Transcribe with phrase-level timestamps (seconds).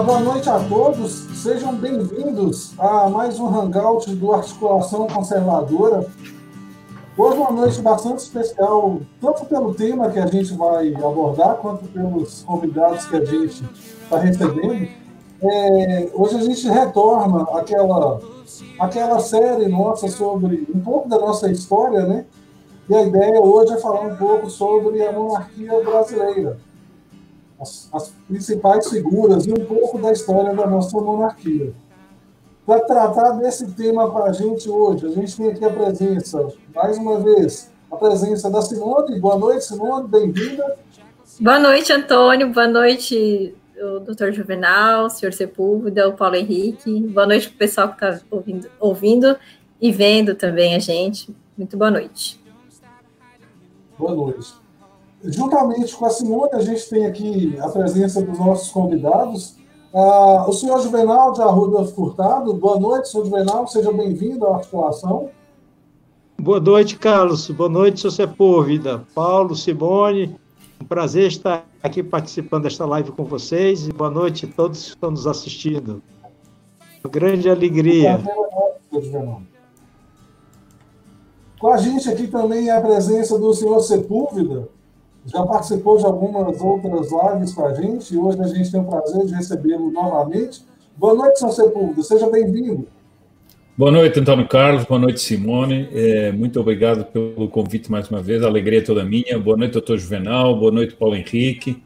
[0.00, 1.12] Boa noite a todos,
[1.42, 6.06] sejam bem-vindos a mais um Hangout do Articulação Conservadora.
[7.16, 12.42] Hoje uma noite bastante especial, tanto pelo tema que a gente vai abordar, quanto pelos
[12.42, 13.62] convidados que a gente
[14.02, 14.88] está recebendo.
[15.42, 18.18] É, hoje a gente retorna aquela,
[18.80, 22.24] aquela série nossa sobre um pouco da nossa história, né?
[22.88, 26.58] E a ideia hoje é falar um pouco sobre a monarquia brasileira,
[27.62, 31.72] as, as principais figuras e um pouco da história da nossa monarquia.
[32.66, 36.98] Para tratar desse tema para a gente hoje, a gente tem aqui a presença, mais
[36.98, 39.18] uma vez, a presença da Simone.
[39.18, 40.76] Boa noite, Simone, bem-vinda.
[41.40, 42.52] Boa noite, Antônio.
[42.52, 47.00] Boa noite, o doutor Juvenal, o senhor Sepúlveda, o Paulo Henrique.
[47.08, 49.36] Boa noite para o pessoal que está ouvindo, ouvindo
[49.80, 51.34] e vendo também a gente.
[51.56, 52.40] Muito boa noite.
[53.98, 54.61] Boa noite.
[55.24, 59.56] Juntamente com a Simone, a gente tem aqui a presença dos nossos convidados.
[59.92, 65.30] Uh, o senhor Juvenal de Arruda Furtado, boa noite, senhor Juvenal, seja bem-vindo à articulação.
[66.40, 67.48] Boa noite, Carlos.
[67.50, 69.04] Boa noite, seu Sepúlveda.
[69.14, 70.36] Paulo, Simone,
[70.80, 74.88] um prazer estar aqui participando desta live com vocês e boa noite a todos que
[74.88, 76.02] estão nos assistindo.
[77.04, 78.20] Uma grande alegria.
[81.60, 84.68] Com a gente aqui também é a presença do senhor Sepúlveda,
[85.26, 88.84] já participou de algumas outras lives com a gente e hoje a gente tem o
[88.84, 90.62] prazer de recebê-lo novamente.
[90.96, 92.86] Boa noite, senhor Sepúlveda, seja bem-vindo.
[93.76, 94.84] Boa noite, Antônio Carlos.
[94.84, 95.88] Boa noite, Simone.
[95.92, 98.42] É, muito obrigado pelo convite mais uma vez.
[98.42, 99.38] A alegria é toda minha.
[99.38, 100.58] Boa noite, doutor Juvenal.
[100.58, 101.82] Boa noite, Paulo Henrique.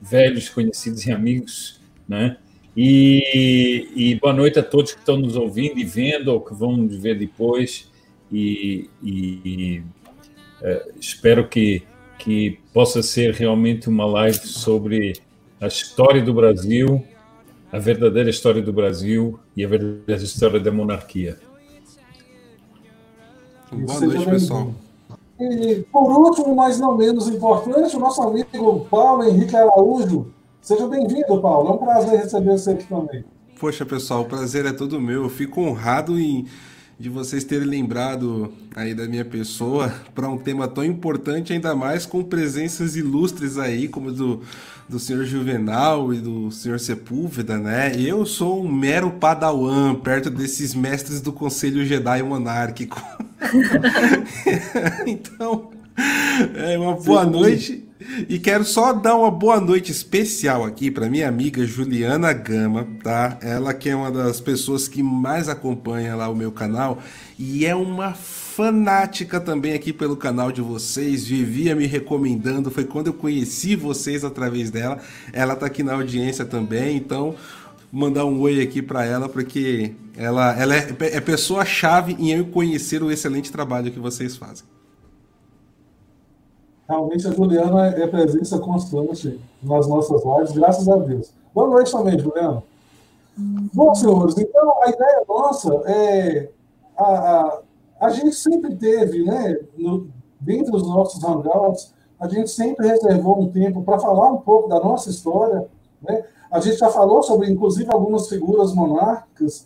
[0.00, 2.36] Velhos conhecidos e amigos, né?
[2.76, 6.76] E, e boa noite a todos que estão nos ouvindo e vendo ou que vão
[6.76, 7.88] nos ver depois.
[8.32, 9.82] E, e
[10.62, 11.82] é, espero que
[12.20, 15.20] que possa ser realmente uma live sobre
[15.60, 17.02] a história do Brasil,
[17.72, 21.38] a verdadeira história do Brasil e a verdadeira história da monarquia.
[23.72, 24.74] Boa noite, pessoal.
[25.40, 30.30] E, por último, mas não menos importante, o nosso amigo Paulo Henrique Araújo.
[30.60, 31.70] Seja bem-vindo, Paulo.
[31.70, 33.24] É um prazer receber você aqui também.
[33.58, 35.22] Poxa, pessoal, o prazer é todo meu.
[35.22, 36.46] Eu fico honrado em
[37.00, 42.04] de vocês terem lembrado aí da minha pessoa para um tema tão importante, ainda mais
[42.04, 44.42] com presenças ilustres aí, como do,
[44.86, 47.98] do senhor Juvenal e do senhor Sepúlveda, né?
[47.98, 53.02] Eu sou um mero padawan perto desses mestres do Conselho Jedi Monárquico.
[55.06, 55.70] então,
[56.54, 57.30] é uma boa Sim.
[57.30, 57.90] noite.
[58.28, 63.38] E quero só dar uma boa noite especial aqui para minha amiga Juliana Gama, tá?
[63.42, 66.98] Ela que é uma das pessoas que mais acompanha lá o meu canal
[67.38, 73.08] e é uma fanática também aqui pelo canal de vocês, vivia me recomendando, foi quando
[73.08, 74.98] eu conheci vocês através dela.
[75.32, 77.34] Ela tá aqui na audiência também, então
[77.92, 82.46] mandar um oi aqui para ela porque ela, ela é, é pessoa chave em eu
[82.46, 84.64] conhecer o excelente trabalho que vocês fazem.
[86.90, 91.32] Realmente a Juliana é presença constante nas nossas lives, graças a Deus.
[91.54, 92.64] Boa noite também, Juliana.
[93.72, 96.50] Bom, senhores, então a ideia nossa é.
[96.98, 97.60] A, a,
[98.00, 100.08] a gente sempre teve, né, no,
[100.40, 104.80] dentro dos nossos hangouts, a gente sempre reservou um tempo para falar um pouco da
[104.80, 105.68] nossa história.
[106.02, 106.24] Né?
[106.50, 109.64] A gente já falou sobre, inclusive, algumas figuras monárquicas,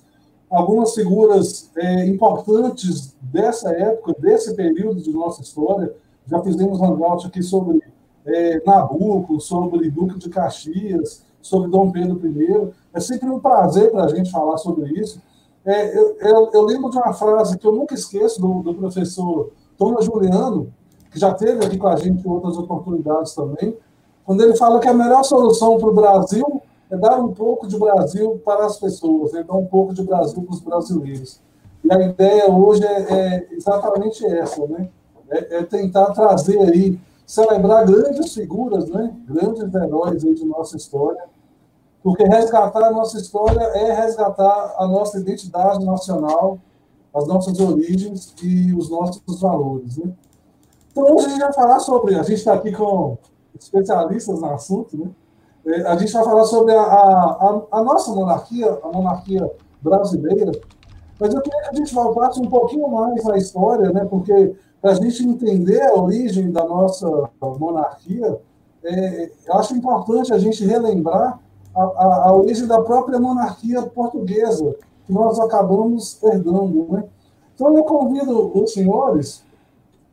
[0.51, 5.91] algumas figuras é, importantes dessa época, desse período de nossa história
[6.27, 7.81] já fizemos hangout aqui sobre
[8.27, 12.71] é, Nabucco, sobre Duque de Caxias, sobre Dom Pedro I.
[12.93, 15.21] É sempre um prazer para a gente falar sobre isso.
[15.65, 19.51] É, eu, eu, eu, lembro de uma frase que eu nunca esqueço do, do professor
[19.79, 20.73] Thomas Juliano,
[21.11, 23.77] que já teve aqui com a gente em outras oportunidades também,
[24.25, 27.79] quando ele fala que a melhor solução para o Brasil é dar um pouco de
[27.79, 31.41] Brasil para as pessoas, é dar um pouco de Brasil para os brasileiros.
[31.83, 34.88] E a ideia hoje é, é exatamente essa, né?
[35.34, 39.14] É, é, tentar trazer aí, celebrar grandes figuras, né?
[39.26, 41.25] grandes heróis aí de nossa história,
[42.02, 46.58] porque resgatar a nossa história é resgatar a nossa identidade nacional,
[47.14, 49.96] as nossas origens e os nossos valores.
[49.96, 50.12] Né?
[50.92, 53.16] Então, hoje a gente vai falar sobre, a gente está aqui com
[53.58, 55.10] especialistas no assunto, né?
[55.66, 59.50] É, a gente vai falar sobre a, a, a, nossa monarquia, a monarquia
[59.81, 60.52] brasileira,
[61.19, 64.04] mas eu queria que a gente voltasse um pouquinho mais na história, né?
[64.04, 64.54] porque
[64.84, 67.08] para a gente entender a origem da nossa
[67.40, 68.38] monarquia,
[68.84, 71.40] é, acho importante a gente relembrar
[71.75, 74.76] a, a, a, origem da própria monarquia portuguesa,
[75.06, 76.86] que nós acabamos herdando.
[76.90, 77.04] Né?
[77.54, 79.42] Então, eu convido os senhores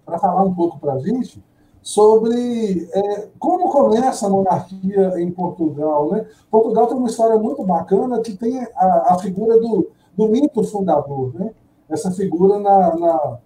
[0.05, 1.43] para falar um pouco para a gente
[1.81, 6.11] sobre é, como começa a monarquia em Portugal.
[6.11, 6.25] Né?
[6.49, 11.33] Portugal tem uma história muito bacana que tem a, a figura do, do, mito fundador,
[11.33, 11.51] né?
[11.89, 13.37] essa figura na, na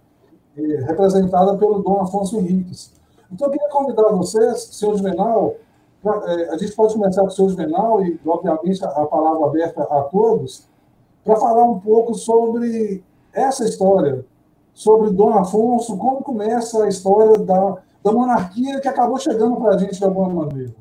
[0.56, 2.92] representada pelo Dom Afonso Henriques.
[3.32, 5.54] Então, eu queria convidar vocês, senhor Juvenal,
[6.04, 9.82] é, a gente pode começar com o senhor Juvenal e, obviamente, a, a palavra aberta
[9.82, 10.68] a todos,
[11.24, 14.24] para falar um pouco sobre essa história,
[14.72, 19.78] sobre Dom Afonso, como começa a história da, da monarquia que acabou chegando para a
[19.78, 20.74] gente de alguma maneira.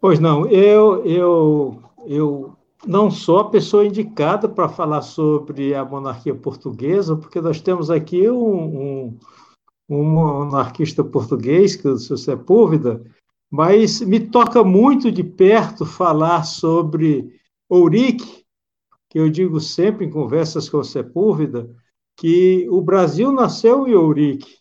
[0.00, 2.52] Pois não, eu, eu, eu
[2.86, 8.30] não sou a pessoa indicada para falar sobre a monarquia portuguesa, porque nós temos aqui
[8.30, 9.18] um, um,
[9.88, 13.02] um monarquista português, que é o seu Sepúlveda,
[13.50, 18.44] mas me toca muito de perto falar sobre Ourique,
[19.08, 21.74] que eu digo sempre em conversas com o Sepúlveda,
[22.16, 24.58] que o Brasil nasceu em Ourique,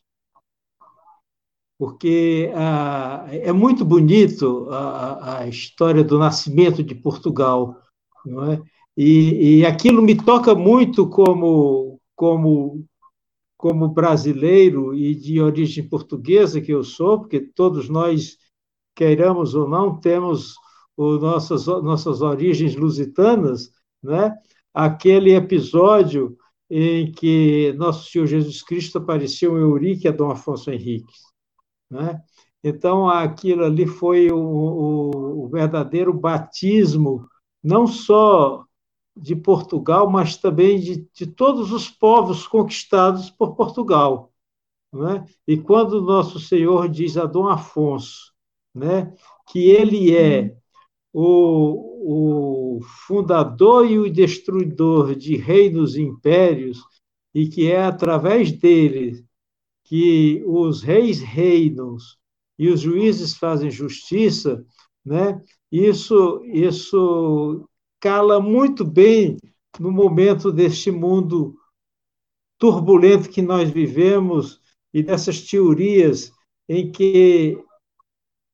[1.77, 7.79] porque ah, é muito bonito a, a, história do nascimento de Portugal,
[8.27, 8.61] não é?
[8.95, 12.85] E, e aquilo me toca muito como como
[13.57, 18.37] como brasileiro e de origem portuguesa que eu sou, porque todos nós
[18.95, 20.55] queiramos ou não temos
[20.95, 23.71] o nossas nossas origens lusitanas,
[24.03, 24.35] né?
[24.73, 26.37] Aquele episódio
[26.69, 31.13] em que Nosso Senhor Jesus Cristo apareceu em Eurique a Dom Afonso Henrique.
[31.89, 32.21] Né?
[32.63, 37.27] Então, aquilo ali foi o, o, o, verdadeiro batismo,
[37.67, 38.63] não só
[39.15, 44.31] de Portugal, mas também de, de todos os povos conquistados por Portugal.
[44.93, 45.25] Né?
[45.45, 48.33] E quando Nosso Senhor diz a Dom Afonso
[48.73, 49.13] né,
[49.49, 50.55] que ele é
[51.11, 56.81] o, o fundador e o destruidor de reinos e impérios,
[57.33, 59.25] e que é através dele
[59.83, 61.97] que os reis reinam
[62.57, 64.65] e os juízes fazem justiça,
[65.05, 65.41] né?
[65.71, 67.67] Isso isso
[67.99, 69.37] cala muito bem
[69.79, 71.55] no momento deste mundo
[72.57, 74.61] turbulento que nós vivemos
[74.93, 76.31] e dessas teorias
[76.67, 77.57] em que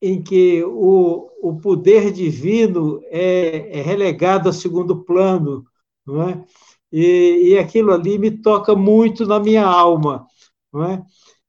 [0.02, 5.66] em que o, o poder divino é, é relegado a segundo plano,
[6.06, 6.46] não é?
[6.92, 10.28] E, e, aquilo ali me toca muito na minha alma,
[10.74, 11.06] não é?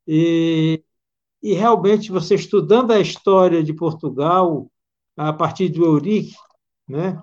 [0.06, 0.82] E,
[1.42, 4.70] e realmente você estudando a história de Portugal
[5.16, 6.34] a partir do Eurique,
[6.88, 7.20] né?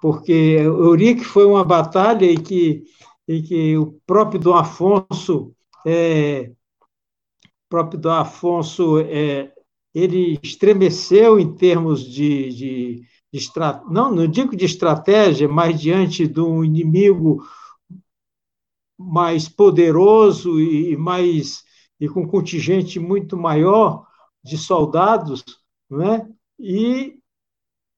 [0.00, 2.84] Porque Eurique foi uma batalha em que,
[3.28, 5.54] em que o próprio Dom Afonso
[5.86, 6.50] é,
[7.70, 9.52] próprio Dom Afonso é,
[9.94, 13.02] ele estremeceu em termos de, de,
[13.32, 13.50] de
[13.88, 17.42] não, não digo de estratégia, mas diante de um inimigo
[18.98, 21.64] mais poderoso e mais
[21.98, 24.06] e com contingente muito maior
[24.42, 25.44] de soldados,
[25.88, 26.26] né?
[26.60, 27.18] E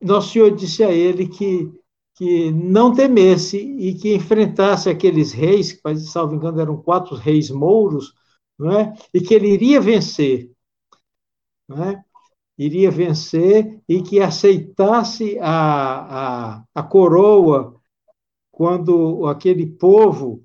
[0.01, 1.71] nosso Senhor disse a ele que
[2.15, 8.13] que não temesse e que enfrentasse aqueles reis, que, salvo engano, eram quatro reis mouros,
[8.59, 8.93] não é?
[9.15, 10.53] e que ele iria vencer
[11.69, 12.05] né,
[12.57, 17.81] iria vencer e que aceitasse a, a, a coroa
[18.51, 20.45] quando aquele povo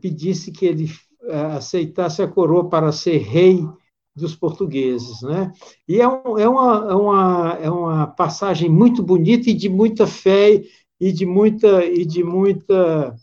[0.00, 0.86] pedisse que ele
[1.22, 3.66] eh, aceitasse a coroa para ser rei
[4.14, 5.52] dos portugueses, né?
[5.88, 10.06] E é, um, é, uma, é, uma, é uma passagem muito bonita e de muita
[10.06, 10.62] fé
[10.98, 13.16] e de muita e de muita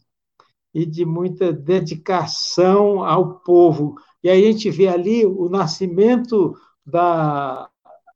[0.73, 3.95] e de muita dedicação ao povo.
[4.23, 7.69] E aí a gente vê ali o nascimento da,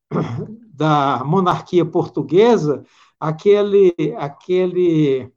[0.73, 2.85] da monarquia portuguesa
[3.21, 5.31] aquele, aquele,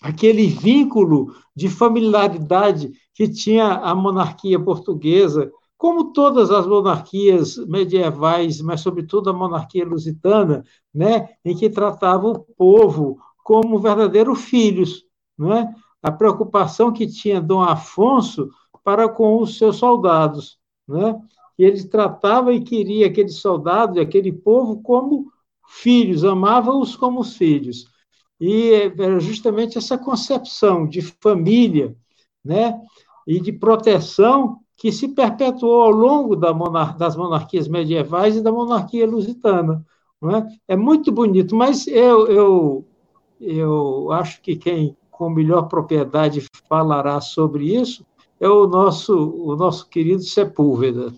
[0.00, 8.80] aquele vínculo de familiaridade que tinha a monarquia portuguesa, como todas as monarquias medievais, mas
[8.80, 10.64] sobretudo a monarquia lusitana,
[10.94, 15.04] né, em que tratava o povo como verdadeiros filhos,
[15.38, 15.72] né?
[16.02, 18.50] A preocupação que tinha Dom Afonso
[18.82, 21.20] para com os seus soldados, né?
[21.58, 25.30] E ele tratava e queria aqueles soldados e aquele povo como
[25.68, 27.86] filhos, amava-os como filhos.
[28.40, 31.96] E era justamente essa concepção de família
[32.44, 32.78] né,
[33.26, 38.52] e de proteção que se perpetuou ao longo da monar das monarquias medievais e da
[38.52, 39.84] monarquia lusitana.
[40.68, 40.74] É?
[40.74, 40.76] é?
[40.76, 42.84] muito bonito, mas eu, eu,
[43.40, 48.04] eu acho que quem com melhor propriedade falará sobre isso
[48.38, 51.12] é o nosso, o nosso querido Sepúlveda.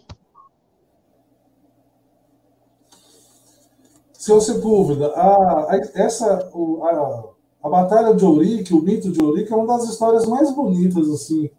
[4.12, 6.50] Seu Sepúlveda, a, a, essa,
[6.83, 7.25] a,
[7.62, 11.50] a Batalha de Ourique, o mito de Ourique, é uma das histórias mais bonitas, assim,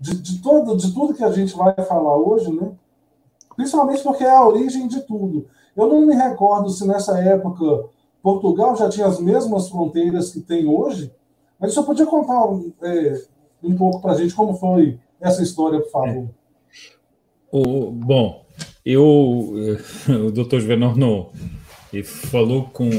[0.00, 2.72] de, de, todo, de tudo que a gente vai falar hoje, né?
[3.56, 5.46] principalmente porque é a origem de tudo.
[5.76, 7.88] Eu não me recordo se nessa época
[8.22, 11.12] Portugal já tinha as mesmas fronteiras que tem hoje,
[11.58, 12.44] mas você podia contar
[12.82, 13.22] é,
[13.62, 16.28] um pouco para a gente como foi essa história, por favor.
[17.50, 18.44] O, bom,
[18.84, 19.04] eu,
[20.26, 20.94] o doutor Juvenal
[22.02, 22.90] falou com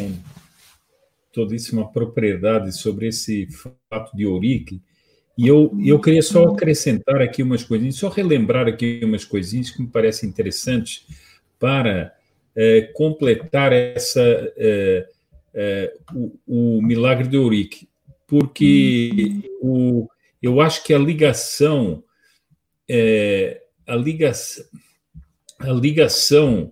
[1.33, 3.47] todíssima propriedade sobre esse
[3.89, 4.81] fato de Ourique,
[5.37, 9.81] e eu, eu queria só acrescentar aqui umas coisinhas, só relembrar aqui umas coisinhas que
[9.81, 11.05] me parecem interessantes
[11.59, 12.15] para
[12.55, 14.21] é, completar essa,
[14.55, 15.07] é,
[15.53, 17.89] é, o, o, milagre de Eurique,
[18.25, 20.07] porque o,
[20.41, 22.01] eu acho que a ligação,
[23.85, 24.65] a ligação,
[25.59, 26.71] a ligação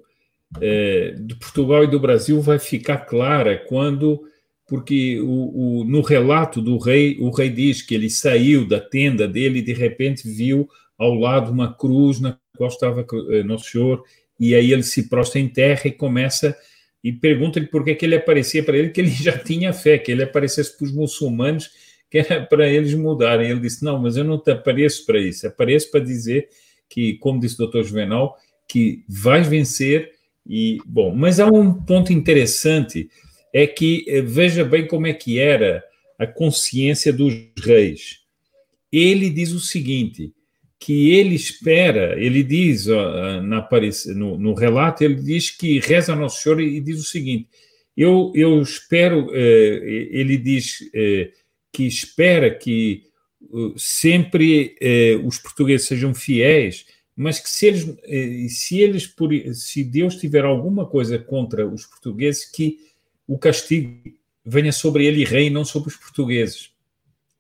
[1.20, 4.24] de Portugal e do Brasil vai ficar clara quando
[4.68, 9.28] porque o, o, no relato do rei, o rei diz que ele saiu da tenda
[9.28, 14.04] dele e de repente viu ao lado uma cruz na qual estava eh, Nosso Senhor,
[14.40, 16.56] e aí ele se prostra em terra e começa
[17.04, 20.12] e pergunta-lhe por que, que ele aparecia para ele, que ele já tinha fé, que
[20.12, 21.70] ele aparecesse para os muçulmanos,
[22.10, 23.50] que era para eles mudarem.
[23.50, 26.48] Ele disse: Não, mas eu não te apareço para isso, apareço para dizer
[26.88, 30.12] que, como disse o doutor Juvenal, que vais vencer.
[30.46, 33.10] E, bom, mas há um ponto interessante
[33.54, 35.84] é que eh, veja bem como é que era
[36.18, 38.22] a consciência dos reis.
[38.92, 40.34] Ele diz o seguinte,
[40.80, 43.70] que ele espera, ele diz na,
[44.16, 47.48] no, no relato, ele diz que reza Nosso Senhor e diz o seguinte,
[47.96, 51.32] eu, eu espero, eh, ele diz eh,
[51.72, 53.04] que espera que
[53.76, 54.76] sempre
[55.26, 57.86] os portugueses sejam fiéis, mas que se eles,
[58.50, 59.14] se eles,
[59.54, 62.78] se Deus tiver alguma coisa contra os portugueses, que
[63.28, 64.02] o castigo
[64.46, 66.72] venha sobre ele rei, não sobre os portugueses.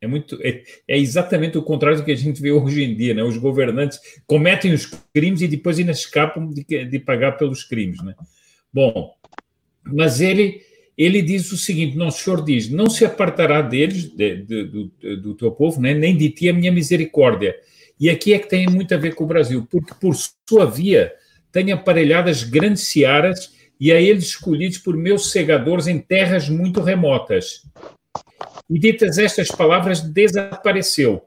[0.03, 3.13] É, muito, é, é, exatamente o contrário do que a gente vê hoje em dia.
[3.13, 3.23] Né?
[3.23, 8.03] Os governantes cometem os crimes e depois ainda escapam de, de pagar pelos crimes.
[8.03, 8.13] Né?
[8.71, 9.13] Bom,
[9.81, 10.61] mas ele,
[10.97, 15.35] ele diz o seguinte: Nosso Senhor diz, não se apartará deles, de, de, do, do
[15.35, 15.93] teu povo, né?
[15.93, 17.55] nem de ti a minha misericórdia.
[17.97, 21.13] E aqui é que tem muito a ver com o Brasil, porque por sua via
[21.49, 27.63] tem aparelhadas grandes searas e a eles escolhidos por meus segadores em terras muito remotas.
[28.69, 31.25] E ditas estas palavras, desapareceu.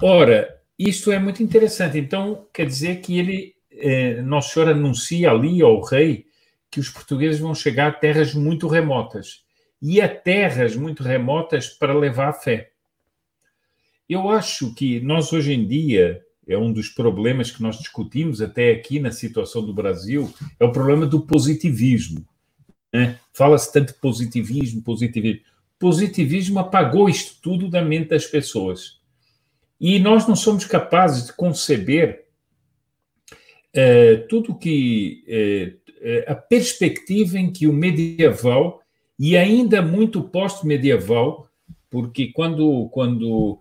[0.00, 1.98] Ora, isto é muito interessante.
[1.98, 6.26] Então, quer dizer que ele, eh, Nosso Senhor anuncia ali ao rei
[6.70, 9.44] que os portugueses vão chegar a terras muito remotas.
[9.80, 12.70] E a terras muito remotas para levar a fé.
[14.08, 18.72] Eu acho que nós, hoje em dia, é um dos problemas que nós discutimos até
[18.72, 22.26] aqui na situação do Brasil, é o problema do positivismo.
[22.92, 23.18] Né?
[23.32, 25.42] Fala-se tanto de positivismo, positivismo.
[25.78, 29.00] Positivismo apagou isto tudo da mente das pessoas.
[29.80, 32.24] E nós não somos capazes de conceber
[33.72, 35.24] é, tudo que.
[35.26, 35.74] É,
[36.26, 38.82] a perspectiva em que o medieval,
[39.16, 41.48] e ainda muito pós-medieval,
[41.88, 43.60] porque quando, quando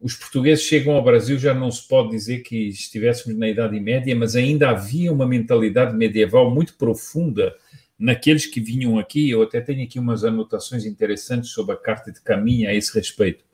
[0.00, 4.16] os portugueses chegam ao Brasil, já não se pode dizer que estivéssemos na Idade Média,
[4.16, 7.54] mas ainda havia uma mentalidade medieval muito profunda
[7.98, 9.28] naqueles que vinham aqui.
[9.28, 13.44] Eu até tenho aqui umas anotações interessantes sobre a Carta de Caminha a esse respeito.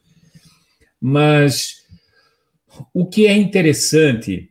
[1.00, 1.84] Mas
[2.94, 4.50] o que é interessante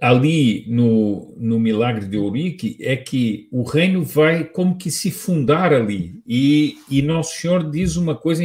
[0.00, 5.72] ali no, no milagre de Ourique é que o reino vai como que se fundar
[5.72, 6.22] ali.
[6.26, 8.42] E, e Nosso Senhor diz uma coisa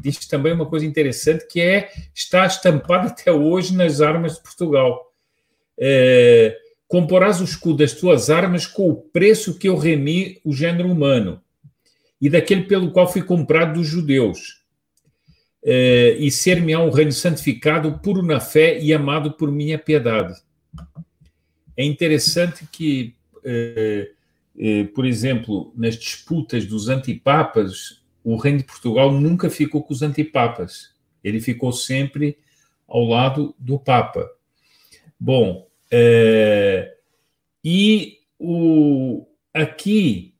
[0.00, 5.12] diz também uma coisa interessante que é está estampado até hoje nas armas de Portugal.
[5.78, 6.56] É,
[6.88, 11.42] comporás o escudo das tuas armas com o preço que eu remi o gênero humano
[12.20, 14.60] e daquele pelo qual fui comprado dos judeus.
[15.62, 20.32] É, e ser-me-á um reino santificado puro na fé e amado por minha piedade
[21.76, 24.10] é interessante que, eh,
[24.58, 30.02] eh, por exemplo, nas disputas dos antipapas, o reino de Portugal nunca ficou com os
[30.02, 30.94] antipapas.
[31.24, 32.38] Ele ficou sempre
[32.86, 34.28] ao lado do Papa.
[35.18, 36.96] Bom, eh,
[37.64, 40.34] e o, aqui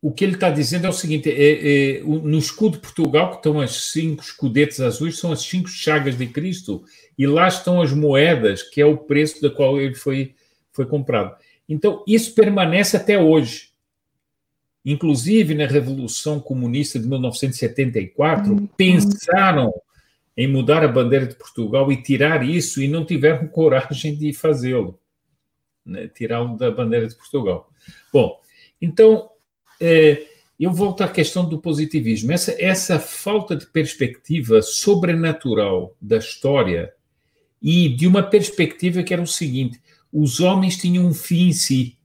[0.00, 3.36] o que ele está dizendo é o seguinte: é, é, no escudo de Portugal, que
[3.36, 6.84] estão as cinco escudetes azuis, são as cinco chagas de Cristo,
[7.18, 10.34] e lá estão as moedas, que é o preço da qual ele foi,
[10.72, 11.36] foi comprado.
[11.68, 13.70] Então, isso permanece até hoje.
[14.84, 18.66] Inclusive, na Revolução Comunista de 1974, uhum.
[18.66, 19.72] pensaram
[20.36, 24.98] em mudar a bandeira de Portugal e tirar isso, e não tiveram coragem de fazê-lo
[25.86, 26.08] né?
[26.08, 27.70] tirá-lo da bandeira de Portugal.
[28.12, 28.40] Bom,
[28.82, 29.30] então
[29.80, 30.26] é,
[30.58, 32.32] eu volto à questão do positivismo.
[32.32, 36.92] Essa, essa falta de perspectiva sobrenatural da história
[37.68, 39.80] e de uma perspectiva que era o seguinte:
[40.12, 41.98] os homens tinham um fim em si.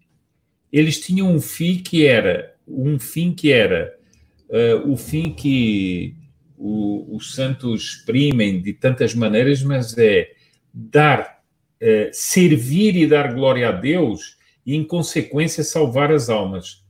[0.73, 3.95] Eles tinham um fim que era um fim que era
[4.49, 6.15] uh, o fim que
[6.57, 10.31] o, os santos exprimem de tantas maneiras, mas é
[10.73, 11.43] dar,
[11.79, 16.83] uh, servir e dar glória a Deus e, em consequência, salvar as almas.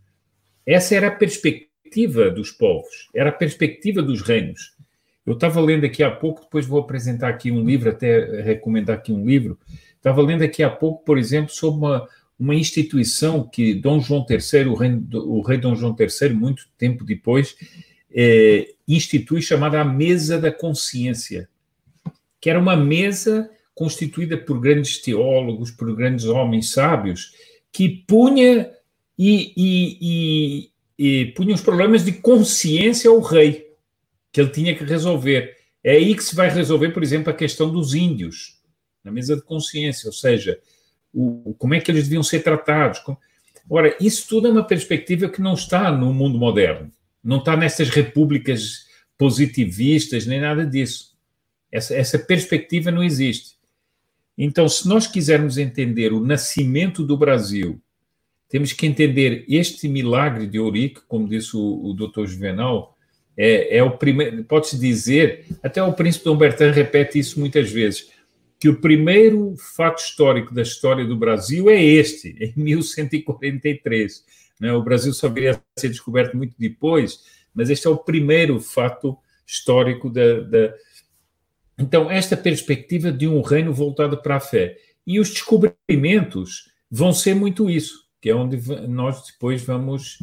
[0.66, 4.78] Essa era a perspectiva dos povos, era a perspectiva dos reinos.
[5.26, 9.12] Eu estava lendo aqui há pouco, depois vou apresentar aqui um livro, até recomendar aqui
[9.12, 9.58] um livro.
[9.96, 12.08] Estava lendo aqui há pouco, por exemplo, sobre uma,
[12.40, 17.04] uma instituição que Dom João III, o rei, o rei Dom João III, muito tempo
[17.04, 17.56] depois,
[18.12, 21.48] é, institui chamada a Mesa da Consciência,
[22.40, 27.32] que era uma mesa constituída por grandes teólogos, por grandes homens sábios,
[27.72, 28.72] que punha
[29.18, 33.71] e, e, e, e punha os problemas de consciência ao rei
[34.32, 35.56] que ele tinha que resolver.
[35.84, 38.60] É aí que se vai resolver, por exemplo, a questão dos índios,
[39.04, 40.60] na mesa de consciência, ou seja,
[41.14, 43.02] o, como é que eles deviam ser tratados.
[43.70, 46.92] Ora, isso tudo é uma perspectiva que não está no mundo moderno,
[47.24, 48.86] não está nessas repúblicas
[49.18, 51.16] positivistas, nem nada disso.
[51.72, 53.56] Essa, essa perspectiva não existe.
[54.38, 57.82] Então, se nós quisermos entender o nascimento do Brasil,
[58.50, 62.91] temos que entender este milagre de Ourique, como disse o, o doutor Juvenal,
[63.44, 68.12] é, é o primeiro, pode-se dizer, até o príncipe Dom Bertrand repete isso muitas vezes,
[68.60, 74.24] que o primeiro fato histórico da história do Brasil é este, em 1143.
[74.60, 74.72] Né?
[74.72, 77.22] O Brasil só viria a ser descoberto muito depois,
[77.52, 80.74] mas este é o primeiro fato histórico da, da...
[81.80, 84.78] Então, esta perspectiva de um reino voltado para a fé.
[85.08, 90.20] E os descobrimentos vão ser muito isso, que é onde nós depois vamos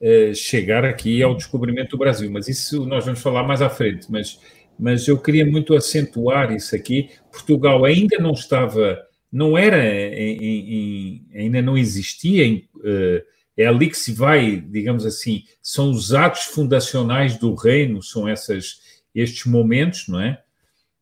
[0.00, 4.06] eh, chegar aqui ao descobrimento do Brasil, mas isso nós vamos falar mais à frente.
[4.10, 4.38] Mas,
[4.78, 7.08] mas eu queria muito acentuar isso aqui.
[7.32, 8.98] Portugal ainda não estava,
[9.32, 12.44] não era, em, em, ainda não existia.
[12.44, 13.24] Em, uh,
[13.56, 18.80] é ali que se vai, digamos assim, são os atos fundacionais do reino, são essas,
[19.14, 20.42] estes momentos, não é?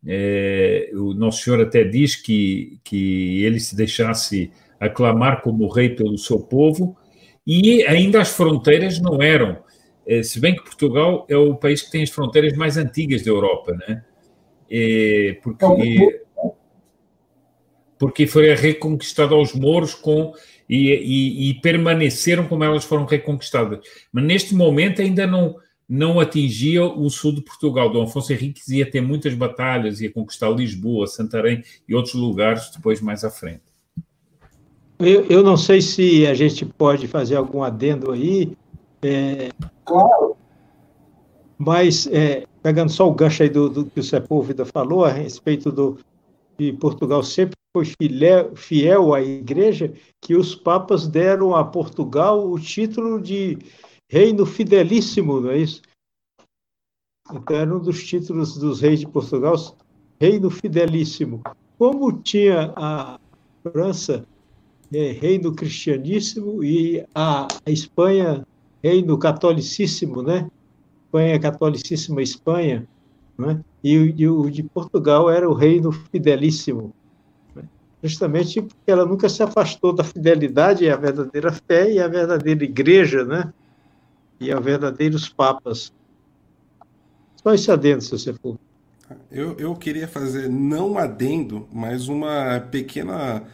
[0.06, 6.16] é o Nosso Senhor até diz que, que ele se deixasse aclamar como rei pelo
[6.16, 6.96] seu povo,
[7.46, 9.62] e ainda as fronteiras não eram,
[10.06, 13.30] eh, se bem que Portugal é o país que tem as fronteiras mais antigas da
[13.30, 14.04] Europa, né?
[14.70, 16.24] É, porque,
[17.98, 20.32] porque foi reconquistado aos mouros com,
[20.68, 23.80] e, e, e, permaneceram como elas foram reconquistadas.
[24.12, 25.56] Mas neste momento ainda não,
[25.88, 27.90] não atingia o sul de Portugal.
[27.90, 33.00] Dom Afonso Henriques ia ter muitas batalhas, ia conquistar Lisboa, Santarém e outros lugares depois
[33.00, 33.73] mais à frente.
[35.06, 38.56] Eu, eu não sei se a gente pode fazer algum adendo aí.
[39.02, 39.50] É,
[39.84, 40.36] claro.
[41.58, 45.70] Mas, é, pegando só o gancho aí do, do que o Sepúlveda falou a respeito
[45.70, 45.98] do
[46.56, 52.58] que Portugal sempre foi fiel, fiel à igreja, que os papas deram a Portugal o
[52.58, 53.58] título de
[54.10, 55.82] reino fidelíssimo, não é isso?
[57.30, 59.54] Então, era um dos títulos dos reis de Portugal,
[60.20, 61.42] reino fidelíssimo.
[61.76, 63.18] Como tinha a
[63.62, 64.24] França
[64.92, 68.46] é, reino cristianíssimo e a, Espanha
[68.82, 70.50] reino catolicíssimo, né?
[71.06, 72.86] Espanha catolicíssima Espanha,
[73.38, 73.60] né?
[73.82, 76.92] E, e, o de Portugal era o reino fidelíssimo,
[77.54, 77.64] né?
[78.02, 83.24] justamente porque ela nunca se afastou da fidelidade, a verdadeira fé e a verdadeira igreja,
[83.24, 83.52] né?
[84.40, 85.92] E a verdadeiros papas.
[87.36, 88.58] Só esse adendo, se você for.
[89.30, 93.44] Eu, eu queria fazer, não adendo, mas uma pequena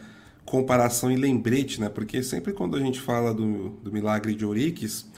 [0.51, 1.87] comparação e lembrete, né?
[1.87, 5.09] Porque sempre quando a gente fala do, do milagre de Ouriques,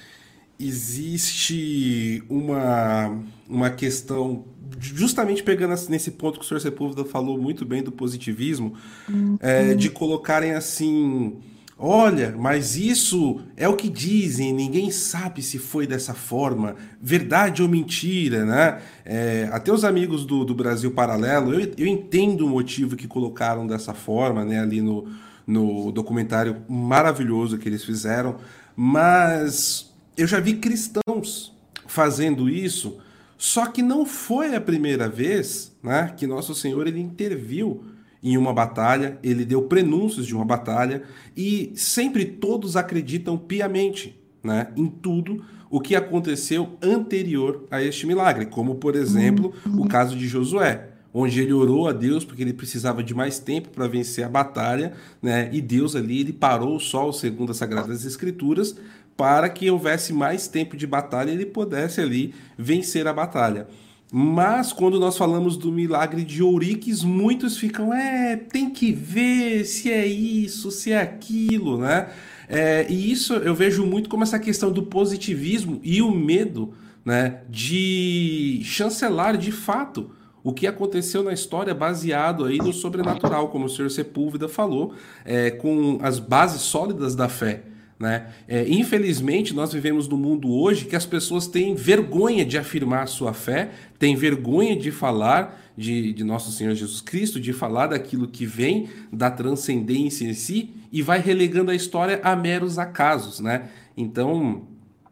[0.60, 3.19] existe uma,
[3.50, 4.46] uma questão,
[4.80, 6.62] justamente pegando nesse ponto que o Sr.
[6.62, 8.76] Sepúlveda falou muito bem do positivismo,
[9.10, 9.36] uhum.
[9.39, 11.38] é, de colocarem assim.
[11.77, 17.67] Olha, mas isso é o que dizem, ninguém sabe se foi dessa forma, verdade ou
[17.67, 18.81] mentira, né?
[19.03, 23.65] É, até os amigos do, do Brasil Paralelo, eu, eu entendo o motivo que colocaram
[23.65, 25.07] dessa forma, né, ali no,
[25.47, 28.38] no documentário maravilhoso que eles fizeram,
[28.75, 31.53] mas eu já vi cristãos
[31.88, 32.97] fazendo isso,
[33.36, 37.83] só que não foi a primeira vez né, que Nosso Senhor ele interviu
[38.23, 41.03] em uma batalha, ele deu prenúncios de uma batalha
[41.36, 48.45] e sempre todos acreditam piamente né, em tudo o que aconteceu anterior a este milagre,
[48.45, 53.03] como por exemplo o caso de Josué onde ele orou a Deus porque ele precisava
[53.03, 55.47] de mais tempo para vencer a batalha, né?
[55.53, 58.75] E Deus ali ele parou o sol segundo as sagradas escrituras
[59.15, 63.67] para que houvesse mais tempo de batalha e ele pudesse ali vencer a batalha.
[64.15, 69.91] Mas quando nós falamos do milagre de Ouriques, muitos ficam, é, tem que ver se
[69.91, 72.10] é isso, se é aquilo, né?
[72.47, 77.41] É, e isso eu vejo muito como essa questão do positivismo e o medo né,
[77.49, 80.12] de chancelar de fato
[80.43, 84.93] o que aconteceu na história baseado aí no sobrenatural, como o senhor Sepúlveda falou,
[85.26, 87.63] é, com as bases sólidas da fé.
[88.04, 88.28] Né?
[88.50, 93.06] É, infelizmente, nós vivemos num mundo hoje que as pessoas têm vergonha de afirmar a
[93.06, 98.28] sua fé, têm vergonha de falar de, de Nosso Senhor Jesus Cristo, de falar daquilo
[98.28, 103.39] que vem da transcendência em si e vai relegando a história a meros acasos.
[103.39, 103.70] Né?
[103.96, 104.68] Então,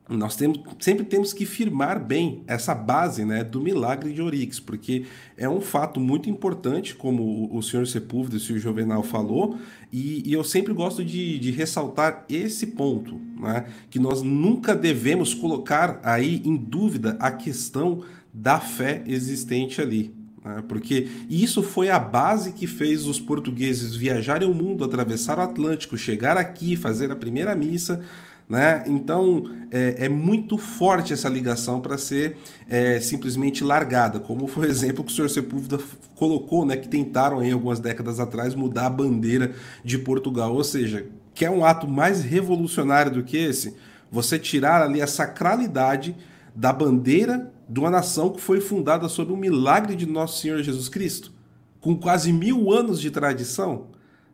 [0.09, 5.05] nós temos, sempre temos que firmar bem essa base né, do milagre de Orix, porque
[5.37, 9.57] é um fato muito importante, como o, senhor Sepúlveda e o senhor Juvenal falou,
[9.91, 15.33] e, e eu sempre gosto de, de, ressaltar esse ponto, né, que nós nunca devemos
[15.33, 20.13] colocar aí em dúvida a questão da fé existente ali.
[20.43, 25.41] Né, porque isso foi a base que fez os portugueses viajarem o mundo, atravessar o
[25.41, 28.03] Atlântico, chegar aqui, fazer a primeira missa
[28.51, 28.83] né?
[28.85, 32.35] Então é, é, muito forte essa ligação para ser
[32.69, 35.81] é, simplesmente largada, como foi o exemplo que o senhor Sepúlveda
[36.15, 40.53] colocou, né, que tentaram aí algumas décadas atrás mudar a bandeira de Portugal.
[40.53, 43.73] Ou seja, quer um ato mais revolucionário do que esse?
[44.11, 46.13] Você tirar ali a sacralidade
[46.53, 50.89] da bandeira de uma nação que foi fundada sobre o milagre de nosso Senhor Jesus
[50.89, 51.31] Cristo,
[51.79, 53.90] com quase mil anos de tradição.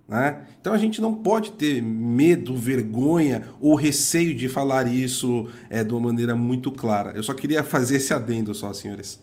[0.08, 0.46] Né?
[0.62, 5.94] Então a gente não pode ter medo, vergonha ou receio de falar isso é, de
[5.94, 7.12] uma maneira muito clara.
[7.12, 9.22] Eu só queria fazer esse adendo só, senhores.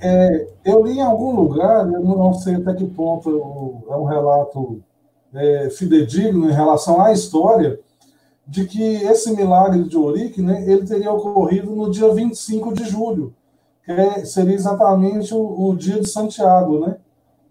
[0.00, 4.82] É, eu li em algum lugar, eu não sei até que ponto é um relato
[5.32, 7.78] é, fidedigno em relação à história,
[8.44, 13.32] de que esse milagre de Ourique, né, ele teria ocorrido no dia 25 de julho,
[13.84, 16.96] que é, seria exatamente o, o dia de Santiago, né?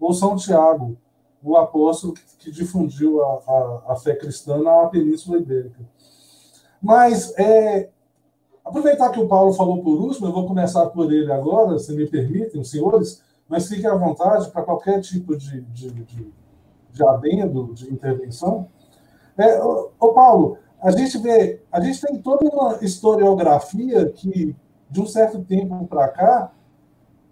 [0.02, 0.96] Ou São Tiago,
[1.42, 5.80] o apóstolo que, que difundiu a, a, a, fé cristã na Península Ibérica.
[6.82, 7.88] Mas, é,
[8.64, 12.06] aproveitar que o Paulo falou por último, eu vou começar por ele agora, se me
[12.06, 16.32] permitem, senhores, mas fiquem à vontade para qualquer tipo de, de, de,
[16.92, 18.68] de adendo, de intervenção.
[19.36, 24.56] É, ô, ô, Paulo, a gente vê, a gente tem toda uma historiografia que,
[24.90, 26.52] de um certo tempo para cá,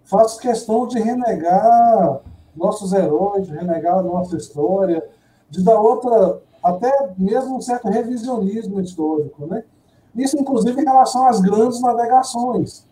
[0.03, 2.21] faz questão de renegar
[2.55, 5.03] nossos heróis, de renegar a nossa história,
[5.49, 9.45] de dar outra, até mesmo um certo revisionismo histórico.
[9.45, 9.63] Né?
[10.15, 12.85] Isso, inclusive, em relação às grandes navegações,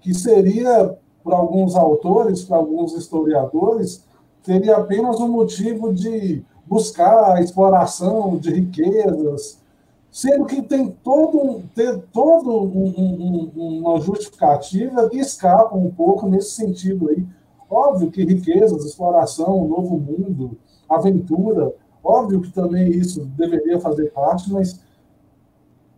[0.00, 4.04] que seria, para alguns autores, para alguns historiadores,
[4.42, 9.58] seria apenas um motivo de buscar a exploração de riquezas,
[10.10, 16.50] sendo que tem todo, tem todo um, um, uma justificativa que escapa um pouco nesse
[16.50, 17.26] sentido aí,
[17.68, 24.80] Óbvio que riquezas, exploração, novo mundo, aventura, óbvio que também isso deveria fazer parte, mas,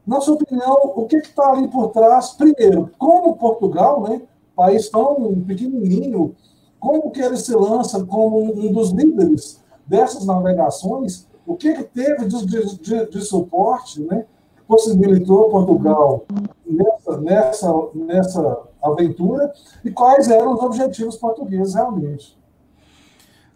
[0.07, 2.31] na sua opinião, o que está ali por trás?
[2.31, 4.23] Primeiro, como Portugal, né,
[4.55, 6.35] país tão pequenininho,
[6.79, 11.27] como que ele se lança como um dos líderes dessas navegações?
[11.45, 14.25] O que, que teve de, de, de suporte, né,
[14.67, 16.25] possibilitou Portugal
[16.65, 19.53] nessa, nessa, nessa aventura
[19.85, 22.37] e quais eram os objetivos portugueses realmente.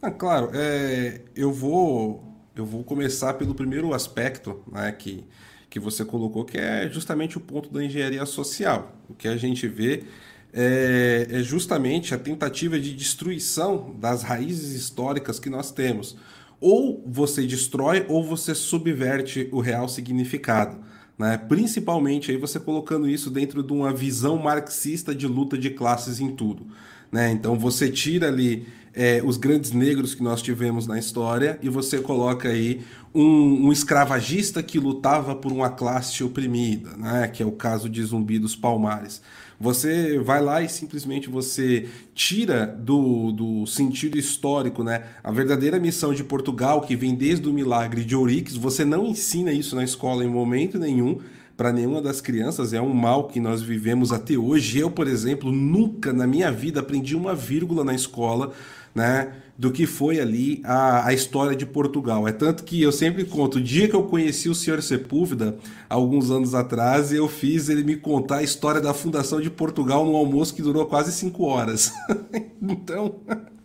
[0.03, 5.25] Ah, claro, é, eu vou eu vou começar pelo primeiro aspecto né, que,
[5.69, 8.93] que você colocou, que é justamente o ponto da engenharia social.
[9.09, 10.05] O que a gente vê
[10.53, 16.16] é, é justamente a tentativa de destruição das raízes históricas que nós temos.
[16.61, 20.89] Ou você destrói ou você subverte o real significado
[21.20, 21.37] né?
[21.37, 26.35] principalmente aí você colocando isso dentro de uma visão marxista de luta de classes em
[26.35, 26.66] tudo.
[27.12, 27.30] Né?
[27.30, 31.98] Então você tira ali é, os grandes negros que nós tivemos na história e você
[31.98, 32.80] coloca aí
[33.14, 37.28] um, um, escravagista que lutava por uma classe oprimida, né?
[37.28, 39.20] que é o caso de Zumbi dos Palmares.
[39.61, 45.05] Você vai lá e simplesmente você tira do, do sentido histórico, né?
[45.23, 49.53] A verdadeira missão de Portugal, que vem desde o milagre de Ourix, você não ensina
[49.53, 51.18] isso na escola em momento nenhum
[51.59, 54.79] para nenhuma das crianças, é um mal que nós vivemos até hoje.
[54.79, 58.55] Eu, por exemplo, nunca na minha vida aprendi uma vírgula na escola,
[58.94, 59.31] né?
[59.61, 62.27] Do que foi ali a, a história de Portugal.
[62.27, 66.31] É tanto que eu sempre conto, o dia que eu conheci o senhor Sepúlveda, alguns
[66.31, 70.55] anos atrás, eu fiz ele me contar a história da fundação de Portugal num almoço
[70.55, 71.92] que durou quase cinco horas.
[72.62, 73.16] então,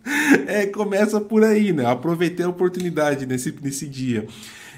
[0.46, 1.86] é, começa por aí, né?
[1.86, 4.26] Aproveitei a oportunidade nesse, nesse dia.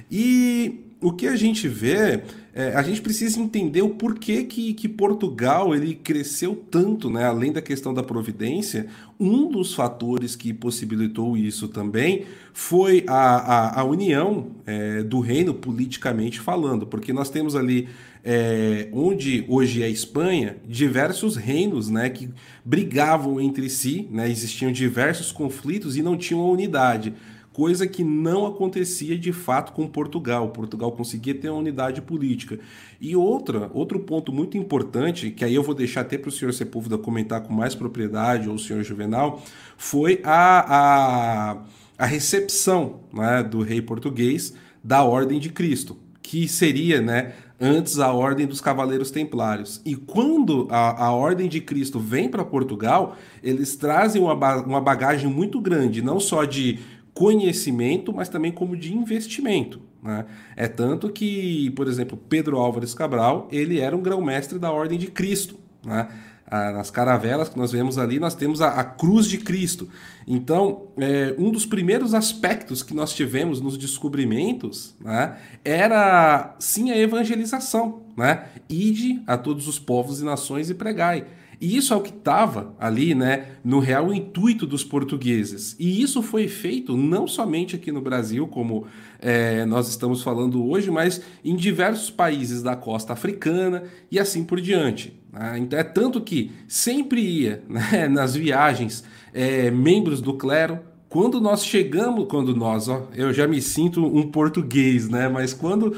[0.08, 2.22] E o que a gente vê
[2.58, 7.24] é, a gente precisa entender o porquê que, que Portugal ele cresceu tanto, né?
[7.24, 8.88] além da questão da providência.
[9.20, 15.54] Um dos fatores que possibilitou isso também foi a, a, a união é, do reino
[15.54, 17.88] politicamente falando, porque nós temos ali
[18.24, 22.28] é, onde hoje é Espanha, diversos reinos né, que
[22.64, 27.14] brigavam entre si, né, existiam diversos conflitos e não tinham unidade
[27.58, 30.50] coisa que não acontecia de fato com Portugal.
[30.50, 32.60] Portugal conseguia ter uma unidade política.
[33.00, 36.54] E outra, outro ponto muito importante, que aí eu vou deixar até para o senhor
[36.54, 39.42] Sepúlveda comentar com mais propriedade, ou o senhor Juvenal,
[39.76, 41.58] foi a, a,
[41.98, 48.12] a recepção né, do rei português da Ordem de Cristo, que seria né, antes a
[48.12, 49.80] Ordem dos Cavaleiros Templários.
[49.84, 55.28] E quando a, a Ordem de Cristo vem para Portugal, eles trazem uma, uma bagagem
[55.28, 56.78] muito grande, não só de
[57.18, 59.80] conhecimento, mas também como de investimento.
[60.00, 60.24] Né?
[60.54, 65.08] É tanto que, por exemplo, Pedro Álvares Cabral, ele era um grão-mestre da Ordem de
[65.08, 65.56] Cristo.
[65.84, 66.06] Né?
[66.50, 69.86] nas caravelas que nós vemos ali, nós temos a, a cruz de Cristo.
[70.26, 76.96] Então, é, um dos primeiros aspectos que nós tivemos nos descobrimentos né, era sim a
[76.96, 78.00] evangelização.
[78.16, 78.46] Né?
[78.66, 81.26] Ide a todos os povos e nações e pregai.
[81.60, 85.74] E isso é o que estava ali, né, no real intuito dos portugueses.
[85.78, 88.86] E isso foi feito não somente aqui no Brasil, como
[89.20, 94.60] é, nós estamos falando hoje, mas em diversos países da costa africana e assim por
[94.60, 95.20] diante.
[95.32, 95.58] Né?
[95.58, 100.78] Então, é tanto que sempre ia né, nas viagens é, membros do clero.
[101.08, 105.26] Quando nós chegamos, quando nós, ó, eu já me sinto um português, né?
[105.26, 105.96] Mas quando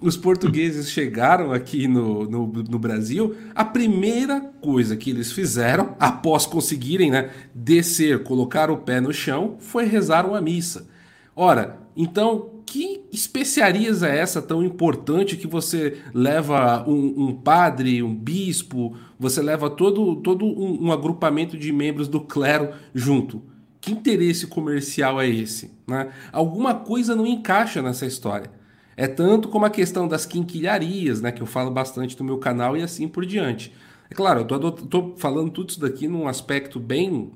[0.00, 6.46] os portugueses chegaram aqui no, no, no, Brasil, a primeira coisa que eles fizeram, após
[6.46, 10.88] conseguirem né, descer, colocar o pé no chão, foi rezar uma missa.
[11.36, 18.14] Ora, então, que especiarias é essa tão importante que você leva um, um padre, um
[18.14, 23.42] bispo, você leva todo, todo um, um agrupamento de membros do clero junto?
[23.80, 25.72] Que interesse comercial é esse?
[25.86, 26.10] Né?
[26.32, 28.59] Alguma coisa não encaixa nessa história.
[29.00, 32.76] É tanto como a questão das quinquilharias, né, que eu falo bastante no meu canal
[32.76, 33.72] e assim por diante.
[34.10, 37.32] É claro, eu estou falando tudo isso daqui num aspecto bem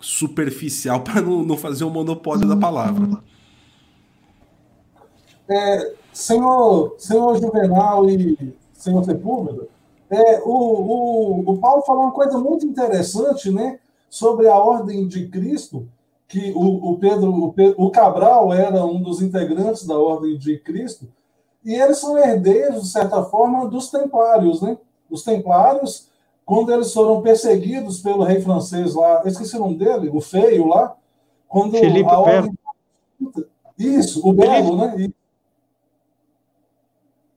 [0.00, 3.22] superficial para não, não, fazer o um monopólio da palavra.
[5.48, 9.68] É, senhor, senhor Juvenal e senhor Sepúlveda,
[10.10, 13.78] é, o, o, o Paulo falou uma coisa muito interessante né,
[14.10, 15.88] sobre a ordem de Cristo,
[16.28, 20.58] que o, o, Pedro, o, Pedro, o Cabral era um dos integrantes da Ordem de
[20.58, 21.08] Cristo,
[21.64, 24.76] e eles são herdeiros, de certa forma, dos templários, né?
[25.10, 26.08] Os templários,
[26.44, 30.94] quando eles foram perseguidos pelo rei francês lá, esqueci o nome dele, o feio lá,
[31.48, 32.58] quando Felipe a ordem...
[33.78, 35.08] Isso, o Belo, né?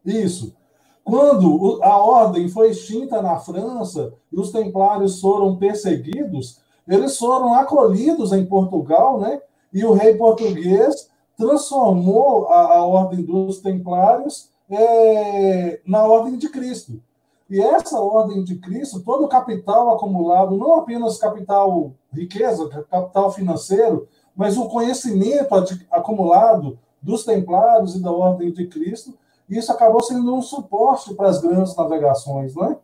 [0.05, 0.55] Isso.
[1.03, 6.59] Quando a ordem foi extinta na França e os templários foram perseguidos,
[6.91, 9.41] eles foram acolhidos em Portugal, né?
[9.71, 17.01] E o rei português transformou a, a ordem dos templários é, na ordem de Cristo.
[17.49, 24.09] E essa ordem de Cristo, todo o capital acumulado, não apenas capital riqueza, capital financeiro,
[24.35, 25.55] mas o conhecimento
[25.89, 29.17] acumulado dos templários e da ordem de Cristo,
[29.49, 32.77] isso acabou sendo um suporte para as grandes navegações, não é?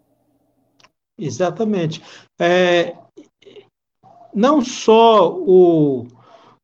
[1.17, 2.01] Exatamente.
[2.39, 2.95] É,
[4.37, 6.05] não só o,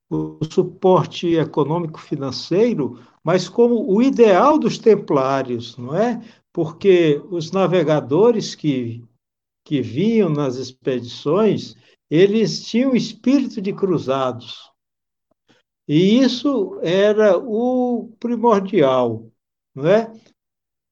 [0.08, 6.22] o suporte econômico financeiro, mas como o ideal dos templários, não é?
[6.54, 9.04] Porque os navegadores que,
[9.66, 11.76] que vinham nas expedições,
[12.12, 14.72] eles tinham espírito de cruzados.
[15.88, 19.32] E isso era o primordial,
[19.74, 20.14] não é?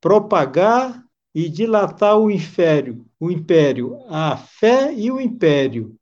[0.01, 5.95] Propagar e dilatar o império, o império, a fé e o império.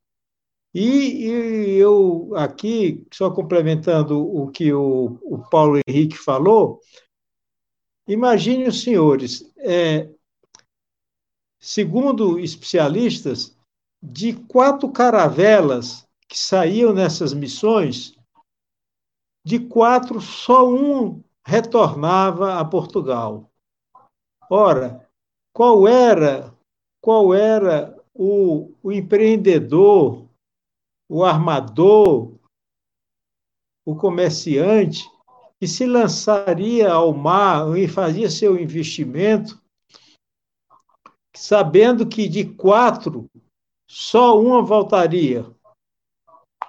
[0.74, 6.80] E, e, eu aqui, só complementando o que o, o Paulo Henrique falou,
[8.08, 10.10] imagine os senhores, é,
[11.60, 13.58] segundo especialistas,
[14.02, 18.16] de quatro caravelas que saíam nessas missões,
[19.44, 23.50] de quatro, só um retornava a Portugal.
[24.50, 25.10] Ora,
[25.52, 26.54] qual era,
[27.02, 30.29] qual era o, o empreendedor
[31.10, 32.32] o armador,
[33.86, 35.10] o comerciante,
[35.60, 39.60] que se lançaria ao mar e fazia seu investimento,
[41.36, 43.28] sabendo que de quatro,
[43.90, 45.46] só uma voltaria.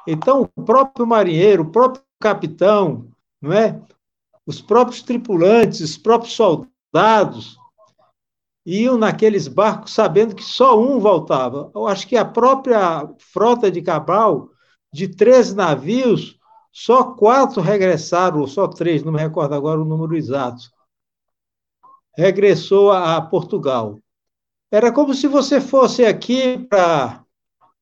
[0.06, 3.08] Então, o próprio marinheiro, o próprio capitão,
[3.40, 3.80] não é?
[4.46, 7.59] os próprios tripulantes, os próprios soldados,
[8.64, 11.70] iam naqueles barcos sabendo que só um voltava.
[11.74, 14.50] Eu acho que a própria frota de Cabral,
[14.92, 16.38] de três navios,
[16.72, 20.62] só quatro regressaram, ou só três, não me recordo agora o número exato.
[22.16, 23.98] Regressou a Portugal.
[24.70, 27.24] Era como se você fosse aqui para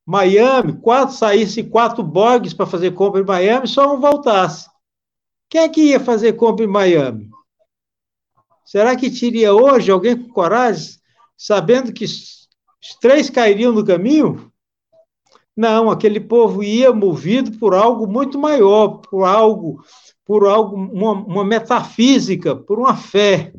[0.06, 4.68] Miami, quatro saísse quatro bogs para fazer compra em Miami, só um voltasse.
[5.50, 7.28] Quem é que ia fazer compra em Miami?
[8.68, 10.98] Será que teria hoje alguém com coragem,
[11.34, 12.46] sabendo que os
[13.00, 14.52] três cairiam no caminho?
[15.56, 19.82] Não, aquele povo ia movido por algo muito maior, por algo,
[20.22, 23.54] por algo, uma, uma metafísica, por uma fé.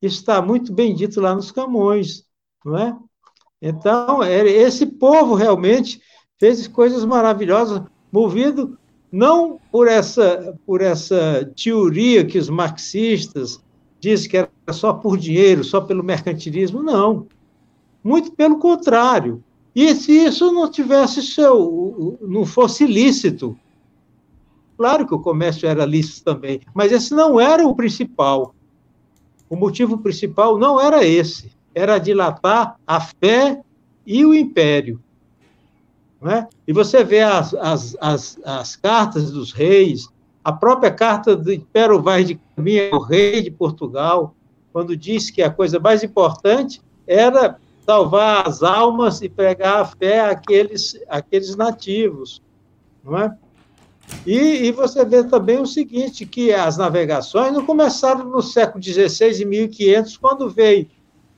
[0.00, 2.24] Isso está muito bem dito lá nos Camões,
[2.64, 2.96] não é?
[3.60, 6.00] Então, esse povo realmente
[6.38, 8.78] fez coisas maravilhosas, movido
[9.12, 13.62] não por essa, por essa teoria que os marxistas
[14.00, 17.26] dizem que era só por dinheiro, só pelo mercantilismo, não.
[18.02, 19.44] Muito pelo contrário.
[19.74, 23.56] E se isso não tivesse seu, não fosse lícito,
[24.76, 28.54] claro que o comércio era lícito também, mas esse não era o principal.
[29.48, 33.60] O motivo principal não era esse, era dilatar a fé
[34.04, 35.00] e o império.
[36.22, 36.46] É?
[36.68, 40.08] E você vê as, as, as, as, cartas dos reis,
[40.44, 44.34] a própria carta do Império Vaz de Caminha, o rei de Portugal,
[44.72, 50.20] quando disse que a coisa mais importante era salvar as almas e pregar a fé
[50.20, 52.42] àqueles, àqueles nativos,
[53.04, 53.36] não é?
[54.26, 59.42] E, e, você vê também o seguinte, que as navegações não começaram no século XVI,
[59.42, 60.88] em 1500, quando veio,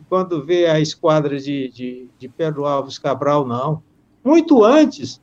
[0.09, 3.83] quando veio a esquadra de, de, de Pedro Alves Cabral, não.
[4.25, 5.21] Muito antes.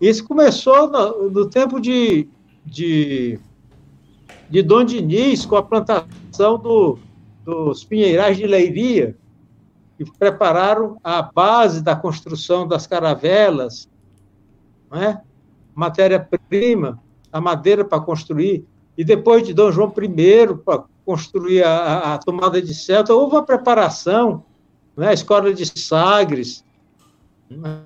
[0.00, 2.28] Isso começou no, no tempo de,
[2.64, 3.38] de,
[4.48, 6.98] de Dom Diniz, com a plantação do,
[7.44, 9.16] dos pinheirais de Leiria,
[9.96, 13.88] que prepararam a base da construção das caravelas,
[14.92, 15.20] é?
[15.74, 16.98] matéria-prima,
[17.32, 18.64] a madeira para construir,
[18.96, 23.42] e depois de Dom João I, para construir a, a, tomada de Celta, houve uma
[23.42, 24.44] preparação,
[24.96, 25.08] né?
[25.08, 26.64] a escola de Sagres.
[27.48, 27.80] Né?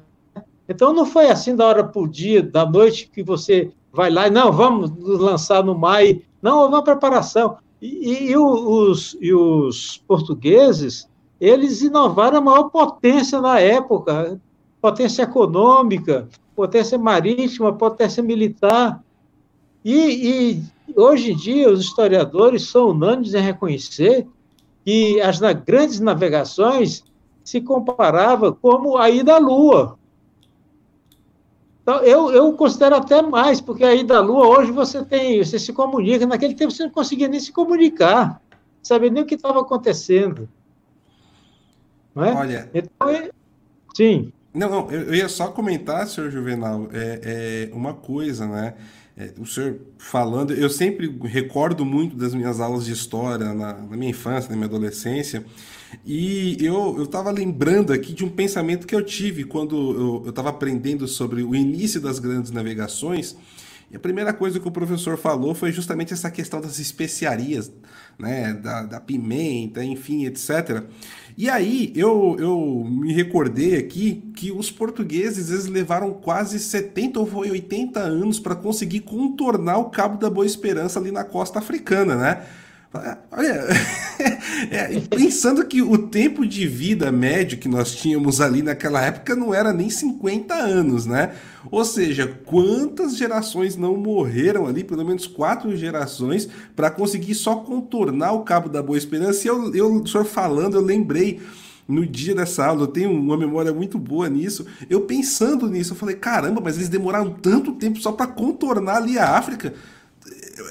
[0.69, 4.27] Então, não foi assim da hora para o dia, da noite, que você vai lá
[4.27, 6.03] e, não, vamos lançar no mar.
[6.43, 7.57] Não, houve uma preparação.
[7.81, 11.09] E, e, os, e os portugueses,
[11.41, 14.41] eles inovaram a maior potência na época,
[14.81, 19.03] potência econômica, potência marítima, potência militar.
[19.85, 20.63] E, e
[20.97, 24.27] hoje em dia, os historiadores são unânimes em reconhecer
[24.85, 27.05] que as grandes navegações
[27.43, 29.99] se comparava como a ida à Lua.
[31.85, 35.59] Então, eu, eu considero até mais, porque a ida à Lua, hoje você tem, você
[35.59, 38.41] se comunica, naquele tempo você não conseguia nem se comunicar,
[38.83, 40.49] saber nem o que estava acontecendo.
[42.15, 42.33] Não é?
[42.33, 42.71] Olha.
[42.73, 43.29] Então,
[43.95, 44.33] sim.
[44.55, 48.73] Não, não, eu, ia só comentar, senhor Juvenal, é, é uma coisa, né?
[49.15, 53.97] É, o senhor falando, eu sempre recordo muito das minhas aulas de história na, na
[53.97, 55.45] minha infância, na minha adolescência,
[56.05, 61.07] e eu estava lembrando aqui de um pensamento que eu tive quando eu estava aprendendo
[61.07, 63.37] sobre o início das grandes navegações.
[63.91, 67.71] E a primeira coisa que o professor falou foi justamente essa questão das especiarias,
[68.19, 70.83] né, da, da pimenta, enfim, etc.
[71.37, 77.29] E aí eu, eu me recordei aqui que os portugueses eles levaram quase 70 ou
[77.37, 82.47] 80 anos para conseguir contornar o Cabo da Boa Esperança ali na costa africana, né?
[83.33, 83.65] Olha,
[84.71, 89.53] é, pensando que o tempo de vida médio que nós tínhamos ali naquela época não
[89.53, 91.35] era nem 50 anos, né?
[91.73, 98.33] Ou seja, quantas gerações não morreram ali, pelo menos quatro gerações, para conseguir só contornar
[98.33, 99.45] o Cabo da Boa Esperança?
[99.45, 101.41] E eu, eu, o senhor falando, eu lembrei
[101.89, 104.67] no dia dessa aula, eu tenho uma memória muito boa nisso.
[104.89, 109.19] Eu pensando nisso, eu falei, caramba, mas eles demoraram tanto tempo só para contornar ali
[109.19, 109.75] a África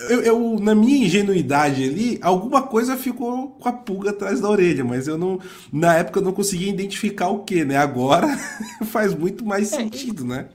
[0.10, 4.84] eu, eu, na minha ingenuidade ali, alguma coisa ficou com a pulga atrás da orelha,
[4.84, 5.40] mas eu não,
[5.72, 7.78] na época eu não conseguia identificar o que, né?
[7.78, 8.28] Agora
[8.86, 10.50] faz muito mais é, sentido, né?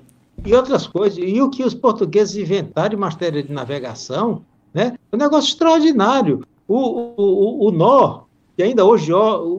[0.44, 4.94] E outras coisas, e o que os portugueses inventaram em matéria de navegação, né?
[5.10, 6.46] É um negócio extraordinário.
[6.66, 8.24] O, o, o, nó,
[8.56, 9.12] que ainda hoje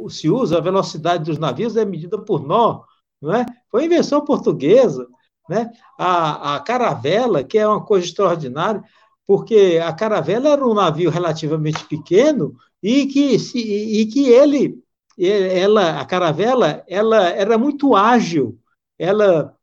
[0.09, 2.81] se usa, a velocidade dos navios é medida por nó,
[3.21, 3.45] não é?
[3.71, 5.07] Foi invenção portuguesa,
[5.49, 5.71] né?
[5.97, 8.83] A, a caravela, que é uma coisa extraordinária,
[9.29, 14.83] porque a caravela era um navio relativamente pequeno e que, e que ele,
[15.19, 18.57] ela, a caravela, ela era muito ágil,
[18.97, 19.55] ela,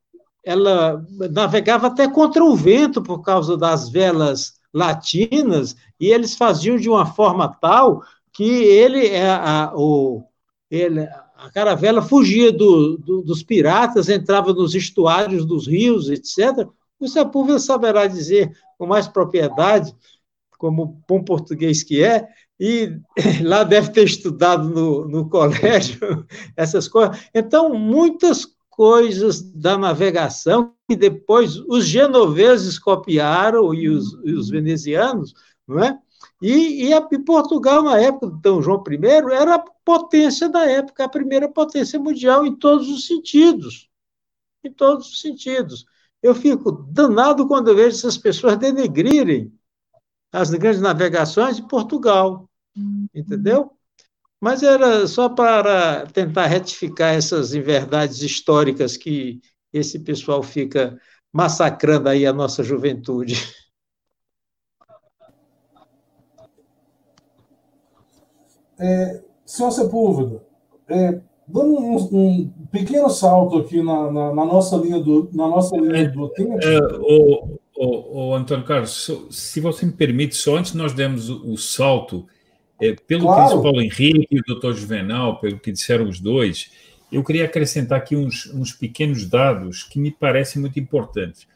[0.44, 6.88] ela navegava até contra o vento por causa das velas latinas, e eles faziam de
[6.88, 10.22] uma forma tal que ele, é, a, o,
[10.70, 16.68] ele a caravela fugia do, do, dos piratas, entrava nos estuários dos rios, etc.
[17.00, 19.94] O Sepúlveda saberá dizer com mais propriedade,
[20.58, 22.98] como bom português que é, e
[23.44, 27.18] lá deve ter estudado no, no colégio essas coisas.
[27.34, 35.34] Então, muitas coisas da navegação que depois os genoveses copiaram e os, e os venezianos,
[35.66, 35.98] não é?
[36.40, 40.66] E, e, a, e, Portugal, na época do Dom João I, era a potência da
[40.66, 43.88] época, a primeira potência mundial em todos os sentidos.
[44.62, 45.86] Em todos os sentidos.
[46.26, 49.52] Eu fico danado quando eu vejo essas pessoas denegrirem
[50.32, 52.50] as grandes navegações de Portugal.
[53.14, 53.70] Entendeu?
[54.40, 59.40] Mas era só para tentar retificar essas inverdades históricas que
[59.72, 61.00] esse pessoal fica
[61.32, 63.36] massacrando aí a nossa juventude.
[68.78, 70.44] É, senhor Sepúlveda,
[70.88, 75.76] é, dando um, um, pequeno salto aqui na, na, na, nossa linha do, na nossa
[75.76, 76.58] linha do tempo.
[76.60, 81.52] É, o, o, o, Antônio Carlos, se você me permite, só antes nós demos o,
[81.52, 82.26] o salto,
[82.80, 83.36] é, pelo claro.
[83.36, 86.70] que disse o Paulo Henrique e o doutor Juvenal, pelo que disseram os dois,
[87.10, 91.46] eu queria acrescentar aqui uns, uns pequenos dados que me parecem muito importantes.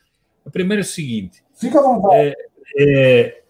[0.47, 2.15] A primeira é o seguinte: Fica à vontade.
[2.17, 2.35] É,
[2.79, 3.43] é,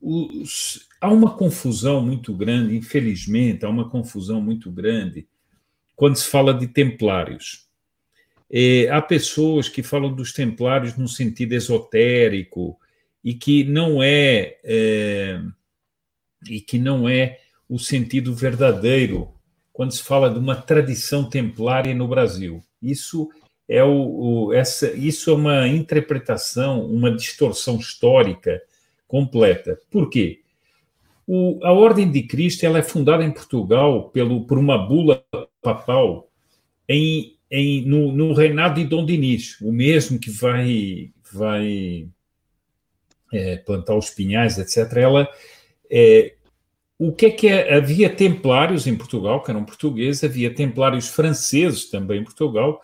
[0.00, 5.26] os, há uma confusão muito grande, infelizmente, há uma confusão muito grande
[5.98, 7.66] quando se fala de templários.
[8.48, 12.78] É, há pessoas que falam dos templários num sentido esotérico
[13.22, 15.40] e que não é, é
[16.48, 19.34] e que não é o sentido verdadeiro
[19.72, 22.62] quando se fala de uma tradição templária no Brasil.
[22.80, 23.28] Isso
[23.68, 28.62] é o, o essa, isso é uma interpretação, uma distorção histórica
[29.08, 29.80] completa.
[29.90, 30.42] Por quê?
[31.30, 35.22] O, a Ordem de Cristo ela é fundada em Portugal pelo, por uma bula
[35.60, 36.30] papal
[36.88, 42.08] em, em, no, no reinado de Dom Dinis, o mesmo que vai, vai
[43.30, 44.90] é, plantar os pinhais, etc.
[44.96, 45.28] Ela,
[45.90, 46.32] é,
[46.98, 47.74] o que é que é?
[47.74, 52.80] Havia templários em Portugal, que eram portugueses, havia templários franceses também em Portugal,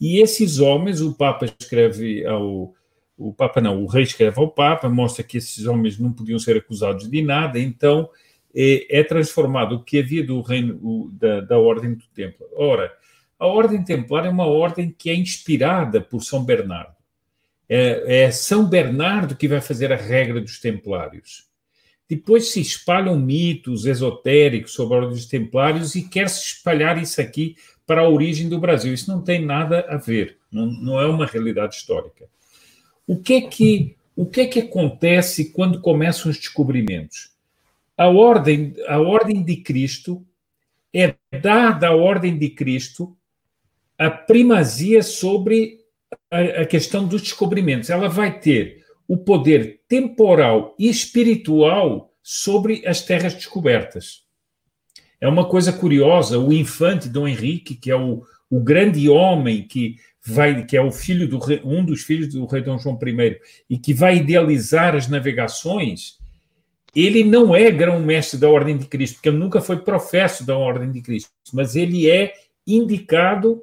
[0.00, 2.72] e esses homens, o Papa escreve ao,
[3.18, 6.56] o Papa não, o rei escreve ao Papa, mostra que esses homens não podiam ser
[6.56, 8.08] acusados de nada, então
[8.54, 12.46] é, é transformado o que havia do reino o, da, da Ordem do Templo.
[12.54, 12.92] Ora,
[13.38, 16.94] a Ordem Templar é uma ordem que é inspirada por São Bernardo.
[17.68, 21.46] É, é São Bernardo que vai fazer a regra dos Templários.
[22.08, 27.20] Depois se espalham mitos esotéricos sobre a Ordem dos Templários e quer se espalhar isso
[27.20, 27.56] aqui
[27.86, 28.94] para a origem do Brasil.
[28.94, 32.26] Isso não tem nada a ver, não, não é uma realidade histórica.
[33.08, 37.30] O que é que, o que, é que acontece quando começam os descobrimentos?
[37.96, 40.22] A ordem, a ordem de Cristo
[40.94, 43.16] é dada à ordem de Cristo
[43.96, 45.80] a primazia sobre
[46.30, 47.88] a, a questão dos descobrimentos.
[47.88, 54.22] Ela vai ter o poder temporal e espiritual sobre as terras descobertas.
[55.18, 59.96] É uma coisa curiosa, o infante Dom Henrique, que é o, o grande homem que
[60.24, 63.38] vai, que é o filho do rei, um dos filhos do rei Dom João I,
[63.68, 66.18] e que vai idealizar as navegações,
[66.94, 70.90] ele não é grão-mestre da Ordem de Cristo, porque ele nunca foi professo da Ordem
[70.90, 72.34] de Cristo, mas ele é
[72.66, 73.62] indicado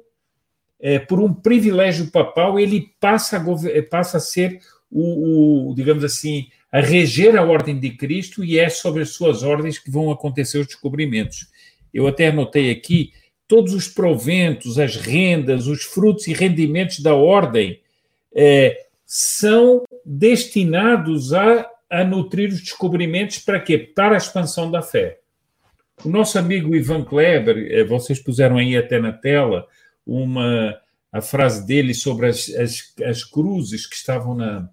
[0.80, 4.60] é, por um privilégio papal, ele passa a, passa a ser
[4.90, 9.42] o, o, digamos assim, a reger a Ordem de Cristo e é sobre as suas
[9.42, 11.48] ordens que vão acontecer os descobrimentos.
[11.92, 13.12] Eu até anotei aqui
[13.48, 17.80] todos os proventos, as rendas, os frutos e rendimentos da ordem
[18.34, 23.78] é, são destinados a, a nutrir os descobrimentos para quê?
[23.78, 25.20] Para a expansão da fé.
[26.04, 29.66] O nosso amigo Ivan Kleber, é, vocês puseram aí até na tela
[30.06, 30.78] uma
[31.12, 34.68] a frase dele sobre as, as, as cruzes que estavam na,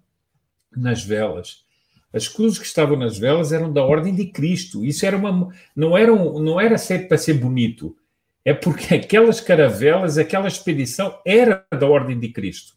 [0.76, 1.64] nas velas.
[2.12, 4.84] As cruzes que estavam nas velas eram da ordem de Cristo.
[4.84, 7.96] Isso era uma, não era, um, não era ser para ser bonito
[8.44, 12.74] é porque aquelas caravelas, aquela expedição era da ordem de Cristo.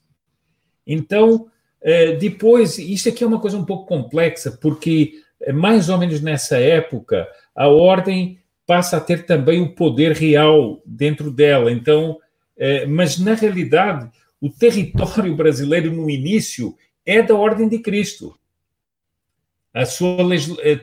[0.85, 1.47] Então,
[1.81, 6.21] eh, depois, isso aqui é uma coisa um pouco complexa, porque eh, mais ou menos
[6.21, 11.71] nessa época, a ordem passa a ter também o poder real dentro dela.
[11.71, 12.17] Então,
[12.57, 14.09] eh, mas na realidade,
[14.39, 18.37] o território brasileiro no início é da ordem de Cristo.
[19.73, 20.17] A sua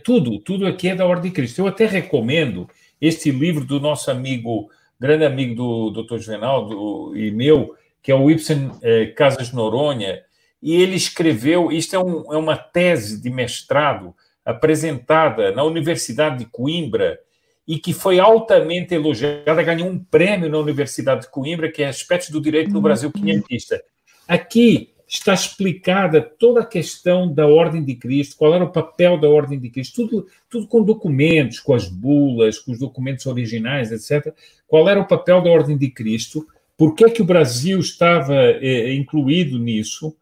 [0.04, 1.58] tudo, tudo aqui é da ordem de Cristo.
[1.58, 2.68] Eu até recomendo
[3.00, 6.18] este livro do nosso amigo, grande amigo do Dr.
[6.18, 10.22] Juvenal e meu, que é o Ibsen eh, Casas Noronha,
[10.62, 11.70] e ele escreveu.
[11.70, 14.14] Isto é, um, é uma tese de mestrado
[14.44, 17.18] apresentada na Universidade de Coimbra
[17.66, 22.30] e que foi altamente elogiada, ganhou um prêmio na Universidade de Coimbra, que é Aspectos
[22.30, 23.82] do Direito no Brasil Quinhentista.
[24.28, 29.28] Aqui está explicada toda a questão da ordem de Cristo, qual era o papel da
[29.28, 34.34] ordem de Cristo, tudo, tudo com documentos, com as bulas, com os documentos originais, etc.
[34.66, 36.46] Qual era o papel da ordem de Cristo,
[36.76, 40.16] por que, que o Brasil estava eh, incluído nisso,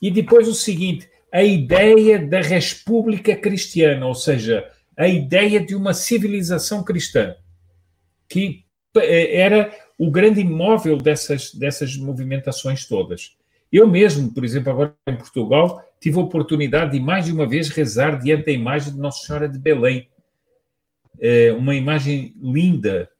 [0.00, 5.92] e depois o seguinte, a ideia da república cristiana, ou seja, a ideia de uma
[5.92, 7.36] civilização cristã,
[8.26, 8.64] que
[8.96, 13.36] eh, era o grande imóvel dessas, dessas movimentações todas.
[13.74, 17.70] Eu mesmo, por exemplo, agora em Portugal, tive a oportunidade de mais de uma vez
[17.70, 20.08] rezar diante da imagem de Nossa Senhora de Belém.
[21.18, 23.10] É uma imagem linda,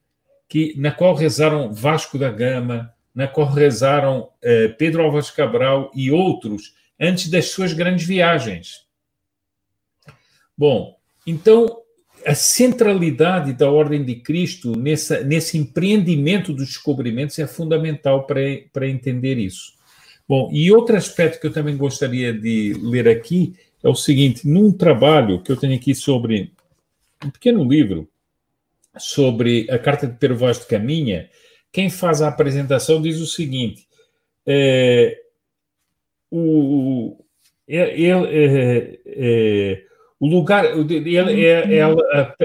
[0.47, 6.09] que, na qual rezaram Vasco da Gama, na qual rezaram eh, Pedro Álvares Cabral e
[6.09, 8.85] outros antes das suas grandes viagens.
[10.57, 10.95] Bom,
[11.27, 11.81] então
[12.25, 18.39] a centralidade da Ordem de Cristo nessa, nesse empreendimento dos descobrimentos é fundamental para,
[18.71, 19.74] para entender isso.
[20.27, 24.71] Bom, e outro aspecto que eu também gostaria de ler aqui é o seguinte: num
[24.71, 26.51] trabalho que eu tenho aqui sobre
[27.23, 28.09] um pequeno livro
[28.97, 31.29] sobre a carta de Pedro Vaz de Caminha,
[31.71, 33.87] quem faz a apresentação diz o seguinte:
[34.45, 35.21] é,
[36.31, 37.23] o,
[37.67, 39.83] ele, é, é,
[40.19, 41.15] o lugar, ele,
[41.45, 41.89] é a,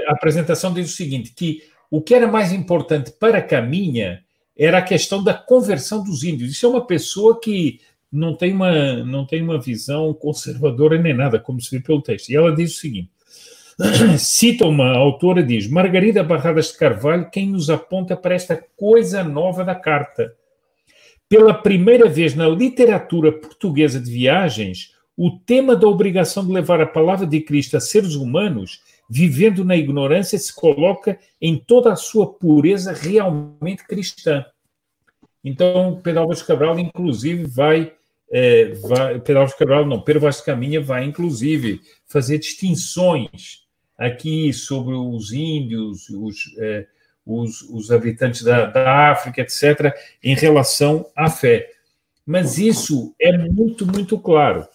[0.07, 4.23] a apresentação diz o seguinte: que o que era mais importante para Caminha
[4.63, 6.51] era a questão da conversão dos índios.
[6.51, 7.79] Isso é uma pessoa que
[8.11, 12.29] não tem uma, não tem uma visão conservadora nem nada, como se vê pelo texto.
[12.29, 13.09] E ela diz o seguinte:
[14.19, 19.65] cita uma autora, diz Margarida Barradas de Carvalho, quem nos aponta para esta coisa nova
[19.65, 20.35] da carta.
[21.27, 26.85] Pela primeira vez na literatura portuguesa de viagens, o tema da obrigação de levar a
[26.85, 28.81] palavra de Cristo a seres humanos,
[29.13, 34.45] vivendo na ignorância, se coloca em toda a sua pureza realmente cristã.
[35.43, 37.91] Então, Pedro Álvares Cabral, inclusive, vai,
[38.31, 43.63] é, vai Pedro Álvares Cabral, não, Pedro Vaz Caminha vai, inclusive, fazer distinções
[43.97, 46.87] aqui sobre os índios, os, é,
[47.25, 49.93] os, os, habitantes da, da África, etc.,
[50.23, 51.69] em relação à fé.
[52.25, 54.65] Mas isso é muito, muito claro.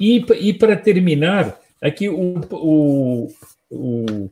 [0.00, 3.28] E, e para terminar, aqui o, o,
[3.70, 4.30] o,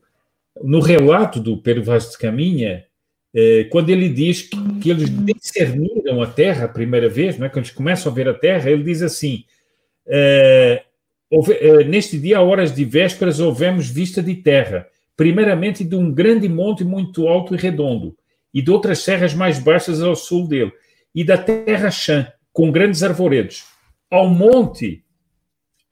[0.62, 2.84] no relato do Pedro Vaz de Caminha,
[3.34, 7.64] é, quando ele diz que, que, eles discerniram a terra a primeira vez, né, quando
[7.64, 9.44] eles começam a ver a terra, ele diz assim:
[10.06, 10.82] é,
[11.30, 14.86] é, Neste dia, a horas de vésperas, houvemos vista de terra,
[15.16, 18.16] primeiramente de um grande monte muito alto e redondo,
[18.54, 20.72] e de outras serras mais baixas ao sul dele,
[21.14, 23.64] e da terra chã, com grandes arvoredos.
[24.10, 25.04] Ao monte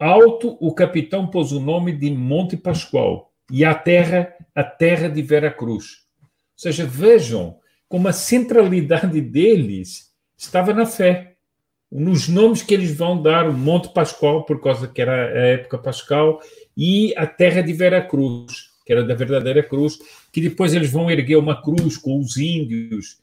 [0.04, 5.22] Alto, o capitão pôs o nome de Monte Pascoal e à terra, a terra de
[5.22, 6.02] Vera Cruz.
[6.20, 6.28] Ou
[6.58, 7.56] seja, vejam
[7.88, 11.36] como a centralidade deles estava na fé.
[11.90, 15.78] Nos nomes que eles vão dar, o Monte Pascoal, por causa que era a época
[15.78, 16.38] pascal,
[16.76, 19.96] e a terra de Vera Cruz, que era da verdadeira cruz,
[20.30, 23.20] que depois eles vão erguer uma cruz com os índios.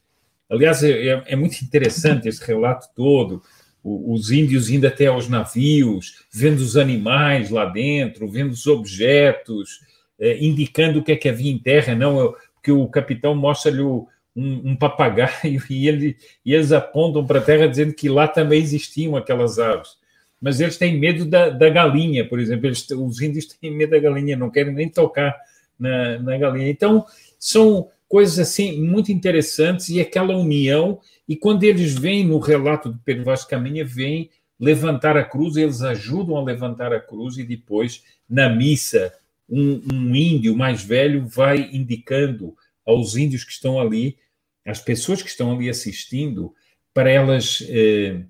[0.50, 3.44] Aliás, é, é muito interessante esse relato todo
[3.84, 9.80] os índios indo até aos navios, vendo os animais lá dentro, vendo os objetos,
[10.20, 14.06] é, indicando o que é que havia em terra, não, que o capitão mostra-lhe um,
[14.36, 16.16] um, papagaio e, ele,
[16.46, 20.00] e eles apontam para a terra dizendo que lá também existiam aquelas aves.
[20.40, 24.00] Mas eles têm medo da, da galinha, por exemplo, eles, os índios têm medo da
[24.00, 25.36] galinha, não querem nem tocar
[25.80, 26.70] na, na galinha.
[26.70, 27.06] Então,
[27.40, 31.00] são coisas assim muito interessantes e aquela união
[31.32, 34.30] e quando eles vêm no relato de Pedro Vaz Caminha, vêm
[34.60, 39.14] levantar a cruz, eles ajudam a levantar a cruz e depois, na missa,
[39.48, 42.54] um, um índio mais velho vai indicando
[42.86, 44.18] aos índios que estão ali,
[44.66, 46.54] às pessoas que estão ali assistindo,
[46.94, 48.26] para elas, eh,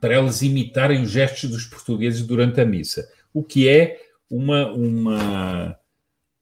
[0.00, 5.78] para elas imitarem os gestos dos portugueses durante a missa, o que é uma, uma,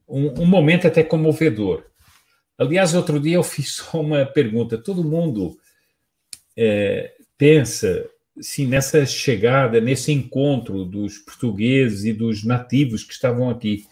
[0.09, 1.85] um, um momento até comovedor.
[2.59, 4.77] Aliás, outro dia eu fiz só uma pergunta.
[4.77, 5.57] Todo mundo
[6.57, 8.05] é, pensa
[8.41, 13.87] sim, nessa chegada, nesse encontro dos portugueses e dos nativos que estavam aqui.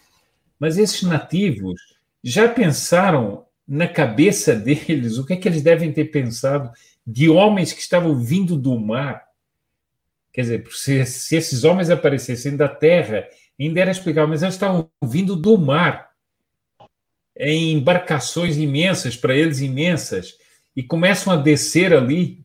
[0.58, 1.80] Mas esses nativos
[2.24, 6.70] já pensaram na cabeça deles o que é que eles devem ter pensado
[7.06, 9.26] de homens que estavam vindo do mar?
[10.32, 13.26] Quer dizer, se, se esses homens aparecessem da terra,
[13.58, 16.10] ainda era explicável, mas eles estavam vindo do mar
[17.38, 20.34] em embarcações imensas, para eles imensas,
[20.74, 22.44] e começam a descer ali.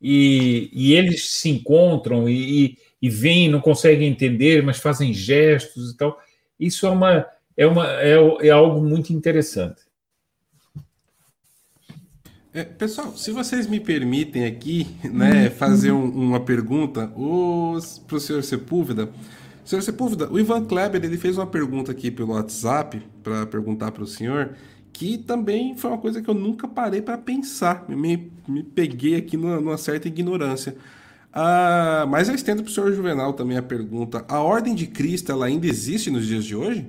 [0.00, 5.92] e, e eles se encontram e, e, e veem, não conseguem entender, mas fazem gestos
[5.92, 6.18] e tal.
[6.58, 8.16] Isso é, uma, é, uma, é,
[8.46, 9.80] é algo muito interessante.
[12.54, 18.42] É, pessoal, se vocês me permitem aqui, né, fazer um, uma pergunta para o senhor
[18.42, 19.08] Sepúlveda.
[19.64, 24.02] Senhor Sepúlveda, o Ivan Kleber ele fez uma pergunta aqui pelo WhatsApp para perguntar para
[24.02, 24.56] o senhor,
[24.92, 27.88] que também foi uma coisa que eu nunca parei para pensar.
[27.88, 30.76] Me, me peguei aqui numa, numa certa ignorância.
[31.32, 35.30] Ah, mas eu estendo para o senhor Juvenal também a pergunta: a Ordem de Cristo
[35.30, 36.88] ela ainda existe nos dias de hoje?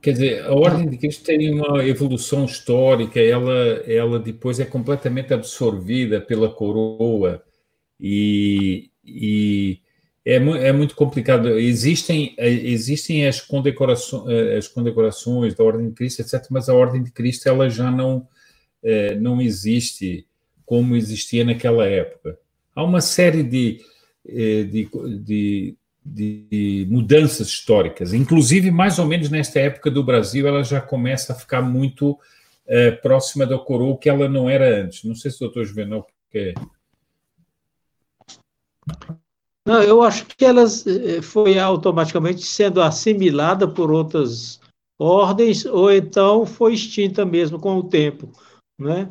[0.00, 3.52] Quer dizer, a Ordem de Cristo tem uma evolução histórica, ela,
[3.86, 7.40] ela depois é completamente absorvida pela coroa
[8.02, 9.80] e, e
[10.24, 11.48] é, é muito complicado.
[11.58, 14.28] Existem, existem as, condecorações,
[14.58, 18.26] as condecorações da Ordem de Cristo, etc., mas a Ordem de Cristo ela já não,
[18.82, 20.26] é, não existe
[20.66, 22.36] como existia naquela época.
[22.74, 23.80] Há uma série de,
[24.26, 24.88] é, de,
[25.24, 31.32] de de mudanças históricas, inclusive mais ou menos nesta época do Brasil, ela já começa
[31.32, 32.18] a ficar muito
[32.66, 35.04] é, próxima da coroa que ela não era antes.
[35.04, 36.54] Não sei se o doutor Juvenal quer.
[39.66, 44.60] Não, eu acho que ela eh, foi automaticamente sendo assimilada por outras
[45.00, 48.30] ordens, ou então foi extinta mesmo com o tempo,
[48.78, 49.10] né?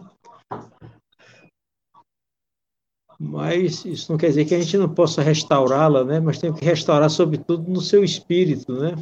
[3.20, 6.20] Mas isso não quer dizer que a gente não possa restaurá-la, né?
[6.20, 8.96] Mas tem que restaurar, sobretudo, no seu espírito, né?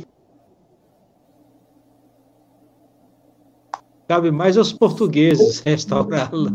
[4.07, 6.51] Cabe mais aos portugueses restaurá-la.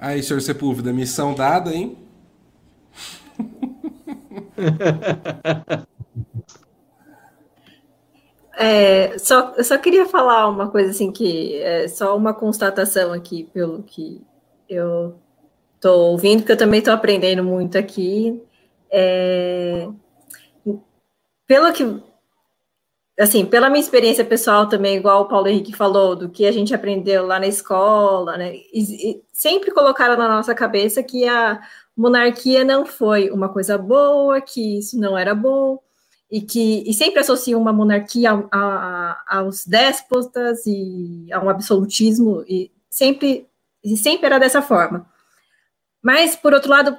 [0.00, 1.98] Aí, senhor Sepúlveda, missão dada, hein?
[8.62, 13.44] É, só, eu só queria falar uma coisa assim que é só uma constatação aqui
[13.54, 14.20] pelo que
[14.68, 15.16] eu
[15.76, 18.38] estou ouvindo, porque eu também estou aprendendo muito aqui.
[18.90, 19.88] É,
[21.46, 22.02] pelo que,
[23.20, 26.74] assim, pela minha experiência pessoal também, igual o Paulo Henrique falou, do que a gente
[26.74, 28.54] aprendeu lá na escola, né?
[28.72, 31.60] E, e sempre colocaram na nossa cabeça que a
[31.96, 35.78] monarquia não foi uma coisa boa, que isso não era bom,
[36.30, 42.42] e que e sempre associam uma monarquia a, a, aos déspotas e a um absolutismo,
[42.48, 43.46] e sempre
[43.84, 45.06] e sempre era dessa forma.
[46.02, 46.96] Mas, por outro lado,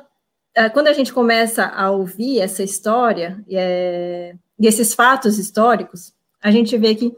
[0.55, 6.51] eh, quando a gente começa a ouvir essa história é, e esses fatos históricos, a
[6.51, 7.15] gente vê que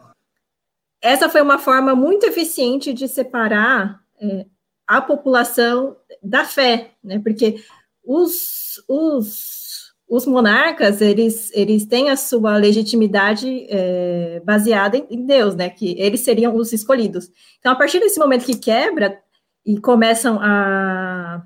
[1.02, 4.46] essa foi uma forma muito eficiente de separar é,
[4.88, 7.20] a população da fé, né?
[7.20, 7.62] Porque
[8.02, 15.70] os, os, os monarcas, eles, eles têm a sua legitimidade é, baseada em Deus, né?
[15.70, 17.30] Que eles seriam os escolhidos.
[17.60, 19.22] Então, a partir desse momento que quebra,
[19.66, 21.46] e começam a,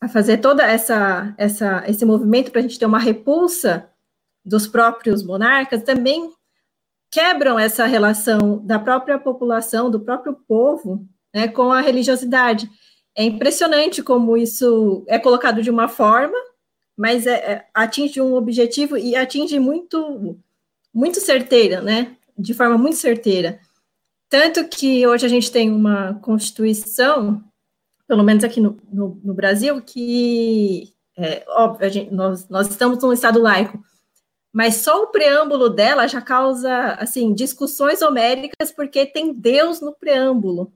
[0.00, 3.89] a fazer toda essa, essa esse movimento para a gente ter uma repulsa
[4.44, 6.32] dos próprios monarcas, também
[7.10, 12.70] quebram essa relação da própria população, do próprio povo, né, com a religiosidade.
[13.16, 16.36] É impressionante como isso é colocado de uma forma,
[16.96, 20.38] mas é, é, atinge um objetivo e atinge muito,
[20.92, 22.16] muito certeira, né?
[22.38, 23.58] De forma muito certeira.
[24.28, 27.42] Tanto que hoje a gente tem uma Constituição,
[28.06, 33.12] pelo menos aqui no, no, no Brasil, que, é, óbvio, gente, nós, nós estamos num
[33.12, 33.82] Estado laico,
[34.52, 40.72] mas só o preâmbulo dela já causa, assim, discussões homéricas, porque tem Deus no preâmbulo.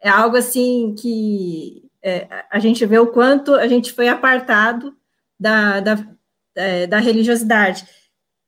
[0.00, 4.96] É algo, assim, que é, a gente vê o quanto a gente foi apartado
[5.38, 6.08] da, da,
[6.54, 7.86] é, da religiosidade.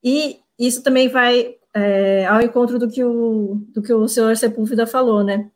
[0.03, 4.87] E isso também vai é, ao encontro do que o, do que o senhor Sepúlveda
[4.87, 5.51] falou, né?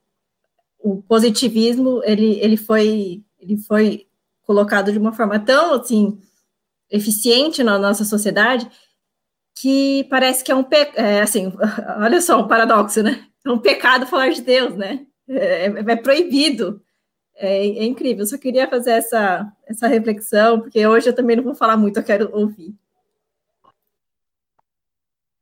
[0.78, 4.06] O positivismo, ele, ele, foi, ele foi
[4.42, 6.20] colocado de uma forma tão, assim,
[6.94, 8.70] eficiente na nossa sociedade,
[9.56, 10.90] que parece que é um, pe...
[10.94, 11.52] é, assim,
[11.98, 13.26] olha só, um paradoxo, né?
[13.44, 15.06] É um pecado falar de Deus, né?
[15.28, 16.80] É, é proibido.
[17.36, 18.22] É, é, incrível.
[18.22, 21.98] Eu só queria fazer essa, essa reflexão, porque hoje eu também não vou falar muito,
[21.98, 22.74] eu quero ouvir.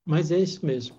[0.05, 0.97] Mas é isso mesmo.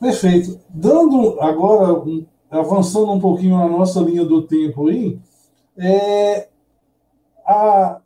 [0.00, 0.60] Perfeito.
[0.68, 2.02] Dando agora,
[2.50, 5.18] avançando um pouquinho na nossa linha do tempo aí,
[5.76, 6.49] é,
[7.50, 8.00] a,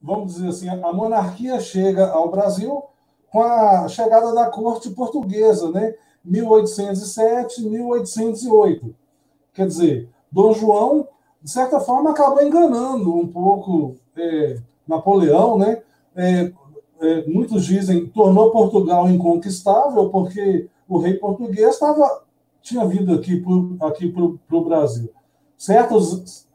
[0.00, 2.82] vamos dizer assim, a monarquia chega ao Brasil
[3.30, 5.94] com a chegada da corte portuguesa, né?
[6.24, 8.94] 1807, 1808.
[9.54, 11.08] Quer dizer, Dom João,
[11.42, 15.82] de certa forma, acaba enganando um pouco é, Napoleão, né?
[16.14, 16.52] É,
[17.00, 22.22] é, muitos dizem, tornou Portugal inconquistável, porque o rei português estava,
[22.60, 24.14] tinha vindo aqui para aqui
[24.50, 25.10] o Brasil.
[25.56, 26.46] Certos,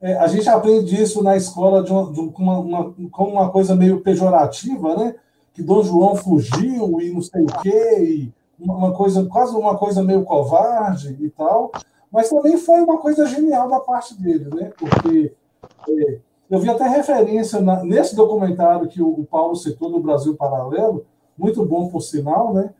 [0.00, 3.74] é, a gente aprende isso na escola de uma, de uma, uma, como uma coisa
[3.74, 5.14] meio pejorativa, né?
[5.56, 10.02] que Dom João fugiu e não sei o quê, e uma coisa, quase uma coisa
[10.02, 11.72] meio covarde e tal,
[12.12, 14.70] mas também foi uma coisa genial da parte dele, né?
[14.78, 15.32] Porque
[15.88, 16.18] é,
[16.50, 21.06] eu vi até referência na, nesse documentário que o, o, Paulo citou do Brasil Paralelo,
[21.38, 22.70] muito bom por sinal, né?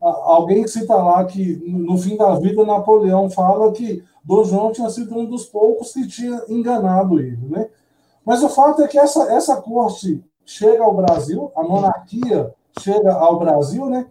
[0.00, 5.18] Alguém cita lá que no fim da vida Napoleão fala que Dom João tinha sido
[5.18, 7.68] um dos poucos que tinha enganado ele, né?
[8.24, 13.38] Mas o fato é que essa, essa corte chega ao Brasil, a monarquia chega ao
[13.38, 14.06] Brasil, né?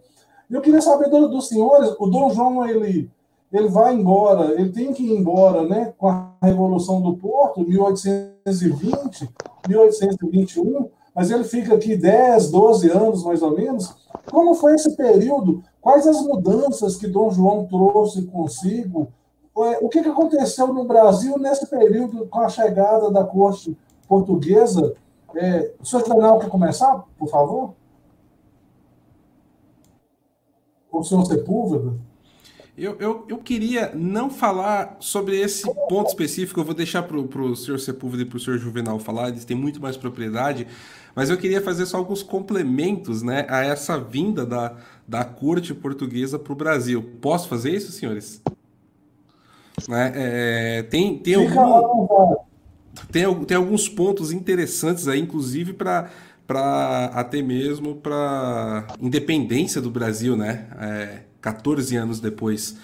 [0.50, 3.08] Eu queria saber dos do senhores, o Dom João, ele,
[3.52, 5.94] ele vai embora, ele tem que ir embora, né?
[5.96, 9.30] Com a Revolução do Porto, 1820,
[9.68, 13.94] 1821, mas ele fica aqui 10, 12 anos, mais ou menos.
[14.30, 15.62] Como foi esse período?
[15.80, 19.08] Quais as mudanças que Dom João trouxe consigo?
[19.54, 23.76] O que aconteceu no Brasil nesse período com a chegada da corte
[24.08, 24.94] portuguesa
[25.34, 27.74] é, o senhor Leonel quer começar, por favor?
[30.90, 31.94] O senhor Sepúlveda?
[32.76, 37.56] Eu, eu, eu queria não falar sobre esse ponto específico, eu vou deixar para o
[37.56, 40.66] senhor Sepúlveda e para o senhor Juvenal falar, eles têm muito mais propriedade,
[41.14, 44.76] mas eu queria fazer só alguns complementos né, a essa vinda da,
[45.06, 47.02] da corte portuguesa para o Brasil.
[47.20, 48.40] Posso fazer isso, senhores?
[49.88, 52.36] Né, é, tem tem algum
[53.10, 56.10] tem, tem alguns pontos interessantes aí, inclusive para
[56.46, 60.66] para até mesmo para independência do Brasil, né?
[60.80, 62.76] É, 14 anos depois.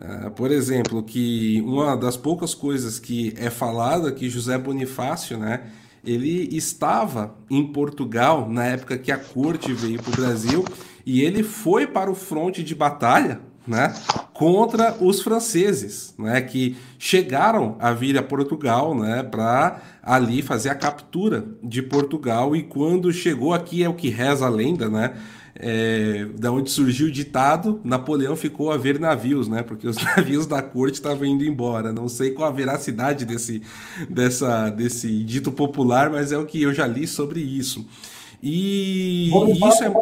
[0.00, 5.64] Uh, por exemplo, que uma das poucas coisas que é falada que José Bonifácio, né?
[6.04, 10.64] Ele estava em Portugal na época que a corte veio para o Brasil
[11.04, 13.94] e ele foi para o fronte de batalha né,
[14.32, 20.74] contra os franceses, né, que chegaram a vir a Portugal, né, para ali fazer a
[20.74, 25.14] captura de Portugal e quando chegou aqui é o que reza a lenda, né,
[25.60, 29.62] é, da onde surgiu o ditado, Napoleão ficou a ver navios, né?
[29.64, 31.92] Porque os navios da corte estavam indo embora.
[31.92, 33.60] Não sei qual a veracidade desse,
[34.08, 37.84] dessa, desse dito popular, mas é o que eu já li sobre isso.
[38.40, 39.92] E Bom, isso é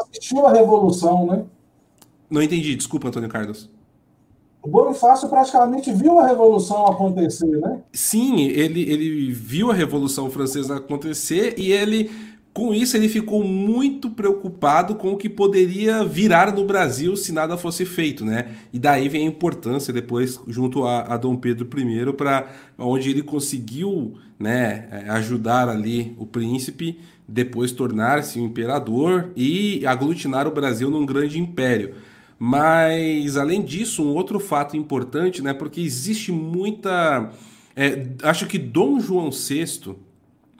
[0.00, 1.44] assistiu a revolução, né?
[2.34, 3.70] Não entendi, desculpa, Antônio Carlos.
[4.60, 7.78] O Bonifácio praticamente viu a Revolução acontecer, né?
[7.92, 12.10] Sim, ele, ele viu a Revolução Francesa acontecer e ele,
[12.52, 17.56] com isso, ele ficou muito preocupado com o que poderia virar no Brasil se nada
[17.56, 18.48] fosse feito, né?
[18.72, 23.22] E daí vem a importância depois, junto a, a Dom Pedro I, para onde ele
[23.22, 31.06] conseguiu né, ajudar ali o príncipe, depois tornar-se um imperador e aglutinar o Brasil num
[31.06, 31.94] grande império.
[32.38, 37.30] Mas, além disso, um outro fato importante, né, porque existe muita.
[37.76, 39.94] É, acho que Dom João VI,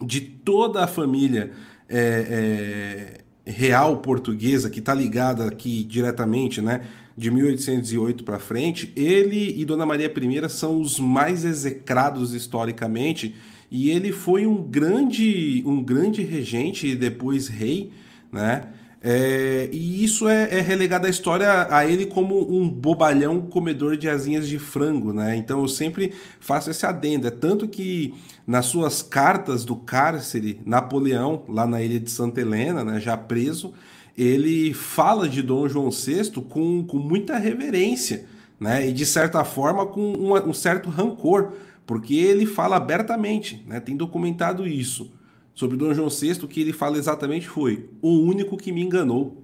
[0.02, 1.52] de toda a família
[1.88, 6.82] é, é, real portuguesa, que está ligada aqui diretamente, né,
[7.16, 13.34] de 1808 para frente, ele e Dona Maria I são os mais execrados historicamente,
[13.70, 17.90] e ele foi um grande, um grande regente e depois rei,
[18.32, 18.68] né?
[19.06, 24.08] É, e isso é, é, relegado à história a ele como um bobalhão comedor de
[24.08, 25.36] asinhas de frango, né?
[25.36, 27.26] Então eu sempre faço esse adendo.
[27.26, 28.14] É tanto que
[28.46, 33.74] nas suas cartas do cárcere, Napoleão, lá na ilha de Santa Helena, né, já preso,
[34.16, 38.24] ele fala de Dom João VI com, com muita reverência,
[38.58, 38.88] né?
[38.88, 41.52] E de certa forma com um, um certo rancor,
[41.84, 43.80] porque ele fala abertamente, né?
[43.80, 45.12] Tem documentado isso
[45.54, 49.42] sobre Dom João VI, que ele fala exatamente foi o único que me enganou.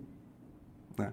[0.99, 1.13] Né?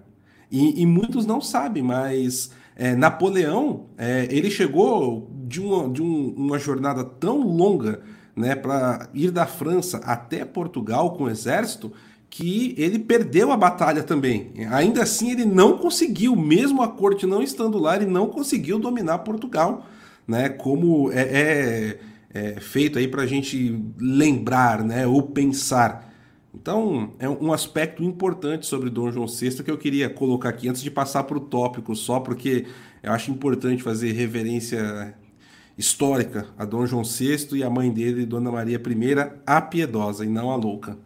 [0.50, 6.34] E, e, muitos não sabem, mas é, Napoleão é, ele chegou de, uma, de um,
[6.36, 8.02] uma jornada tão longa
[8.34, 11.92] né, para ir da França até Portugal com o exército
[12.30, 14.52] que ele perdeu a batalha também.
[14.70, 19.18] Ainda assim, ele não conseguiu, mesmo a corte não estando lá, ele não conseguiu dominar
[19.20, 19.86] Portugal,
[20.26, 20.48] né?
[20.48, 21.98] Como é, é
[22.38, 26.12] é, feito aí para a gente lembrar, né, ou pensar.
[26.54, 30.82] Então, é um aspecto importante sobre Dom João VI que eu queria colocar aqui antes
[30.82, 32.66] de passar para o tópico, só porque
[33.02, 35.14] eu acho importante fazer reverência
[35.76, 40.28] histórica a Dom João VI e a mãe dele, Dona Maria I, a piedosa e
[40.28, 40.96] não a louca.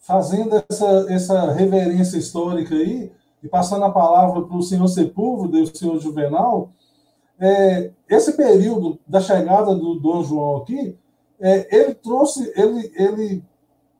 [0.00, 3.10] Fazendo essa, essa reverência histórica aí,
[3.42, 6.72] e passando a palavra para o senhor Sepúlveda e o senhor Juvenal,
[7.40, 10.96] é, esse período da chegada do Dom João aqui,
[11.40, 13.44] é, ele trouxe, ele, ele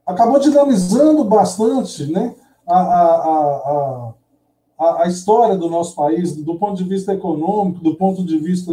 [0.07, 2.35] acabou dinamizando bastante né,
[2.67, 4.15] a, a,
[4.79, 8.73] a, a, história do nosso país, do ponto de vista econômico, do ponto de vista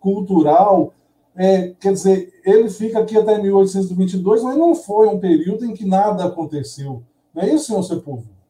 [0.00, 0.92] cultural.
[1.36, 5.84] É, quer dizer, ele fica aqui até 1822, mas não foi um período em que
[5.84, 7.02] nada aconteceu.
[7.32, 8.40] Não é isso, senhor Sepúlveda?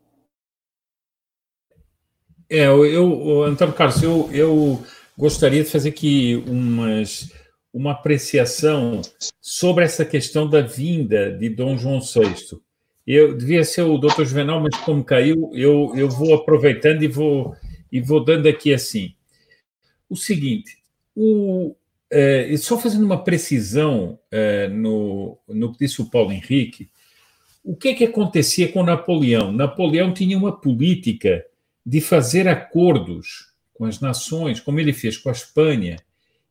[2.49, 4.79] É, eu, eu, Antônio Carlos, eu, eu
[5.21, 7.31] gostaria de fazer aqui umas,
[7.75, 9.03] uma apreciação
[9.39, 12.59] sobre essa questão da vinda de Dom João VI.
[13.07, 17.55] Eu devia ser o doutor Juvenal, mas como caiu, eu, eu vou aproveitando e vou,
[17.93, 19.15] e vou dando aqui assim.
[20.09, 20.79] O seguinte,
[21.15, 21.77] o,
[22.11, 26.89] é, só fazendo uma precisão é, no, no que disse o Paulo Henrique,
[27.63, 29.53] o que é que acontecia com Napoleão?
[29.53, 31.45] Napoleão tinha uma política
[31.85, 33.50] de fazer acordos
[33.81, 35.97] com as nações, como ele fez com a Espanha,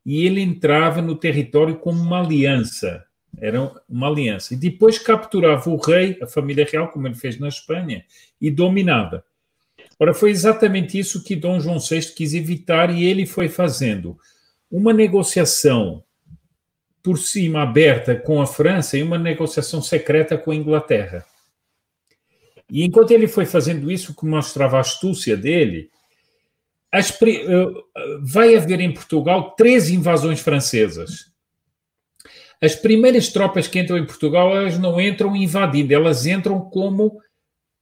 [0.03, 3.05] e ele entrava no território como uma aliança.
[3.37, 4.55] Era uma aliança.
[4.55, 8.03] E depois capturava o rei, a família real, como ele fez na Espanha,
[8.41, 9.23] e dominava.
[9.99, 14.17] Ora, foi exatamente isso que Dom João VI quis evitar e ele foi fazendo
[14.71, 16.03] uma negociação
[17.03, 21.23] por cima aberta com a França e uma negociação secreta com a Inglaterra.
[22.71, 25.91] E enquanto ele foi fazendo isso, que mostrava a astúcia dele,
[28.21, 31.29] vai haver em Portugal três invasões francesas.
[32.61, 37.19] As primeiras tropas que entram em Portugal, elas não entram invadindo, elas entram como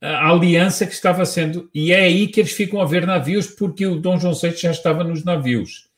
[0.01, 1.70] a aliança que estava sendo.
[1.74, 4.72] E é aí que eles ficam a ver navios, porque o Dom João VI já
[4.72, 5.89] estava nos navios.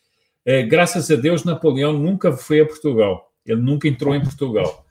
[0.46, 3.32] É, graças a Deus, Napoleão nunca foi a Portugal.
[3.46, 4.86] Ele nunca entrou em Portugal.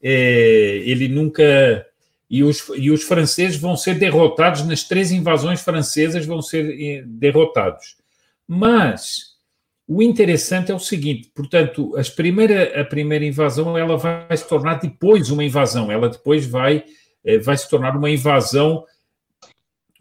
[0.00, 1.86] Ele nunca
[2.30, 7.02] e os, e os franceses vão ser derrotados nas três invasões francesas, vão ser eh,
[7.06, 7.96] derrotados.
[8.46, 9.36] Mas
[9.86, 14.74] o interessante é o seguinte, portanto, as primeira, a primeira invasão ela vai se tornar
[14.74, 16.84] depois uma invasão, ela depois vai,
[17.24, 18.84] eh, vai se tornar uma invasão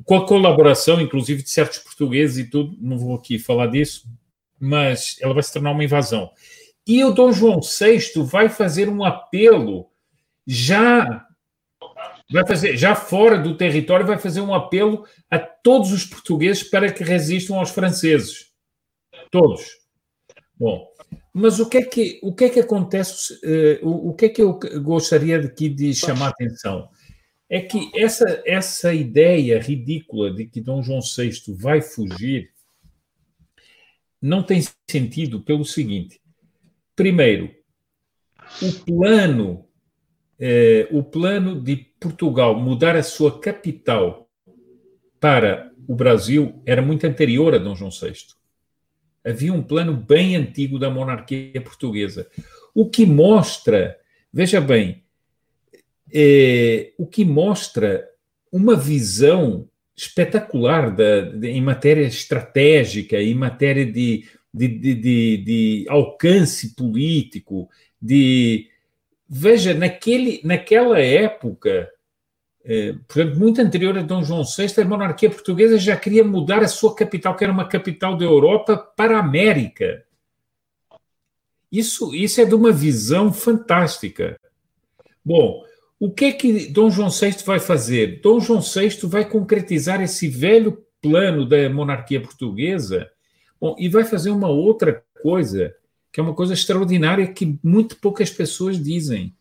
[0.03, 4.07] com a colaboração, inclusive, de certos portugueses e tudo, não vou aqui falar disso,
[4.59, 6.30] mas ela vai se tornar uma invasão.
[6.86, 9.89] E o Dom João VI vai fazer um apelo
[10.45, 11.26] já
[12.30, 16.91] vai fazer, já fora do território, vai fazer um apelo a todos os portugueses para
[16.91, 18.47] que resistam aos franceses.
[19.32, 19.65] Todos.
[20.55, 20.88] Bom,
[21.34, 24.30] mas o que é que, o que, é que acontece, uh, o, o, que é
[24.30, 26.89] que eu gostaria aqui de chamar a atenção?
[27.49, 32.51] É que essa, essa ideia ridícula de que Dom João VI vai fugir
[34.21, 36.19] não tem sentido pelo seguinte.
[36.95, 37.51] Primeiro,
[38.61, 39.66] o plano
[40.39, 44.29] eh, o plano de Portugal mudar a sua capital
[45.19, 48.13] para o Brasil era muito anterior a Dom João VI.
[49.25, 52.27] Havia um plano bem antigo da monarquia portuguesa.
[52.73, 53.97] O que mostra,
[54.31, 55.03] veja bem,
[56.13, 58.07] eh, o que mostra
[58.51, 66.75] uma visão espetacular da, de, em matéria estratégica, em matéria de, de, de, de alcance
[66.75, 67.67] político,
[67.99, 68.69] de,
[69.30, 71.91] Veja, naquele, naquela época,
[72.63, 76.67] eh, portanto, muito anterior a Dom João VI, a monarquia portuguesa já queria mudar a
[76.67, 80.03] sua capital, que era uma capital da Europa, para a América.
[81.71, 84.39] Isso, isso é de uma visão fantástica.
[85.23, 85.63] Bom,
[85.99, 88.21] o que é que Dom João VI vai fazer?
[88.21, 93.09] Dom João VI vai concretizar esse velho plano da monarquia portuguesa
[93.59, 95.73] bom, e vai fazer uma outra coisa
[96.12, 99.36] que é uma coisa extraordinária que muito poucas pessoas dizem.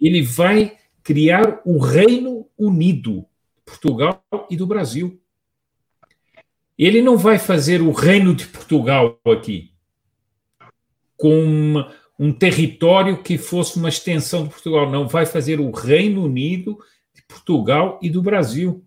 [0.00, 3.24] Ele vai criar o Reino Unido,
[3.64, 5.20] Portugal e do Brasil.
[6.78, 9.72] Ele não vai fazer o Reino de Portugal aqui,
[11.16, 11.84] com
[12.18, 14.90] um território que fosse uma extensão de Portugal.
[14.90, 16.78] Não, vai fazer o Reino Unido
[17.14, 18.84] de Portugal e do Brasil.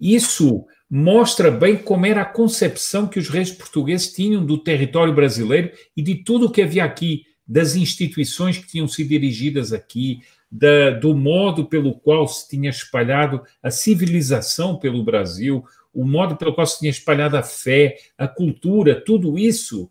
[0.00, 5.70] Isso mostra bem como era a concepção que os reis portugueses tinham do território brasileiro
[5.96, 10.20] e de tudo o que havia aqui, das instituições que tinham sido dirigidas aqui,
[10.50, 16.54] da, do modo pelo qual se tinha espalhado a civilização pelo Brasil, o modo pelo
[16.54, 19.90] qual se tinha espalhado a fé, a cultura, tudo isso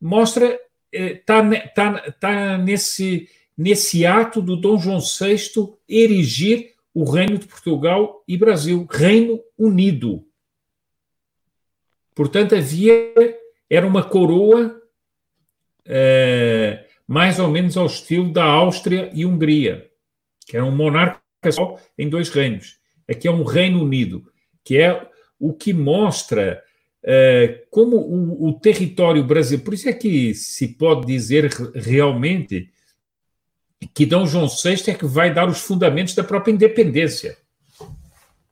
[0.00, 0.58] mostra
[0.92, 5.38] está eh, tá, tá nesse nesse ato do Dom João VI
[5.88, 10.24] erigir o Reino de Portugal e Brasil, Reino Unido.
[12.14, 13.12] Portanto, havia,
[13.68, 14.80] era uma coroa
[15.84, 19.90] é, mais ou menos ao estilo da Áustria e Hungria,
[20.46, 21.20] que era um monarca
[21.50, 22.78] só em dois reinos.
[23.08, 24.24] Aqui é um Reino Unido,
[24.64, 26.62] que é o que mostra
[27.02, 29.64] é, como o, o, território brasileiro.
[29.64, 32.70] Por isso é que se pode dizer realmente
[33.92, 37.36] que Dom João VI é que vai dar os fundamentos da própria independência.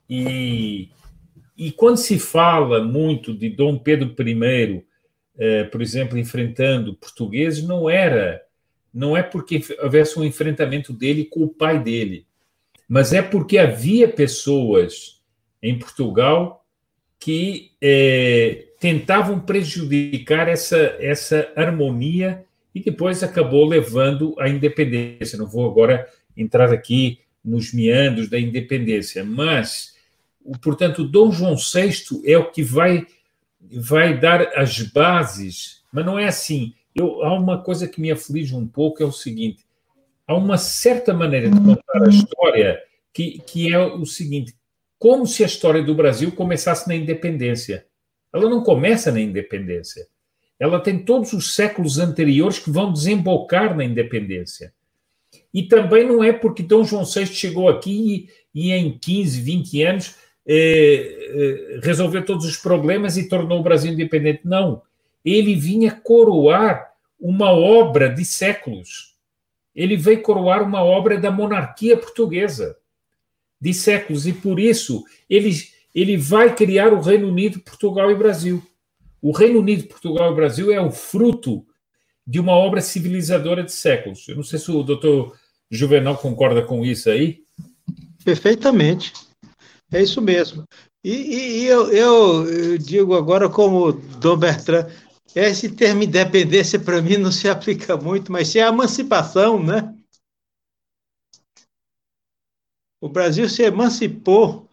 [0.09, 0.89] E,
[1.57, 4.83] e quando se fala muito de Dom Pedro I,
[5.37, 8.41] eh, por exemplo, enfrentando portugueses, não era,
[8.93, 12.27] não é porque houvesse um enfrentamento dele com o pai dele,
[12.87, 15.21] mas é porque havia pessoas
[15.61, 16.65] em Portugal
[17.19, 25.37] que eh, tentavam prejudicar essa, essa harmonia e depois acabou levando à independência.
[25.37, 29.95] Não vou agora entrar aqui nos meandros da independência, mas,
[30.61, 33.05] portanto, Dom João VI é o que vai,
[33.71, 36.73] vai dar as bases, mas não é assim.
[36.95, 39.65] Eu, há uma coisa que me aflige um pouco, é o seguinte,
[40.25, 42.81] há uma certa maneira de contar a história
[43.13, 44.55] que, que é o seguinte,
[44.97, 47.85] como se a história do Brasil começasse na independência.
[48.33, 50.07] Ela não começa na independência
[50.63, 54.73] ela tem todos os séculos anteriores que vão desembocar na independência.
[55.53, 59.83] E também não é porque Dom João VI chegou aqui e, e em 15, 20
[59.83, 60.15] anos
[60.47, 61.17] eh,
[61.75, 64.39] eh, resolveu todos os problemas e tornou o Brasil independente.
[64.45, 64.81] Não.
[65.25, 69.17] Ele vinha coroar uma obra de séculos.
[69.75, 72.77] Ele veio coroar uma obra da monarquia portuguesa
[73.59, 75.51] de séculos e por isso ele,
[75.93, 78.63] ele vai criar o Reino Unido, Portugal e Brasil.
[79.23, 81.65] O Reino Unido, Portugal e Brasil é o fruto
[82.27, 84.27] de uma obra civilizadora de séculos.
[84.27, 85.39] Eu não sei se o doutor
[85.71, 87.41] Juvenal concorda com isso aí.
[88.25, 89.13] Perfeitamente.
[89.89, 90.65] É isso mesmo.
[91.01, 94.91] E, e, e eu, eu, digo agora, como Dom Bertrand,
[95.33, 99.95] esse termo independência para mim não se aplica muito, mas sim a emancipação, né?
[102.99, 104.69] O Brasil se emancipou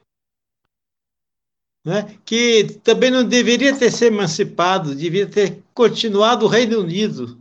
[1.85, 7.41] né, que também não deveria ter se emancipado, devia ter continuado o Reino Unido.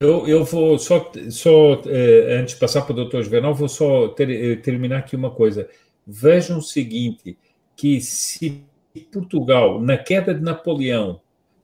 [0.00, 4.08] Eu, eu vou só, só eh, antes de passar para o doutor Juvenal, vou só
[4.08, 5.68] ter, eh, terminar aqui uma coisa.
[6.06, 7.38] Vejam o seguinte,
[7.74, 8.62] que se
[9.10, 11.20] Portugal, na queda de Napoleão,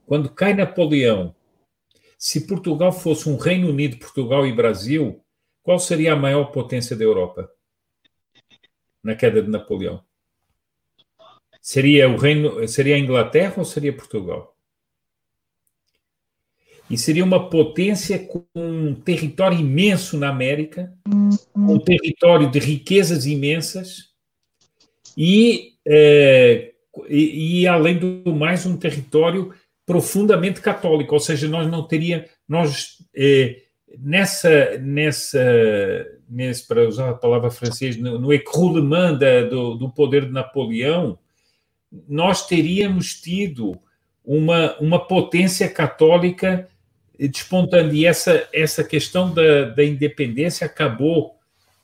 [0.07, 1.35] quando cai Napoleão,
[2.19, 5.21] se Portugal fosse um Reino Unido, Portugal e Brasil,
[5.63, 7.51] qual seria a maior potência da Europa?
[9.03, 10.03] Na queda de Napoleão?
[11.61, 14.57] Seria o reino, seria a Inglaterra ou seria Portugal?
[16.91, 20.93] E seria uma potência com um território imenso na América,
[21.55, 24.11] um território de riquezas imensas
[25.17, 26.73] e, é,
[27.09, 29.55] e, e, além do mais um território
[29.87, 33.63] profundamente católico, ou seja, nós não teria nós é,
[33.99, 35.41] nessa nessa
[36.31, 39.19] nesse, para usar a palavra francesa, no, no écroulement
[39.51, 41.19] do, do poder de Napoleão,
[42.09, 43.79] nós teríamos tido
[44.25, 46.69] uma, uma potência católica
[47.19, 47.95] despontando.
[47.95, 51.35] E essa, essa questão da, da independência acabou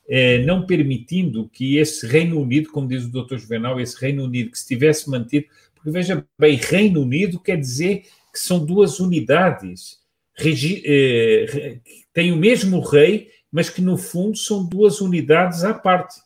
[0.08, 4.52] é, não permitindo que esse Reino Unido, como diz o doutor Juvenal, esse Reino Unido
[4.52, 9.98] que se tivesse mantido, porque veja bem, Reino Unido quer dizer que são duas unidades,
[10.34, 11.78] regi, é,
[12.12, 16.20] tem o mesmo rei, mas que no fundo são duas unidades à parte.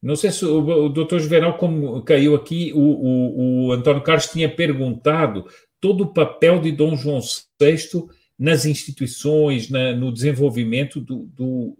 [0.00, 4.28] Não sei se o, o doutor Juvenal, como caiu aqui, o, o, o, Antônio Carlos
[4.28, 5.48] tinha perguntado
[5.80, 8.06] todo o papel de Dom João VI
[8.38, 11.24] nas instituições, na, no desenvolvimento do.
[11.24, 11.76] do...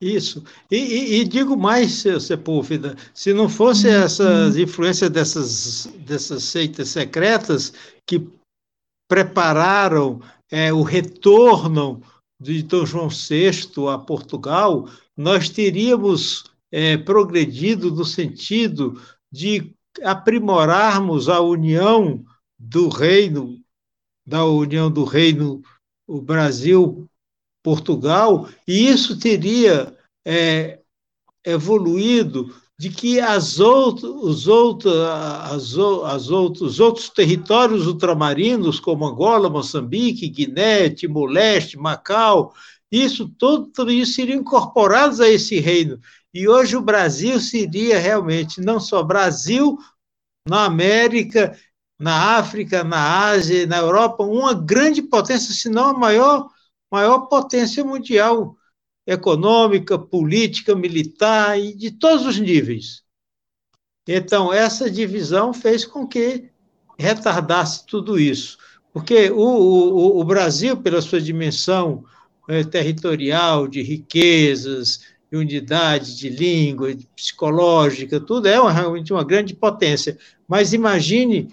[0.00, 0.44] Isso.
[0.70, 7.72] E, e, e, digo mais, Sepúlveda, se não fosse essas influências dessas, dessas seitas secretas
[8.06, 8.24] que
[9.08, 10.20] prepararam
[10.50, 12.02] é, o retorno
[12.40, 13.50] de Dom João VI
[13.92, 19.00] a Portugal, nós teríamos é, progredido no sentido
[19.32, 22.24] de aprimorarmos a união
[22.58, 23.58] do reino,
[24.26, 25.62] da união do reino,
[26.06, 27.08] o Brasil,
[27.62, 30.80] Portugal, e isso teria é,
[31.44, 39.06] evoluído de que as outros, os, outros, as, as outros, os outros territórios ultramarinos, como
[39.06, 42.52] Angola, Moçambique, Guiné, Timor-Leste, Macau,
[42.92, 45.98] isso tudo, tudo isso seriam incorporados a esse reino.
[46.34, 49.78] E hoje o Brasil seria realmente não só Brasil,
[50.46, 51.58] na América,
[51.98, 56.48] na África, na Ásia, na Europa, uma grande potência, se não a maior,
[56.90, 58.54] maior potência mundial
[59.06, 63.02] econômica, política, militar e de todos os níveis.
[64.06, 66.50] Então, essa divisão fez com que
[66.98, 68.58] retardasse tudo isso.
[68.92, 72.04] Porque o, o, o Brasil, pela sua dimensão
[72.48, 75.00] é, territorial, de riquezas,
[75.30, 80.16] de unidade de língua, de psicológica, tudo é uma, realmente uma grande potência.
[80.48, 81.48] Mas imagine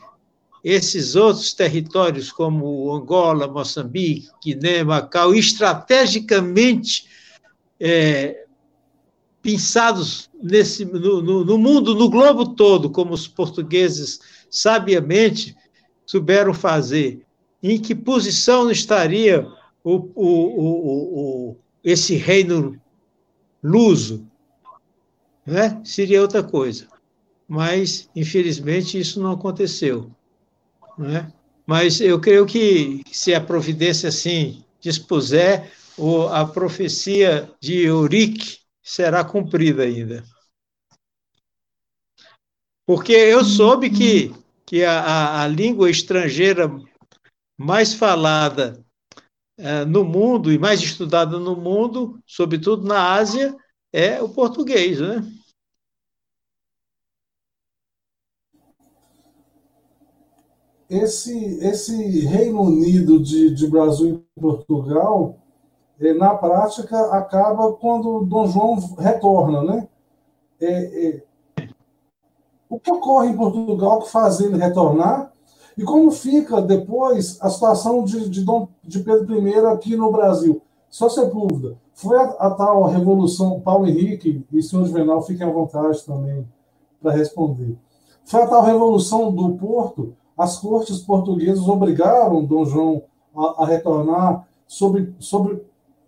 [0.63, 7.05] esses outros territórios, como Angola, Moçambique, Guiné, Macau, estrategicamente
[7.79, 8.45] é,
[9.41, 14.19] pensados nesse, no, no, no, mundo, no globo todo, como os portugueses
[14.49, 15.55] sabiamente
[16.05, 17.25] souberam fazer,
[17.61, 19.47] em que posição estaria
[19.83, 22.79] o, o, o esse reino
[23.61, 24.25] luso?
[25.45, 25.81] Né?
[25.83, 26.87] Seria outra coisa.
[27.47, 30.09] Mas, infelizmente, isso não aconteceu.
[30.97, 31.31] Né?
[31.65, 35.71] Mas eu creio que, se a providência assim dispuser,
[36.31, 40.23] a profecia de Eurique será cumprida ainda.
[42.85, 44.33] Porque eu soube que,
[44.65, 46.69] que a, a língua estrangeira
[47.57, 48.83] mais falada
[49.57, 53.55] é, no mundo e mais estudada no mundo, sobretudo na Ásia,
[53.91, 55.23] é o português, né?
[60.89, 65.42] Esse, esse Reino Unido de, de Brasil e Portugal,
[66.11, 69.87] na prática, acaba quando Dom João retorna, né?
[70.59, 71.23] É, é,
[72.69, 75.31] o que ocorre em Portugal que faz ele retornar?
[75.77, 80.61] E como fica depois a situação de, de, Dom, de Pedro I aqui no Brasil?
[80.89, 81.77] Só Sepúlveda.
[81.93, 86.47] Foi a, a, tal Revolução, Paulo Henrique e o senhor Juvenal, fiquem à vontade também
[87.01, 87.77] para responder.
[88.25, 93.03] Foi a tal Revolução do Porto, as cortes portuguesas obrigaram Dom João
[93.35, 95.63] a, a retornar sobre, sobre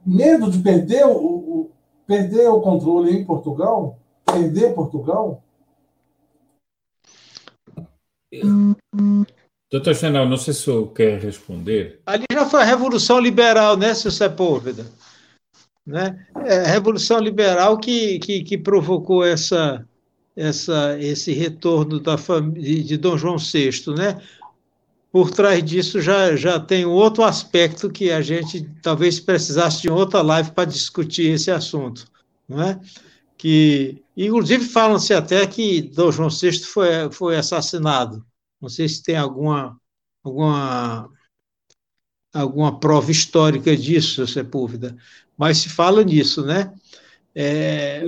[0.05, 1.71] medo de perder o, o,
[2.05, 3.97] perder o controle em Portugal?
[4.25, 5.41] Perder Portugal?
[9.71, 12.01] Doutor Fenal, não sei se o quer responder.
[12.05, 14.85] Ali já foi a Revolução Liberal, né, seu Sepúlveda?
[15.85, 16.25] Né?
[16.45, 19.85] É a Revolução Liberal que, que, que provocou essa,
[20.35, 24.21] essa, esse retorno da de Dom João VI, né?
[25.15, 30.21] Por trás disso já, já tem outro aspecto que a gente talvez precisasse de outra
[30.21, 32.05] live para discutir esse assunto,
[32.45, 32.77] não é?
[33.37, 38.25] Que, inclusive, falam-se até que Dom João VI foi, foi assassinado.
[38.59, 39.79] Não sei se tem alguma,
[40.21, 41.09] alguma,
[42.33, 44.97] alguma prova histórica disso, Sepúlveda,
[45.37, 46.73] mas se fala nisso, né?
[47.33, 48.03] É,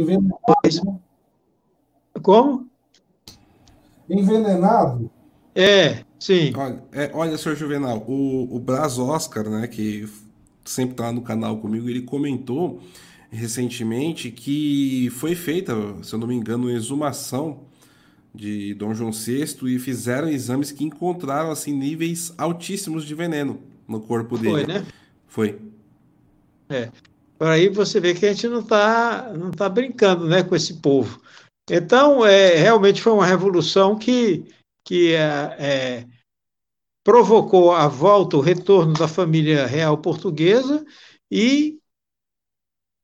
[0.62, 1.00] mas, né?
[2.22, 2.70] como?
[4.10, 5.10] Envenenado?
[5.56, 6.52] É, Sim.
[6.56, 10.08] Olha, é, olha senhor Juvenal, o, o Braz Oscar, né, que
[10.66, 12.82] sempre está no canal comigo, ele comentou
[13.30, 17.62] recentemente que foi feita, se eu não me engano, uma exumação
[18.34, 24.00] de Dom João VI e fizeram exames que encontraram assim níveis altíssimos de veneno no
[24.00, 24.52] corpo dele.
[24.52, 24.86] Foi, né?
[25.28, 25.60] Foi.
[26.70, 26.90] É.
[27.38, 30.76] Por aí você vê que a gente não está não tá brincando né, com esse
[30.76, 31.20] povo.
[31.70, 34.46] Então, é, realmente foi uma revolução que
[34.88, 36.08] que é, é,
[37.04, 40.86] provocou a volta, o retorno da família real portuguesa
[41.30, 41.78] e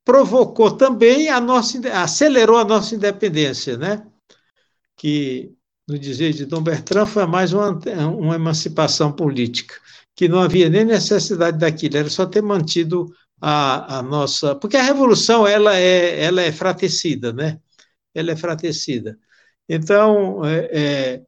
[0.05, 4.07] provocou também a nossa, acelerou a nossa independência, né?
[4.95, 5.53] Que,
[5.85, 7.77] no dizer de Dom Bertrand, foi mais uma,
[8.15, 9.75] uma emancipação política,
[10.15, 14.55] que não havia nem necessidade daquilo, era só ter mantido a, a nossa...
[14.55, 16.53] Porque a revolução, ela é, ela é
[17.33, 17.59] né?
[18.15, 19.19] Ela é fratecida.
[19.67, 21.23] Então, é, é,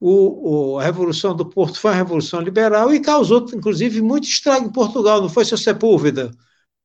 [0.00, 4.66] o, o, a Revolução do Porto foi uma revolução liberal e causou, inclusive, muito estrago
[4.66, 6.30] em Portugal, não foi, seu Sepúlveda?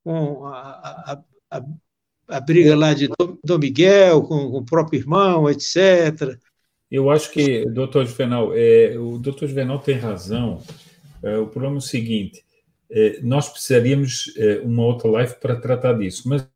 [0.04, 1.22] Com a,
[1.52, 1.64] a, a,
[2.30, 3.10] a briga lá de
[3.44, 6.38] Dom Miguel com, com, o próprio irmão, etc.
[6.90, 10.62] Eu acho que, doutor Juvenal, é, o doutor Juvenal tem razão.
[11.22, 12.44] É, o problema é o seguinte:
[12.90, 16.48] é, nós precisaríamos é, uma outra live para tratar disso, mas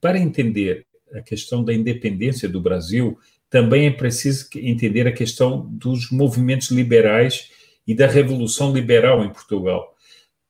[0.00, 3.18] para entender a questão da independência do Brasil,
[3.52, 7.50] também é preciso entender a questão dos movimentos liberais
[7.86, 9.94] e da revolução liberal em Portugal.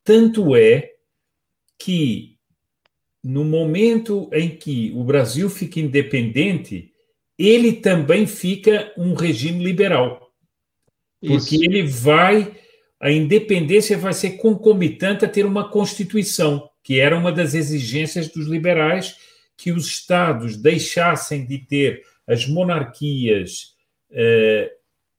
[0.04, 0.92] Tanto é
[1.76, 2.36] que,
[3.20, 6.92] no momento em que o Brasil fica independente,
[7.36, 10.30] ele também fica um regime liberal.
[11.20, 11.64] Porque Isso.
[11.64, 12.54] ele vai.
[13.00, 18.46] A independência vai ser concomitante a ter uma Constituição, que era uma das exigências dos
[18.46, 19.16] liberais,
[19.56, 23.74] que os Estados deixassem de ter as monarquias
[24.10, 24.70] eh,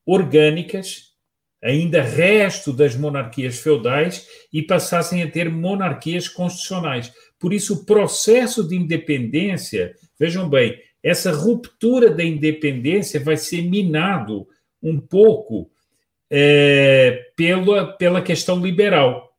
[0.06, 1.14] orgânicas,
[1.62, 7.14] ainda resto das monarquias feudais, e passassem a ter monarquias constitucionais.
[7.40, 14.48] Por isso, o processo de independência, vejam bem, essa ruptura da independência vai ser minado
[14.82, 15.70] um pouco
[16.30, 19.34] eh, pela, pela questão liberal.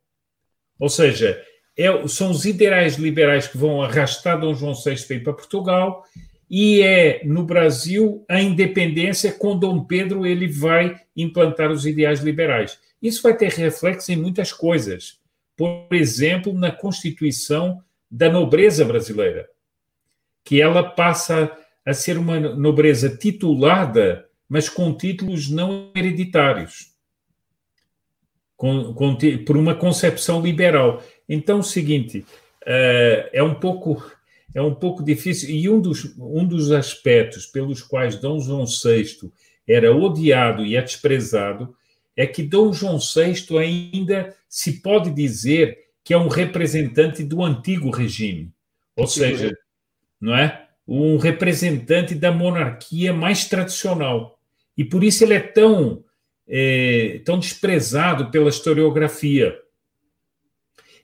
[0.78, 1.42] Ou seja,
[1.76, 6.04] é, são os ideais liberais que vão arrastar Dom João VI para Portugal
[6.50, 12.78] e é no Brasil a independência com Dom Pedro ele vai implantar os ideais liberais.
[13.00, 15.18] Isso vai ter reflexo em muitas coisas.
[15.56, 19.48] Por exemplo, na constituição da nobreza brasileira,
[20.44, 21.50] que ela passa
[21.84, 26.94] a ser uma nobreza titulada, mas com títulos não hereditários,
[28.56, 31.02] com, com, por uma concepção liberal.
[31.28, 32.24] Então, o seguinte,
[32.62, 34.02] uh, é um pouco
[34.54, 35.50] é um pouco difícil.
[35.50, 39.32] E um dos, um dos aspectos pelos quais Dom João VI
[39.66, 41.74] era odiado e é desprezado
[42.16, 47.90] é que Dom João VI ainda se pode dizer que é um representante do antigo
[47.90, 48.52] regime,
[48.94, 49.56] ou seja,
[50.20, 50.66] não é?
[50.86, 54.38] Um representante da monarquia mais tradicional.
[54.76, 56.04] E por isso ele é tão
[56.46, 59.58] é, tão desprezado pela historiografia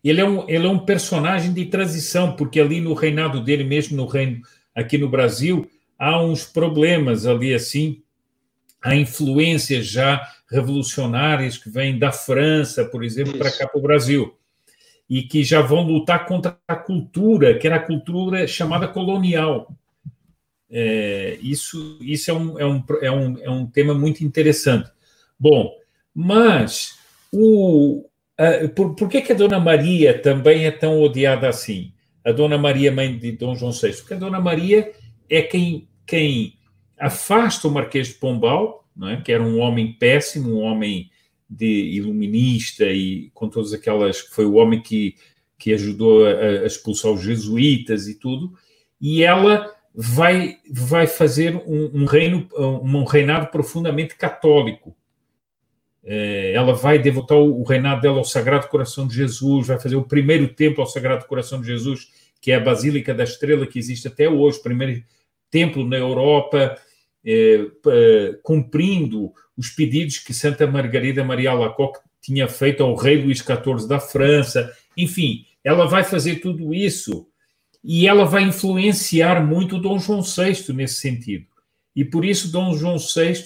[0.08, 3.96] ele é, um, ele é um personagem de transição, porque ali no reinado dele, mesmo
[3.96, 4.40] no reino
[4.74, 5.68] aqui no Brasil,
[5.98, 8.02] há uns problemas ali assim,
[8.82, 14.34] há influências já revolucionárias que vêm da França, por exemplo, para cá para o Brasil,
[15.08, 19.74] e que já vão lutar contra a cultura, que era a cultura chamada colonial.
[20.70, 24.90] É, isso isso é, um, é, um, é, um, é um tema muito interessante.
[25.38, 25.74] Bom,
[26.14, 26.98] mas
[27.32, 28.08] o,
[28.74, 31.92] por, por que, que a Dona Maria também é tão odiada assim?
[32.24, 33.92] A Dona Maria, mãe de Dom João VI?
[33.92, 34.92] Porque a Dona Maria
[35.28, 36.54] é quem, quem
[36.98, 39.16] afasta o Marquês de Pombal, é?
[39.16, 41.10] que era um homem péssimo, um homem
[41.48, 44.20] de iluminista e com todas aquelas.
[44.20, 45.16] Foi o homem que,
[45.58, 48.52] que ajudou a, a expulsar os jesuítas e tudo,
[49.00, 54.96] e ela vai, vai fazer um, um reino, um reinado profundamente católico
[56.04, 60.04] é, ela vai devotar o reinado dela ao Sagrado Coração de Jesus, vai fazer o
[60.04, 62.08] primeiro templo ao Sagrado Coração de Jesus,
[62.40, 65.02] que é a Basílica da Estrela, que existe até hoje, primeiro
[65.50, 66.76] templo na Europa,
[67.24, 67.66] é,
[68.42, 74.00] cumprindo os pedidos que Santa Margarida Maria Alacoque tinha feito ao rei Luís XIV da
[74.00, 74.72] França.
[74.96, 77.26] Enfim, ela vai fazer tudo isso
[77.82, 81.46] e ela vai influenciar muito Dom João VI nesse sentido.
[81.94, 83.44] E por isso Dom João VI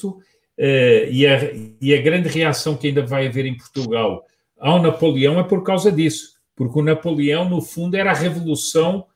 [0.59, 1.41] e, a,
[1.81, 4.25] e a grande reação que ainda vai haver em Portugal
[4.59, 9.07] ao Napoleão é por causa disso, porque o Napoleão, no fundo, era a Revolução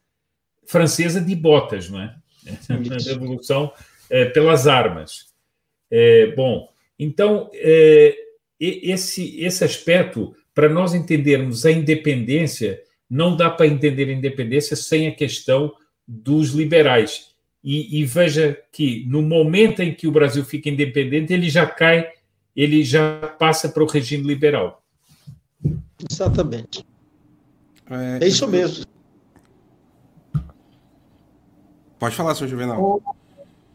[0.67, 2.15] Francesa de botas, não é?
[2.69, 5.33] A Revolução uh, pelas armas.
[5.91, 7.51] Uh, bom, então,
[8.59, 15.07] esse, esse aspecto, para nós entendermos a independência, não dá para entender a independência sem
[15.07, 15.73] a questão
[16.07, 17.28] dos liberais.
[17.63, 22.09] E, e, veja que no momento em que o Brasil fica independente, ele já cai,
[22.55, 24.83] ele já passa para o regime liberal.
[26.11, 26.85] Exatamente.
[27.91, 28.85] É, é isso mesmo.
[31.99, 33.03] Pode falar, senhor Juvenal.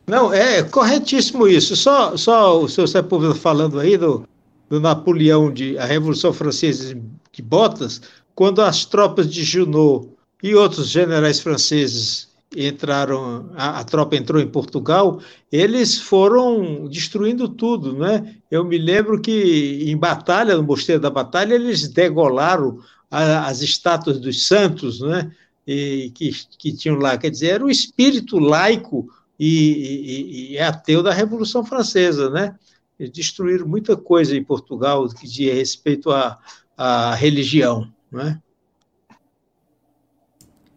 [0.07, 1.75] Não, é corretíssimo isso.
[1.75, 4.27] Só, só o senhor Sepúlveda falando aí do,
[4.69, 6.95] do Napoleão, de a Revolução Francesa
[7.31, 8.01] de Botas,
[8.35, 10.09] quando as tropas de Junot
[10.41, 15.19] e outros generais franceses entraram, a, a, tropa entrou em Portugal,
[15.51, 18.35] eles foram destruindo tudo, né?
[18.49, 24.19] Eu me lembro que em batalha, no Mosteiro da Batalha, eles degolaram a, as estátuas
[24.19, 25.31] dos santos, né?
[25.65, 29.07] E, que, que tinham lá, quer dizer, era o espírito laico
[29.39, 32.55] e, e, e ateu da Revolução Francesa, né?
[32.99, 36.39] Eles destruíram muita coisa em Portugal que dizia respeito à,
[36.77, 38.39] à religião, né?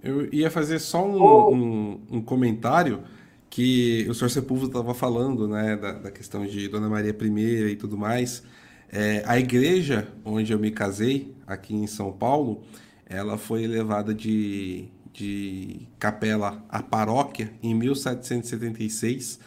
[0.06, 3.02] Eu ia fazer só um, um, um comentário
[3.50, 7.76] que o senhor Sepúlveda estava falando, né, da, da, questão de Dona Maria I e
[7.76, 8.44] tudo mais.
[8.88, 12.62] É, a igreja onde eu me casei, aqui em São Paulo,
[13.04, 19.40] ela foi elevada de, de capela à paróquia em 1776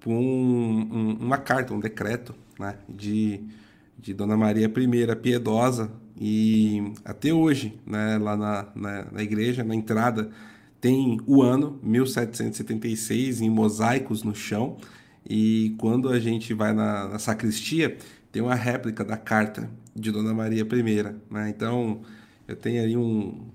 [0.00, 3.40] por um, um, uma carta, um decreto né, de,
[3.96, 9.74] de Dona Maria I, piedosa, e até hoje, né, lá na, na, na, igreja, na
[9.74, 10.30] entrada,
[10.80, 14.76] tem o ano 1776 em mosaicos no chão.
[15.28, 17.96] E quando a gente vai na, na sacristia,
[18.30, 21.02] tem uma réplica da carta de Dona Maria I.
[21.30, 21.48] Né?
[21.48, 22.02] Então,
[22.46, 23.46] eu tenho aí um,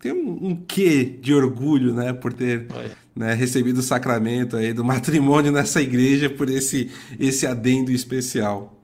[0.00, 2.66] tem um, um quê de orgulho, né, por ter
[3.14, 8.75] né, recebido o sacramento aí do matrimônio nessa igreja por esse esse adendo especial.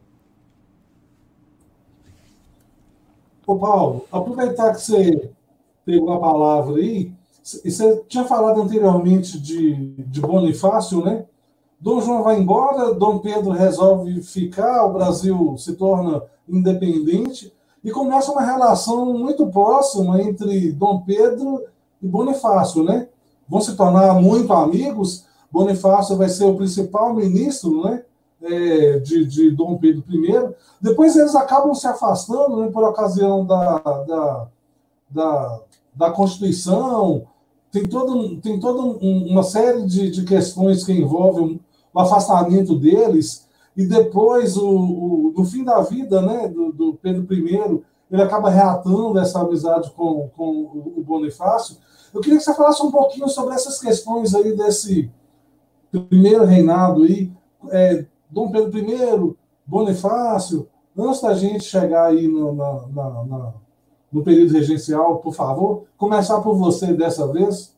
[3.46, 5.30] Ô Paulo, aproveitar que você
[5.84, 7.12] pegou a palavra aí,
[7.64, 11.24] e você tinha falado anteriormente de, de Bonifácio, né?
[11.80, 17.52] Dom João vai embora, Dom Pedro resolve ficar, o Brasil se torna independente
[17.82, 21.64] e começa uma relação muito próxima entre Dom Pedro
[22.00, 23.08] e Bonifácio, né?
[23.52, 25.26] vão se tornar muito amigos.
[25.50, 28.02] Bonifácio vai ser o principal ministro né,
[28.42, 30.54] é, de, de Dom Pedro I.
[30.80, 34.48] Depois eles acabam se afastando né, por ocasião da, da,
[35.10, 35.60] da,
[35.94, 37.26] da Constituição.
[37.70, 41.60] Tem, todo, tem toda uma série de, de questões que envolvem
[41.92, 43.48] o afastamento deles.
[43.76, 48.50] E depois, o, o, no fim da vida né, do, do Pedro I, ele acaba
[48.50, 51.78] reatando essa amizade com, com o Bonifácio.
[52.12, 55.10] Eu queria que você falasse um pouquinho sobre essas questões aí desse
[55.90, 57.32] primeiro reinado aí,
[57.70, 63.52] é, Dom Pedro I, Bonifácio, antes da gente chegar aí no, na, na, na,
[64.12, 67.76] no período regencial, por favor, começar por você dessa vez.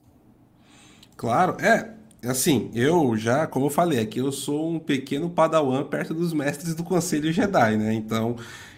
[1.17, 1.93] Claro, é,
[2.27, 6.75] assim, eu já, como eu falei, aqui eu sou um pequeno padawan perto dos mestres
[6.75, 7.93] do Conselho Jedi, né?
[7.93, 8.37] Então,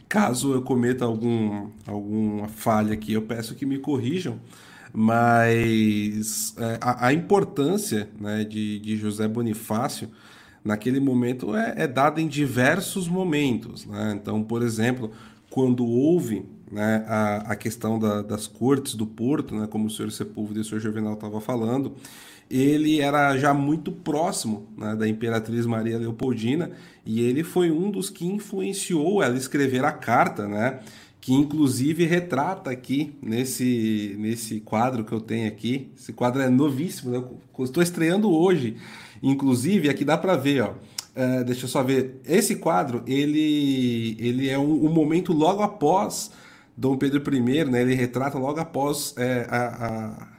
[0.09, 4.39] Caso eu cometa algum, alguma falha aqui, eu peço que me corrijam.
[4.93, 10.09] Mas é, a, a, importância né, de, de José Bonifácio
[10.67, 13.87] naquele momento é, é dada em diversos momentos.
[13.87, 14.19] Né?
[14.21, 15.13] Então, por exemplo,
[15.49, 20.11] quando houve né, a, a questão da, das cortes do Porto, né, como o senhor
[20.11, 21.95] Sepúlveda e o senhor Juvenal estavam falando,
[22.51, 26.73] ele era já muito próximo né, da Imperatriz Maria Leopoldina
[27.05, 30.81] e ele foi um dos que influenciou ela a escrever a carta, né?
[31.21, 35.91] Que inclusive retrata aqui nesse, nesse quadro que eu tenho aqui.
[35.97, 37.25] Esse quadro é novíssimo, né?
[37.61, 38.77] estou estreando hoje.
[39.23, 40.71] Inclusive, aqui dá para ver, ó.
[40.71, 42.21] Uh, deixa eu só ver.
[42.27, 46.31] Esse quadro, ele, ele é um, um momento logo após
[46.77, 47.81] Dom Pedro I, né?
[47.81, 50.37] Ele retrata logo após é, a, a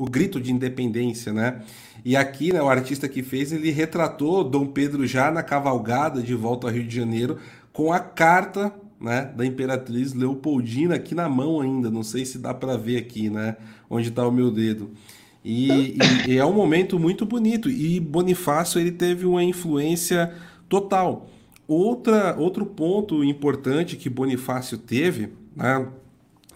[0.00, 1.60] o grito de independência, né?
[2.02, 6.34] E aqui, né, o artista que fez, ele retratou Dom Pedro já na cavalgada de
[6.34, 7.38] volta ao Rio de Janeiro
[7.70, 11.90] com a carta, né, da Imperatriz Leopoldina aqui na mão ainda.
[11.90, 13.56] Não sei se dá para ver aqui, né,
[13.90, 14.90] onde está o meu dedo.
[15.44, 17.70] E, e, e, é um momento muito bonito.
[17.70, 20.34] E Bonifácio ele teve uma influência
[20.68, 21.28] total.
[21.66, 25.86] Outra, outro ponto importante que Bonifácio teve, né,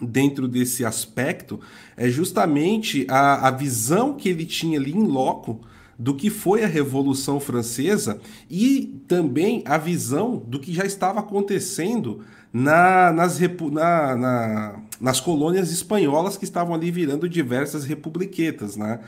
[0.01, 1.59] dentro desse aspecto
[1.95, 5.61] é justamente a, a visão que ele tinha ali em loco
[5.97, 12.25] do que foi a Revolução Francesa e também a visão do que já estava acontecendo
[12.57, 19.01] na, nas, na, na, nas colônias espanholas que estavam ali virando diversas republiquetas, né?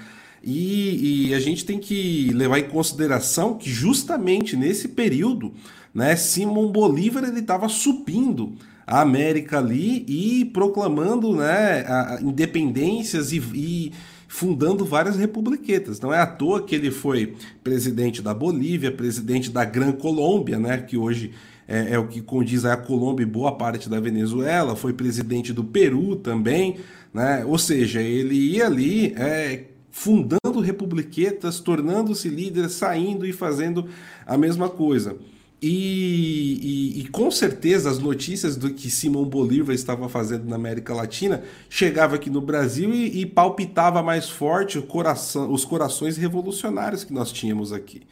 [0.43, 5.53] E, e, a gente tem que levar em consideração que justamente nesse período,
[5.93, 8.53] né, Simão Bolívar ele estava subindo
[8.85, 13.93] a América ali e proclamando né, a, independências e, e
[14.27, 16.01] fundando várias republiquetas.
[16.01, 20.77] Não é à toa que ele foi presidente da Bolívia, presidente da Gran Colômbia, né,
[20.79, 21.31] que hoje
[21.67, 25.63] é, é, o que condiz a Colômbia e boa parte da Venezuela, foi presidente do
[25.63, 26.77] Peru também,
[27.13, 27.43] né?
[27.45, 33.87] ou seja, ele ia ali é, fundando republiquetas, tornando-se líder, saindo e fazendo
[34.25, 35.17] a mesma coisa.
[35.59, 40.93] E, e, e, com certeza as notícias do que Simão Bolívar estava fazendo na América
[40.93, 47.11] Latina chegava aqui no Brasil e, e palpitava mais forte coração, os corações revolucionários que
[47.11, 48.03] nós tínhamos aqui.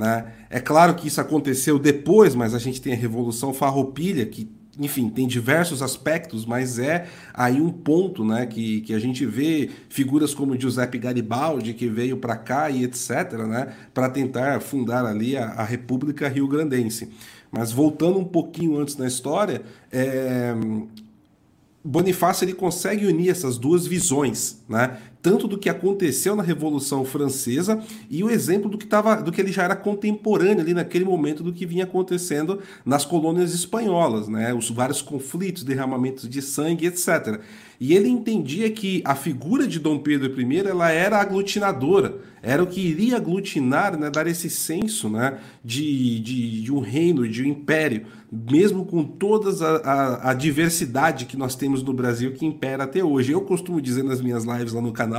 [0.00, 0.32] Né?
[0.48, 5.10] É claro que isso aconteceu depois, mas a gente tem a Revolução Farroupilha, que enfim,
[5.10, 10.32] tem diversos aspectos, mas é aí um ponto, né, que, que a gente vê figuras
[10.32, 15.48] como Giuseppe Garibaldi, que veio para cá e etc, né, para tentar fundar ali a,
[15.48, 17.10] a República Rio-Grandense.
[17.52, 19.60] Mas voltando um pouquinho antes na história,
[19.92, 20.54] é,
[21.84, 24.98] Bonifácio ele consegue unir essas duas visões, né?
[25.22, 29.40] Tanto do que aconteceu na Revolução Francesa e o exemplo do que, tava, do que
[29.40, 34.54] ele já era contemporâneo ali naquele momento do que vinha acontecendo nas colônias espanholas, né?
[34.54, 37.40] os vários conflitos, derramamentos de sangue, etc.
[37.80, 42.66] E ele entendia que a figura de Dom Pedro I ela era aglutinadora, era o
[42.66, 47.46] que iria aglutinar, né, dar esse senso né, de, de, de um reino, de um
[47.46, 52.84] império, mesmo com toda a, a, a, diversidade que nós temos no Brasil que impera
[52.84, 53.32] até hoje.
[53.32, 55.09] Eu costumo dizer nas minhas lives lá no canal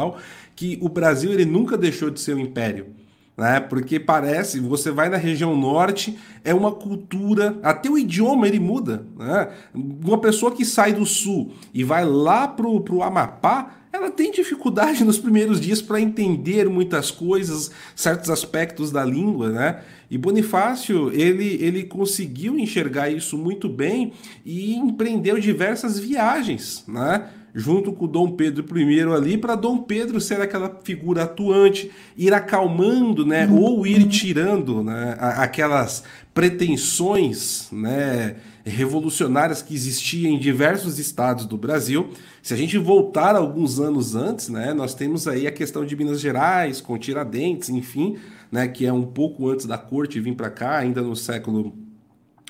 [0.55, 3.01] que o Brasil ele nunca deixou de ser um império
[3.38, 3.59] né?
[3.59, 9.05] Porque parece, você vai na região norte, é uma cultura, até o idioma ele muda,
[9.18, 9.49] né?
[9.73, 15.03] Uma pessoa que sai do sul e vai lá pro, pro Amapá, ela tem dificuldade
[15.05, 19.81] nos primeiros dias para entender muitas coisas, certos aspectos da língua, né?
[20.09, 24.11] E Bonifácio, ele, ele conseguiu enxergar isso muito bem
[24.45, 27.30] e empreendeu diversas viagens, né?
[27.53, 33.26] Junto com Dom Pedro I ali, para Dom Pedro ser aquela figura atuante, ir acalmando,
[33.26, 33.60] né, uhum.
[33.60, 36.03] ou ir tirando né, aquelas
[36.34, 42.10] pretensões né, revolucionárias que existiam em diversos estados do Brasil.
[42.41, 46.22] Se a gente voltar alguns anos antes, né, nós temos aí a questão de Minas
[46.22, 48.18] Gerais, com Tiradentes, enfim,
[48.52, 51.73] né, que é um pouco antes da corte vir para cá, ainda no século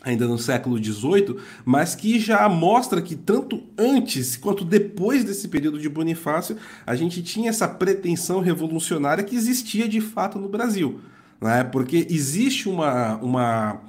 [0.04, 5.80] ainda no século XVIII, mas que já mostra que tanto antes quanto depois desse período
[5.80, 11.00] de Bonifácio, a gente tinha essa pretensão revolucionária que existia de fato no Brasil.
[11.40, 11.64] Né?
[11.64, 13.82] Porque existe uma, uma,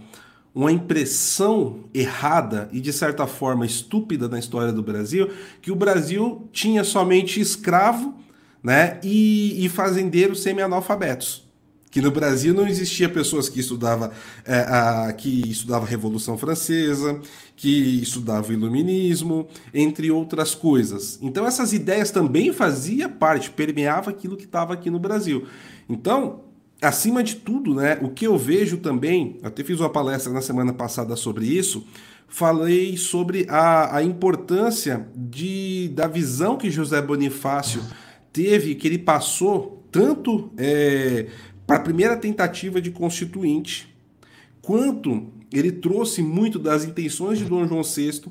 [0.55, 5.31] uma impressão errada e, de certa forma, estúpida na história do Brasil,
[5.63, 8.15] que o Brasil tinha somente escravo
[8.63, 9.01] né?
[9.03, 11.41] e, e fazendeiros semi-analfabetos
[11.93, 14.10] que no Brasil não existia pessoas que estudavam
[14.47, 17.20] é, a, que estudava Revolução Francesa,
[17.55, 21.19] que estudava Iluminismo, entre outras coisas.
[21.20, 25.47] Então essas ideias também fazia parte, permeava aquilo que estava aqui no Brasil.
[25.86, 26.40] Então,
[26.81, 30.73] acima de tudo, né, o que eu vejo também, até fiz uma palestra na semana
[30.73, 31.86] passada sobre isso,
[32.27, 37.82] falei sobre a, a importância de, da visão que José Bonifácio
[38.32, 41.27] teve, que ele passou tanto é,
[41.67, 43.95] para a primeira tentativa de constituinte,
[44.61, 48.23] quanto ele trouxe muito das intenções de Dom João VI,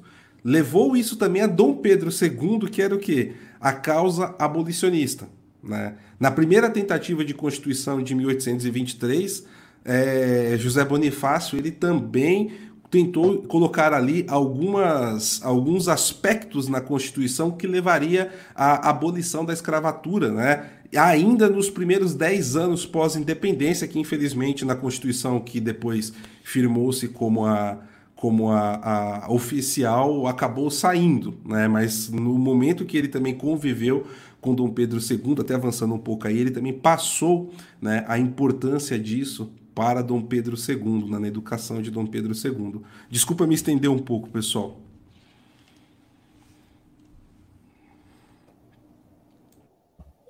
[0.43, 3.33] levou isso também a Dom Pedro II, que era o quê?
[3.59, 5.27] A causa abolicionista.
[5.63, 5.95] Né?
[6.19, 9.45] Na primeira tentativa de constituição de 1823,
[9.85, 12.51] é, José Bonifácio ele também
[12.91, 20.65] tentou colocar ali algumas, alguns aspectos na Constituição que levaria à abolição da escravatura, né?
[20.97, 26.11] Ainda nos primeiros 10 anos pós-independência, que infelizmente na Constituição que depois
[26.43, 27.79] firmou-se como a,
[28.15, 31.67] como a, a, oficial acabou saindo, né?
[31.67, 34.05] mas no momento que ele também conviveu
[34.41, 38.99] com Dom Pedro II, até avançando um pouco aí, ele também passou né, a importância
[38.99, 42.81] disso para Dom Pedro II, na educação de Dom Pedro II.
[43.09, 44.79] Desculpa me estender um pouco, pessoal.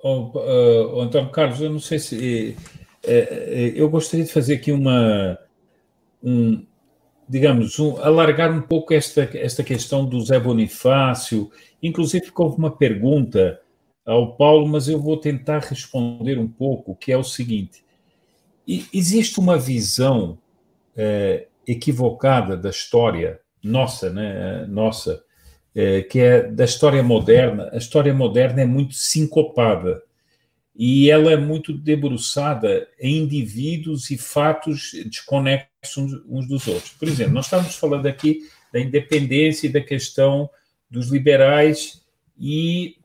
[0.02, 2.56] Oh, uh, Antônio Carlos, eu não sei se.
[3.04, 5.38] Uh, eu gostaria de fazer aqui uma.
[6.22, 6.66] Um,
[7.28, 11.50] digamos, um, alargar um pouco esta, esta questão do Zé Bonifácio.
[11.82, 13.60] Inclusive, houve uma pergunta
[14.04, 17.84] ao Paulo, mas eu vou tentar responder um pouco, que é o seguinte:
[18.92, 20.38] existe uma visão
[20.96, 25.22] é, equivocada da história nossa, né, nossa,
[25.74, 27.70] é, que é da história moderna.
[27.72, 30.02] A história moderna é muito sincopada
[30.74, 36.92] e ela é muito debruçada em indivíduos e fatos desconexos uns dos outros.
[36.92, 38.40] Por exemplo, nós estamos falando aqui
[38.72, 40.48] da independência e da questão
[40.90, 42.02] dos liberais
[42.38, 42.96] e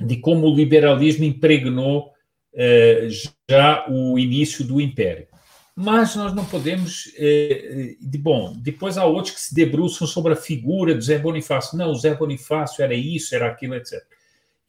[0.00, 2.12] de como o liberalismo impregnou
[2.54, 3.08] eh,
[3.48, 5.29] já o início do Império.
[5.74, 7.12] Mas nós não podemos.
[7.16, 11.78] Eh, de, bom, depois há outros que se debruçam sobre a figura de Zé Bonifácio.
[11.78, 14.02] Não, o Zé Bonifácio era isso, era aquilo, etc.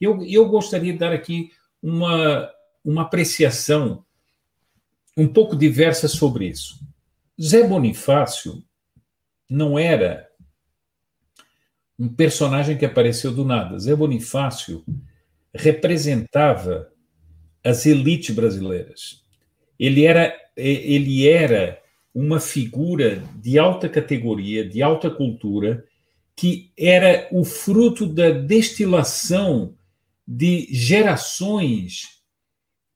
[0.00, 1.50] Eu, eu gostaria de dar aqui
[1.82, 2.50] uma,
[2.84, 4.04] uma apreciação
[5.16, 6.80] um pouco diversa sobre isso.
[7.40, 8.64] Zé Bonifácio
[9.48, 10.28] não era
[11.98, 13.78] um personagem que apareceu do nada.
[13.78, 14.84] Zé Bonifácio
[15.54, 16.90] representava
[17.62, 19.22] as elites brasileiras.
[19.78, 21.80] Ele era, ele era
[22.14, 25.84] uma figura de alta categoria, de alta cultura,
[26.36, 29.74] que era o fruto da destilação
[30.26, 32.22] de gerações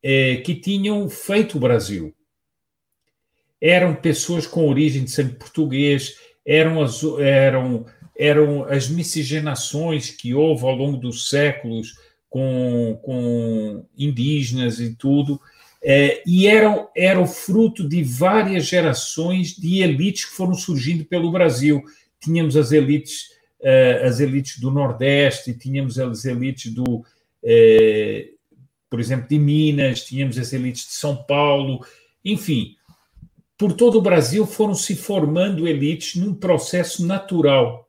[0.03, 2.15] é, que tinham feito o Brasil.
[3.61, 10.65] Eram pessoas com origem de sangue português, eram as, eram, eram as miscigenações que houve
[10.65, 11.95] ao longo dos séculos
[12.28, 15.41] com, com indígenas e tudo,
[15.82, 21.82] é, e eram, eram fruto de várias gerações de elites que foram surgindo pelo Brasil.
[22.20, 23.31] Tínhamos as elites,
[23.61, 27.05] é, as elites do Nordeste, tínhamos as elites do,
[27.43, 28.31] é,
[28.90, 31.85] por exemplo, de Minas, tínhamos as elites de São Paulo,
[32.24, 32.74] enfim,
[33.57, 37.86] por todo o Brasil foram se formando elites num processo natural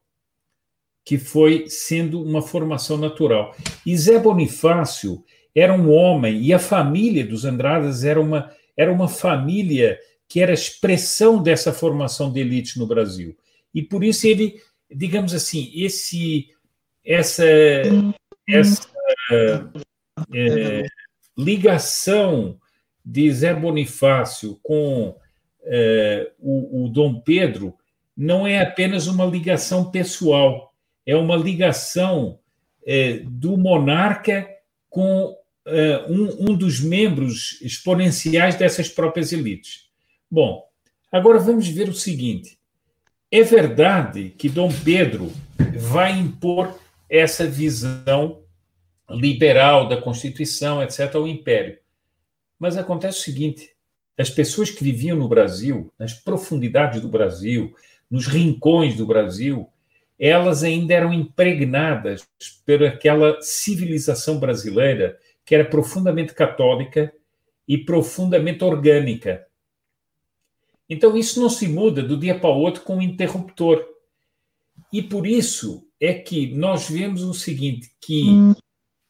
[1.04, 3.56] que foi sendo uma formação natural.
[3.86, 5.24] E Zé Bonifácio
[5.60, 10.54] era um homem, e a família dos Andradas era uma, era uma família que era
[10.54, 13.36] expressão dessa formação de elite no Brasil.
[13.74, 14.62] E por isso ele,
[14.94, 16.50] digamos assim, esse,
[17.04, 17.44] essa,
[18.48, 18.88] essa
[20.32, 20.86] é,
[21.36, 22.60] ligação
[23.04, 25.16] de Zé Bonifácio com
[25.64, 27.74] é, o, o Dom Pedro
[28.16, 30.72] não é apenas uma ligação pessoal,
[31.04, 32.38] é uma ligação
[32.86, 34.48] é, do monarca
[34.88, 35.36] com
[36.10, 39.90] um, um dos membros exponenciais dessas próprias elites.
[40.30, 40.64] Bom,
[41.12, 42.58] agora vamos ver o seguinte:
[43.32, 45.32] é verdade que Dom Pedro
[45.76, 46.78] vai impor
[47.10, 48.42] essa visão
[49.10, 51.78] liberal da Constituição, etc., ao Império.
[52.60, 53.70] Mas acontece o seguinte:
[54.18, 57.74] as pessoas que viviam no Brasil, nas profundidades do Brasil,
[58.10, 59.70] nos rincões do Brasil,
[60.20, 62.28] elas ainda eram impregnadas
[62.66, 67.14] por aquela civilização brasileira que era profundamente católica
[67.66, 69.48] e profundamente orgânica.
[70.90, 73.82] Então, isso não se muda do dia para o outro com um interruptor.
[74.92, 78.56] E por isso é que nós vemos o seguinte, que hum.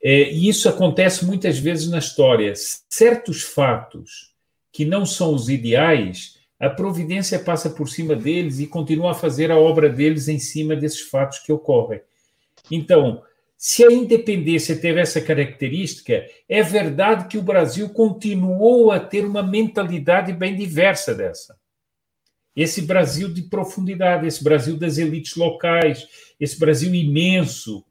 [0.02, 2.54] é, e isso acontece muitas vezes na história,
[2.88, 4.32] certos fatos
[4.72, 9.52] que não são os ideais, a providência passa por cima deles e continua a fazer
[9.52, 12.02] a obra deles em cima desses fatos que ocorrem.
[12.70, 13.24] Então,
[13.58, 19.42] se a independência teve essa característica, é verdade que o Brasil continuou a ter uma
[19.42, 21.58] mentalidade bem diversa dessa
[22.58, 26.08] esse Brasil de profundidade, esse Brasil das elites locais,
[26.40, 27.86] esse Brasil imenso,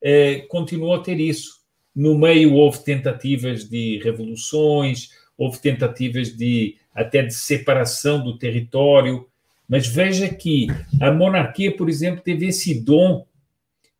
[0.00, 1.60] eh, continuou a ter isso.
[1.92, 9.26] No meio houve tentativas de revoluções, houve tentativas de até de separação do território,
[9.68, 10.68] mas veja que
[11.00, 13.26] a monarquia, por exemplo, teve esse dom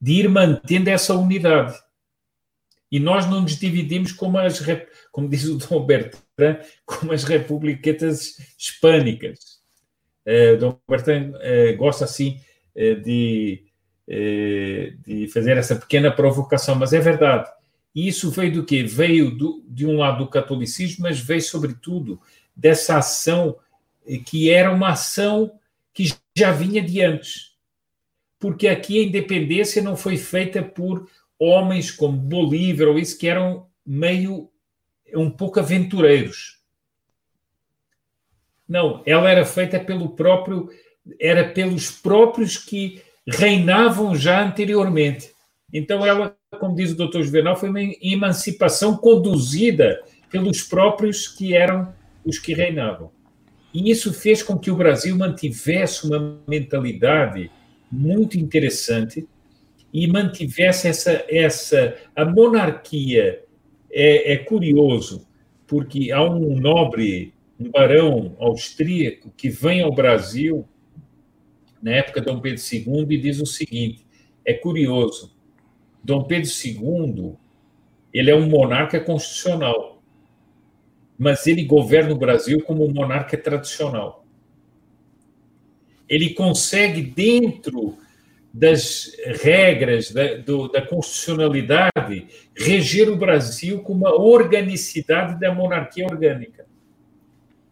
[0.02, 1.78] de ir mantendo essa unidade.
[2.90, 4.60] E nós não nos dividimos como as,
[5.12, 9.62] como diz o Dom Bertrand, como as republiquetas hispânicas
[10.24, 12.40] eh, Dom Bertrand eh, gosta assim
[12.74, 13.64] eh, de,
[15.06, 17.48] de fazer essa pequena provocação, mas é verdade.
[17.94, 18.82] E isso veio do quê?
[18.82, 22.20] Veio do, de um lado do catolicismo, mas veio sobretudo
[22.54, 23.56] dessa ação
[24.26, 25.52] que era uma ação
[25.94, 27.51] que já vinha de antes.
[28.42, 31.08] Porque aqui a independência não foi feita por
[31.38, 34.50] homens como Bolívar ou isso que eram meio
[35.14, 36.62] um pouco aventureiros
[38.72, 40.70] não, ela era feita pelo próprio,
[41.20, 45.30] era pelos próprios que reinavam já anteriormente.
[45.70, 50.00] Então, ela, como diz o doutor Juvenal, foi uma emancipação conduzida
[50.30, 51.94] pelos próprios que eram
[52.24, 53.10] os que reinavam.
[53.74, 57.50] E isso fez com que o Brasil mantivesse uma mentalidade
[57.92, 59.28] muito interessante
[59.92, 63.44] e mantivesse essa essa a monarquia
[63.90, 65.28] é, é curioso
[65.66, 70.66] porque há um nobre um barão austríaco que vem ao Brasil
[71.82, 74.06] na época de Dom Pedro II e diz o seguinte:
[74.44, 75.36] é curioso,
[76.02, 77.36] Dom Pedro II
[78.12, 80.02] ele é um monarca constitucional,
[81.18, 84.21] mas ele governa o Brasil como um monarca tradicional.
[86.12, 87.96] Ele consegue dentro
[88.52, 89.10] das
[89.40, 96.66] regras da, do, da constitucionalidade reger o Brasil com uma organicidade da monarquia orgânica.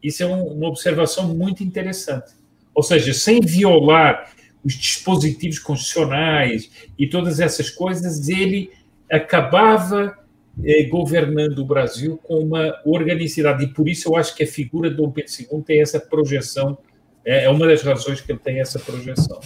[0.02, 2.32] Isso é um, uma observação muito interessante.
[2.74, 4.32] Ou seja, sem violar
[4.64, 8.70] os dispositivos constitucionais e todas essas coisas, ele
[9.10, 10.18] acabava
[10.64, 13.64] eh, governando o Brasil com uma organicidade.
[13.64, 16.78] E por isso eu acho que a figura de Dom Pedro II tem essa projeção,
[17.24, 19.40] é, é uma das razões que ele tem essa projeção.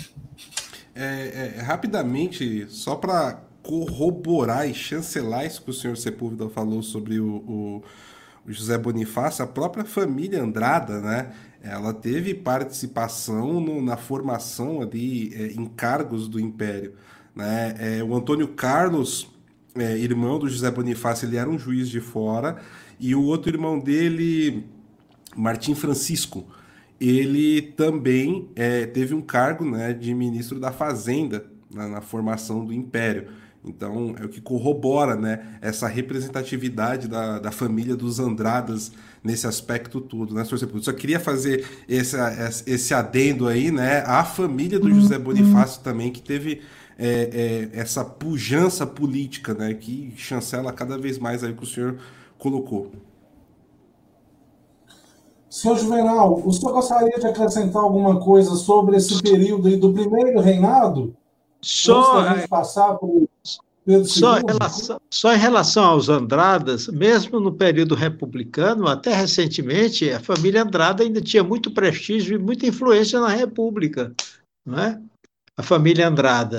[0.94, 7.18] É, é, rapidamente, só para corroborar e chancelar isso que o senhor Sepúlveda falou sobre
[7.18, 7.82] o
[8.46, 11.32] o José Bonifácio, a própria família Andrada, né?
[11.62, 16.94] Ela teve participação no, na formação ali é, em cargos do Império,
[17.34, 17.74] né?
[17.78, 19.30] É, o Antônio Carlos,
[19.74, 22.58] é, irmão do José Bonifácio, ele era um juiz de fora
[23.00, 24.66] e o outro irmão dele,
[25.34, 26.46] Martim Francisco,
[27.08, 32.72] ele também é, teve um cargo, né, de ministro da Fazenda na, na formação do
[32.72, 33.28] Império.
[33.64, 40.02] Então, é o que corrobora né, essa representatividade da, da família dos Andradas nesse aspecto
[40.02, 42.16] tudo, né, senhor Só queria fazer esse,
[42.66, 45.22] esse adendo aí, né, à família do José uhum.
[45.22, 46.60] Bonifácio também, que teve
[46.98, 51.96] é, é, essa pujança política, né, que chancela cada vez mais aí que o senhor
[52.36, 52.92] colocou.
[55.54, 61.14] Senhor Juvenal, o senhor gostaria de acrescentar alguma coisa sobre esse período do primeiro reinado?
[61.62, 63.28] Só, passar por
[64.04, 70.18] só, em relação, só em relação aos Andradas, mesmo no período republicano, até recentemente, a
[70.18, 74.12] família Andrada ainda tinha muito prestígio e muita influência na República,
[74.66, 75.00] não é?
[75.56, 76.56] A família Andrada.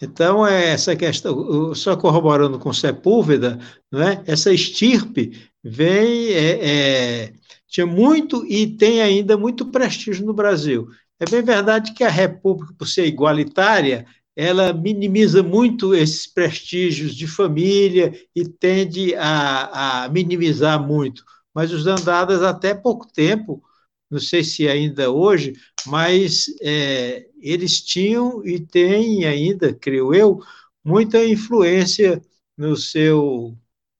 [0.00, 3.58] Então, é essa questão, só corroborando com Sepúlveda,
[3.92, 4.22] não é?
[4.26, 7.32] essa estirpe vem, é, é,
[7.70, 10.88] tinha muito e tem ainda muito prestígio no Brasil.
[11.20, 17.26] É bem verdade que a República, por ser igualitária, ela minimiza muito esses prestígios de
[17.26, 21.24] família e tende a, a minimizar muito.
[21.54, 23.62] Mas os Andradas, até pouco tempo,
[24.10, 25.52] não sei se ainda hoje,
[25.86, 30.40] mas é, eles tinham e têm ainda, creio eu,
[30.84, 32.20] muita influência
[32.56, 33.56] no seu,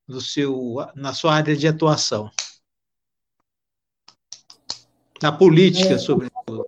[0.08, 2.30] no seu, na sua área de atuação.
[5.22, 6.66] Na política, é, sobretudo.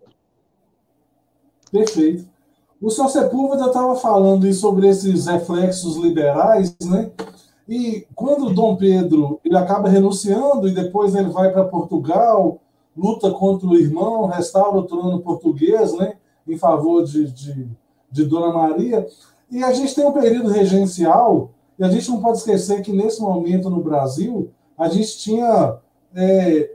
[1.70, 2.26] Perfeito.
[2.80, 7.10] O senhor Sepúlveda estava falando sobre esses reflexos liberais, né?
[7.68, 12.60] E quando Dom Pedro ele acaba renunciando e depois ele vai para Portugal,
[12.96, 16.14] luta contra o irmão, restaura o trono português, né?
[16.46, 17.68] Em favor de, de,
[18.10, 19.06] de Dona Maria.
[19.50, 23.20] E a gente tem um período regencial, e a gente não pode esquecer que nesse
[23.20, 25.76] momento no Brasil, a gente tinha,
[26.14, 26.74] é,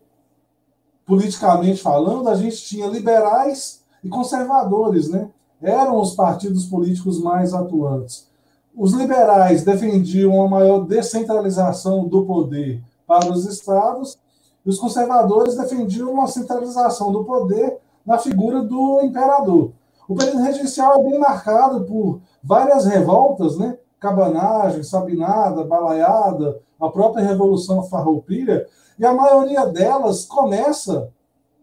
[1.07, 5.29] politicamente falando, a gente tinha liberais e conservadores, né?
[5.61, 8.27] Eram os partidos políticos mais atuantes.
[8.75, 14.17] Os liberais defendiam uma maior descentralização do poder para os estados,
[14.65, 19.71] e os conservadores defendiam uma centralização do poder na figura do imperador.
[20.07, 23.77] O período regencial é bem marcado por várias revoltas, né?
[23.99, 28.67] Cabanagem, Sabinada, Balaiada, a própria Revolução Farroupilha,
[28.97, 31.09] e a maioria delas começa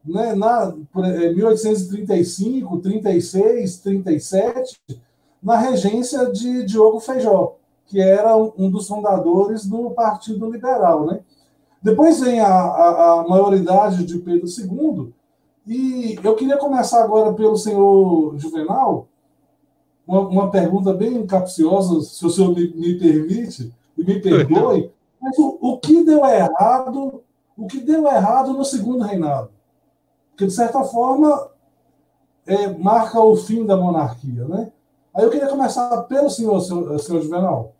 [0.04, 0.74] né, na
[1.34, 4.80] 1835, 36, 37,
[5.42, 7.56] na regência de Diogo Feijó,
[7.86, 11.06] que era um dos fundadores do Partido Liberal.
[11.06, 11.20] Né?
[11.82, 15.12] Depois vem a, a, a maioridade de Pedro II,
[15.66, 19.06] e eu queria começar agora pelo senhor Juvenal,
[20.06, 24.90] uma, uma pergunta bem capciosa, se o senhor me, me permite, e me perdoe,
[25.20, 27.22] mas o, o, que deu errado,
[27.56, 29.50] o que deu errado no segundo reinado?
[30.36, 31.48] Que, de certa forma,
[32.46, 34.70] é, marca o fim da monarquia, né?
[35.14, 37.72] Aí eu queria começar pelo senhor, senhor, senhor Juvenal.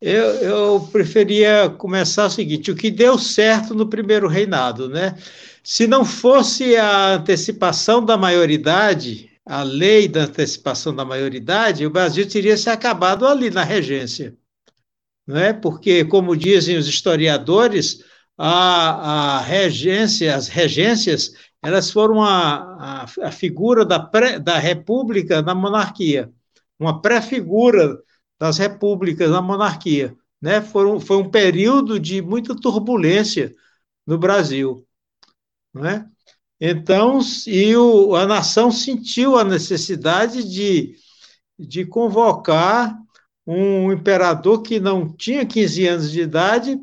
[0.00, 5.16] Eu, eu preferia começar o seguinte: o que deu certo no primeiro reinado, né?
[5.62, 12.28] Se não fosse a antecipação da maioridade, a lei da antecipação da maioridade, o Brasil
[12.28, 14.36] teria se acabado ali na regência.
[15.26, 15.52] Não é?
[15.52, 18.04] Porque, como dizem os historiadores,
[18.36, 25.40] a, a regência, as regências, elas foram a, a, a figura da, pré, da república
[25.42, 26.32] na monarquia,
[26.78, 28.02] uma pré-figura
[28.38, 30.16] das repúblicas na monarquia.
[30.40, 30.60] Né?
[30.60, 33.54] Foram, foi um período de muita turbulência
[34.06, 34.86] no Brasil.
[35.72, 36.08] Né?
[36.66, 40.96] Então, e o, a nação sentiu a necessidade de,
[41.58, 42.98] de convocar
[43.46, 46.80] um imperador que não tinha 15 anos de idade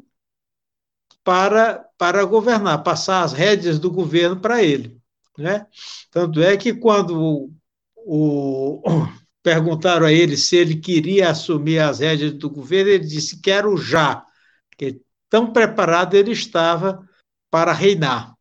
[1.24, 5.02] para, para governar, passar as rédeas do governo para ele.
[5.36, 5.66] Né?
[6.12, 7.52] Tanto é que quando o,
[7.96, 8.84] o,
[9.42, 14.24] perguntaram a ele se ele queria assumir as rédeas do governo, ele disse: Quero já,
[14.70, 17.04] porque tão preparado ele estava
[17.50, 18.36] para reinar.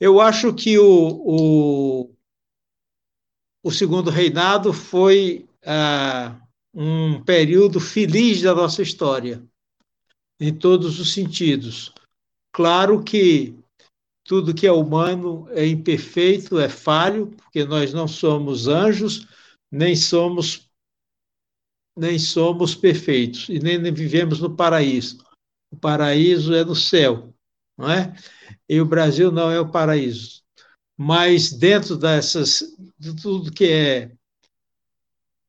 [0.00, 2.10] Eu acho que o, o,
[3.62, 6.40] o segundo reinado foi ah,
[6.72, 9.46] um período feliz da nossa história,
[10.40, 11.92] em todos os sentidos.
[12.50, 13.54] Claro que
[14.24, 19.26] tudo que é humano é imperfeito, é falho, porque nós não somos anjos,
[19.70, 20.66] nem somos
[21.96, 25.18] nem somos perfeitos e nem vivemos no paraíso.
[25.70, 27.34] O paraíso é no céu,
[27.76, 28.14] não é?
[28.70, 30.42] E o Brasil não é o paraíso.
[30.96, 32.62] Mas dentro dessas,
[32.96, 34.12] de tudo que é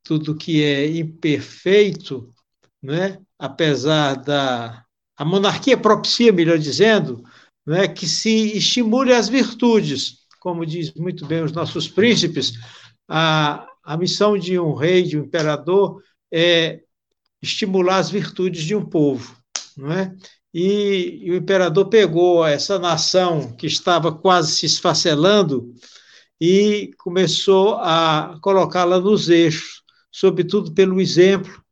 [0.03, 2.34] tudo que é imperfeito,
[2.81, 3.22] né?
[3.38, 4.84] apesar da
[5.15, 7.23] a monarquia propicia, melhor dizendo,
[7.64, 7.88] né?
[7.88, 12.53] que se estimule as virtudes, como diz muito bem os nossos príncipes,
[13.07, 16.81] a, a missão de um rei, de um imperador, é
[17.39, 19.38] estimular as virtudes de um povo,
[19.77, 20.15] não é?
[20.53, 25.73] E, o imperador pegou essa nação que estava quase se esfacelando
[26.39, 31.63] e começou a colocá-la nos eixos, sobretudo pelo exemplo,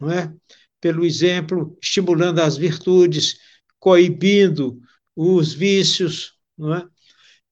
[0.00, 0.32] não é?
[0.80, 3.36] Pelo exemplo, estimulando as virtudes,
[3.78, 4.80] coibindo
[5.14, 6.86] os vícios, não é?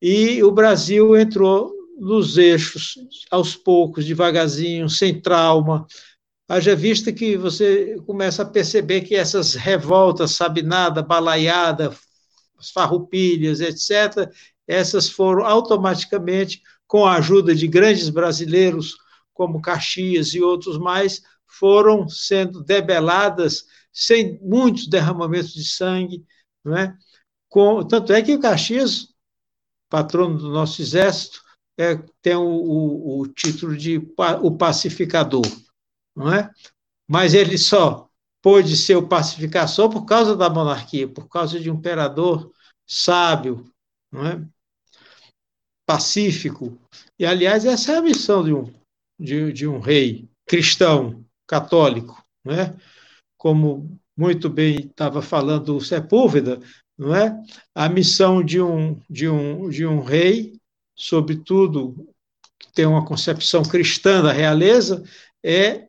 [0.01, 2.94] E o Brasil entrou nos eixos
[3.31, 5.86] aos poucos, devagarzinho, sem trauma,
[6.51, 11.97] haja vista que você começa a perceber que essas revoltas, sabinada, balaiada,
[12.75, 14.29] farroupilhas, etc.,
[14.67, 18.97] essas foram automaticamente, com a ajuda de grandes brasileiros,
[19.33, 26.25] como Caxias e outros mais, foram sendo debeladas sem muitos derramamentos de sangue.
[26.65, 26.97] Não é?
[27.49, 29.15] Com, tanto é que o Caxias,
[29.89, 31.43] patrono do nosso exército,
[31.79, 34.03] é, tem o, o, o título de
[34.43, 35.47] o pacificador
[36.15, 36.51] não é?
[37.09, 38.09] Mas ele só
[38.43, 42.53] pôde ser o pacificador por causa da monarquia, por causa de um imperador
[42.87, 43.70] sábio,
[44.11, 44.45] não é?
[45.87, 46.78] pacífico.
[47.19, 48.73] E, aliás, essa é a missão de um,
[49.19, 52.77] de, de um rei cristão, católico, não é?
[53.37, 56.61] como muito bem estava falando o Sepúlveda,
[56.97, 57.35] não é?
[57.74, 60.61] A missão de um, de um, de um rei,
[60.95, 62.07] sobretudo
[62.59, 65.03] que tem uma concepção cristã da realeza,
[65.43, 65.89] é,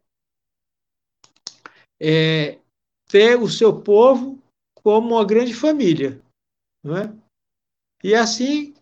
[2.02, 2.58] é
[3.08, 4.40] ter o seu povo
[4.84, 6.20] como uma grande família.
[6.84, 7.14] Não é?
[8.04, 8.74] E assim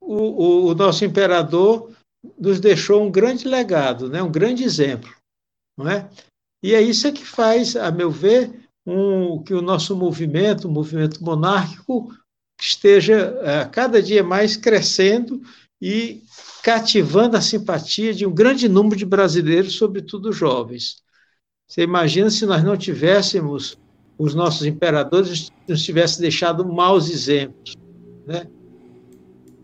[0.00, 1.92] o, o, o nosso imperador
[2.38, 4.22] nos deixou um grande legado, né?
[4.22, 5.14] um grande exemplo.
[5.76, 6.08] Não é?
[6.62, 11.22] E é isso que faz, a meu ver, um, que o nosso movimento, o movimento
[11.22, 12.14] monárquico,
[12.60, 15.42] esteja a cada dia mais crescendo
[15.80, 16.22] e
[16.62, 21.01] cativando a simpatia de um grande número de brasileiros, sobretudo jovens.
[21.66, 23.78] Você imagina se nós não tivéssemos
[24.18, 27.74] os nossos imperadores nos tivessem deixado maus exemplos,
[28.26, 28.46] né?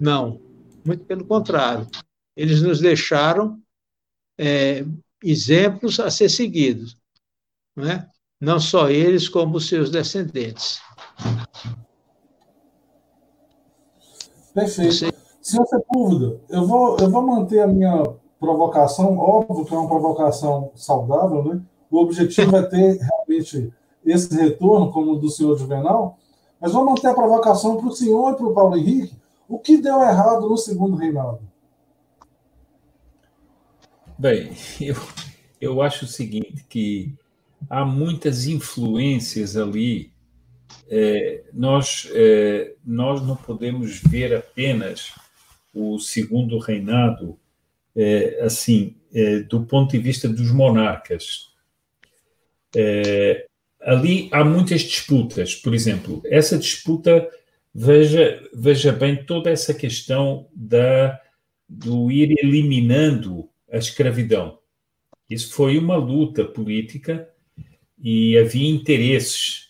[0.00, 0.40] Não,
[0.84, 1.86] muito pelo contrário.
[2.36, 3.60] Eles nos deixaram
[4.38, 4.84] é,
[5.22, 6.96] exemplos a ser seguidos,
[7.76, 8.08] né?
[8.40, 10.80] não só eles, como os seus descendentes.
[14.54, 14.92] Perfeito.
[14.92, 15.12] Você...
[15.40, 18.02] Senhor Sepúlveda, eu vou, eu vou manter a minha
[18.38, 21.62] provocação, óbvio que é uma provocação saudável, né?
[21.90, 23.72] O objetivo é ter realmente
[24.04, 26.18] esse retorno, como o do senhor Juvenal,
[26.60, 29.16] mas vou manter a provocação para o senhor e para o Paulo Henrique.
[29.48, 31.40] O que deu errado no segundo reinado?
[34.18, 34.96] Bem, eu,
[35.60, 37.14] eu acho o seguinte, que
[37.70, 40.12] há muitas influências ali.
[40.90, 45.12] É, nós, é, nós não podemos ver apenas
[45.74, 47.38] o segundo reinado
[47.94, 51.48] é, assim, é, do ponto de vista dos monarcas.
[52.76, 53.46] É,
[53.80, 55.54] ali há muitas disputas.
[55.54, 57.28] Por exemplo, essa disputa,
[57.74, 61.20] veja, veja bem toda essa questão da,
[61.68, 64.58] do ir eliminando a escravidão.
[65.28, 67.28] Isso foi uma luta política
[67.98, 69.68] e havia interesses.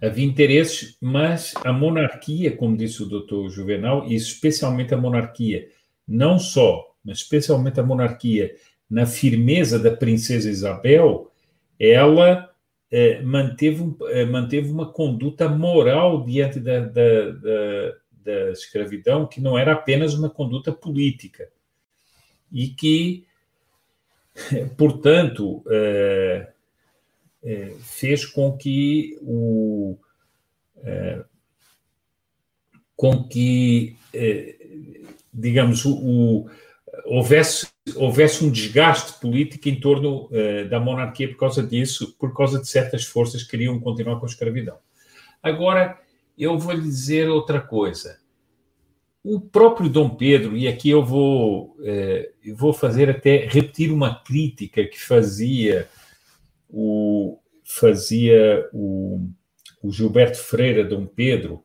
[0.00, 5.68] Havia interesses, mas a monarquia, como disse o doutor Juvenal, e especialmente a monarquia,
[6.06, 8.52] não só, mas especialmente a monarquia,
[8.92, 11.32] na firmeza da princesa Isabel,
[11.80, 12.52] ela
[12.90, 19.56] eh, manteve, eh, manteve uma conduta moral diante da, da, da, da escravidão que não
[19.56, 21.48] era apenas uma conduta política.
[22.52, 23.24] E que,
[24.76, 26.52] portanto, eh,
[27.80, 29.96] fez com que o
[32.94, 33.96] com que
[35.32, 36.50] digamos o, o,
[37.04, 42.60] houvesse houvesse um desgaste político em torno é, da monarquia por causa disso por causa
[42.60, 44.76] de certas forças que queriam continuar com a escravidão
[45.42, 45.98] agora
[46.38, 48.22] eu vou lhe dizer outra coisa
[49.24, 54.16] o próprio Dom Pedro, e aqui eu vou, é, eu vou fazer até repetir uma
[54.16, 55.88] crítica que fazia
[56.68, 59.28] o, fazia o,
[59.80, 61.62] o Gilberto Freire, Dom Pedro.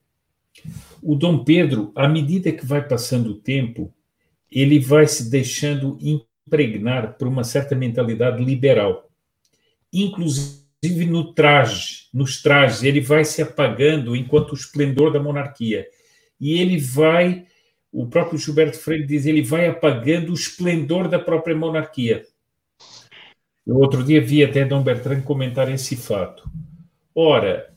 [1.02, 3.92] O Dom Pedro, à medida que vai passando o tempo,
[4.52, 9.10] ele vai se deixando impregnar por uma certa mentalidade liberal,
[9.92, 15.88] inclusive no traje, nos trajes, ele vai se apagando enquanto o esplendor da monarquia.
[16.40, 17.46] E ele vai,
[17.92, 22.26] o próprio Gilberto Freire diz, ele vai apagando o esplendor da própria monarquia.
[23.66, 26.50] Eu outro dia vi até Dom Bertrand comentar esse fato.
[27.14, 27.76] Ora,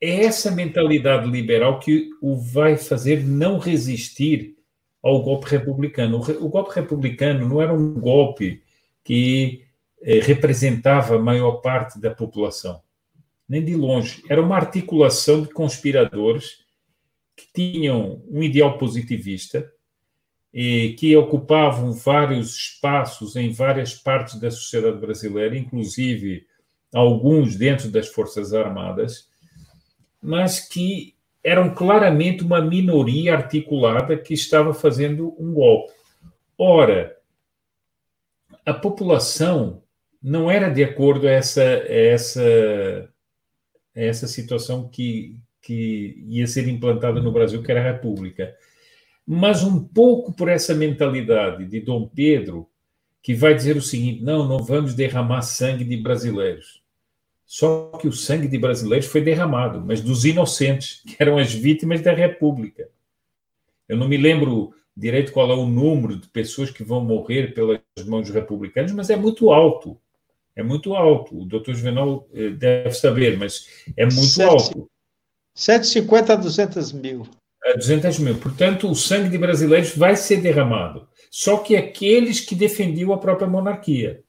[0.00, 4.55] é essa mentalidade liberal que o vai fazer não resistir
[5.06, 6.18] ao golpe republicano.
[6.18, 8.62] O golpe republicano não era um golpe
[9.04, 9.64] que
[10.02, 12.82] eh, representava a maior parte da população,
[13.48, 14.22] nem de longe.
[14.28, 16.64] Era uma articulação de conspiradores
[17.36, 19.70] que tinham um ideal positivista,
[20.96, 26.46] que ocupavam vários espaços em várias partes da sociedade brasileira, inclusive
[26.94, 29.28] alguns dentro das Forças Armadas,
[30.22, 31.14] mas que
[31.46, 35.92] eram claramente uma minoria articulada que estava fazendo um golpe.
[36.58, 37.16] Ora,
[38.64, 39.82] a população
[40.22, 43.10] não era de acordo a essa, a essa,
[43.94, 48.54] a essa situação que, que ia ser implantada no Brasil, que era a República
[49.26, 52.68] mas um pouco por essa mentalidade de Dom Pedro,
[53.20, 56.80] que vai dizer o seguinte: não, não vamos derramar sangue de brasileiros.
[57.46, 62.00] Só que o sangue de brasileiros foi derramado, mas dos inocentes, que eram as vítimas
[62.02, 62.88] da República.
[63.88, 67.80] Eu não me lembro direito qual é o número de pessoas que vão morrer pelas
[68.06, 70.00] mãos dos republicanos, mas é muito alto.
[70.56, 71.38] É muito alto.
[71.38, 74.90] O doutor Juvenal eh, deve saber, mas é muito Sete, alto.
[75.54, 77.28] 150 a 200 mil.
[77.62, 78.36] A 200 mil.
[78.38, 81.06] Portanto, o sangue de brasileiros vai ser derramado.
[81.30, 84.22] Só que aqueles que defendiam a própria monarquia.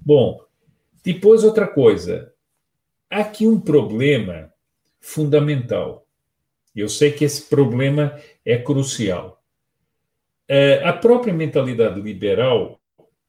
[0.00, 0.40] Bom,
[1.04, 2.32] depois outra coisa.
[3.10, 4.50] Há aqui um problema
[4.98, 6.08] fundamental.
[6.74, 9.44] Eu sei que esse problema é crucial.
[10.48, 12.80] É, a própria mentalidade liberal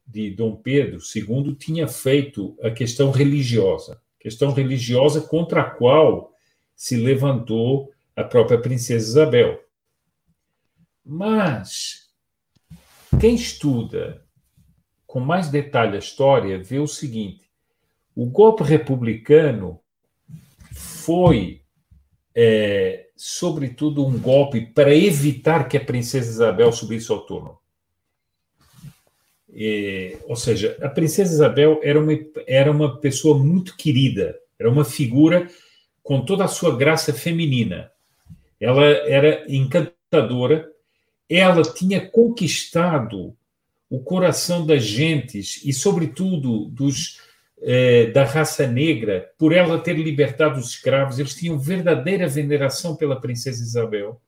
[0.06, 6.32] de Dom Pedro II tinha feito a questão religiosa, questão religiosa contra a qual
[6.74, 9.60] se levantou a própria princesa Isabel.
[11.04, 12.10] Mas
[13.20, 14.24] quem estuda
[15.06, 17.45] com mais detalhe a história vê o seguinte:
[18.16, 19.78] o golpe republicano
[20.72, 21.60] foi,
[22.34, 27.58] é, sobretudo, um golpe para evitar que a princesa Isabel subisse ao trono.
[29.52, 32.12] É, ou seja, a princesa Isabel era uma,
[32.46, 35.48] era uma pessoa muito querida, era uma figura
[36.02, 37.90] com toda a sua graça feminina.
[38.58, 40.70] Ela era encantadora,
[41.28, 43.36] ela tinha conquistado
[43.90, 47.18] o coração das gentes e, sobretudo, dos,
[47.68, 51.18] eh, da raça negra, por ela ter libertado os escravos.
[51.18, 54.20] Eles tinham verdadeira veneração pela princesa Isabel.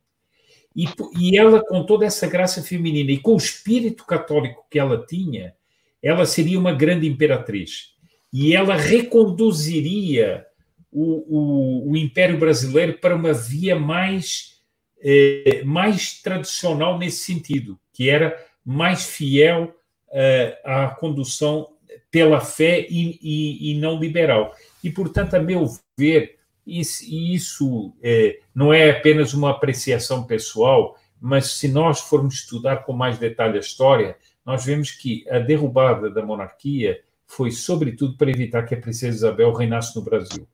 [0.75, 5.07] E, e ela, com toda essa graça feminina e com o espírito católico que ela
[5.07, 5.55] tinha,
[6.03, 7.95] ela seria uma grande imperatriz.
[8.33, 10.45] E ela reconduziria
[10.91, 14.61] o, o, o Império Brasileiro para uma via mais,
[15.01, 19.73] eh, mais tradicional nesse sentido, que era mais fiel
[20.11, 21.78] eh, à condução
[22.11, 24.55] pela fé e, e, e, não liberal.
[24.83, 25.67] E, portanto, a meu
[25.97, 32.79] ver, isso, isso é, não é apenas uma apreciação pessoal, mas se nós formos estudar
[32.79, 38.31] com mais detalhe a história, nós vemos que a derrubada da monarquia foi, sobretudo, para
[38.31, 40.49] evitar que a princesa Isabel reinasse no Brasil.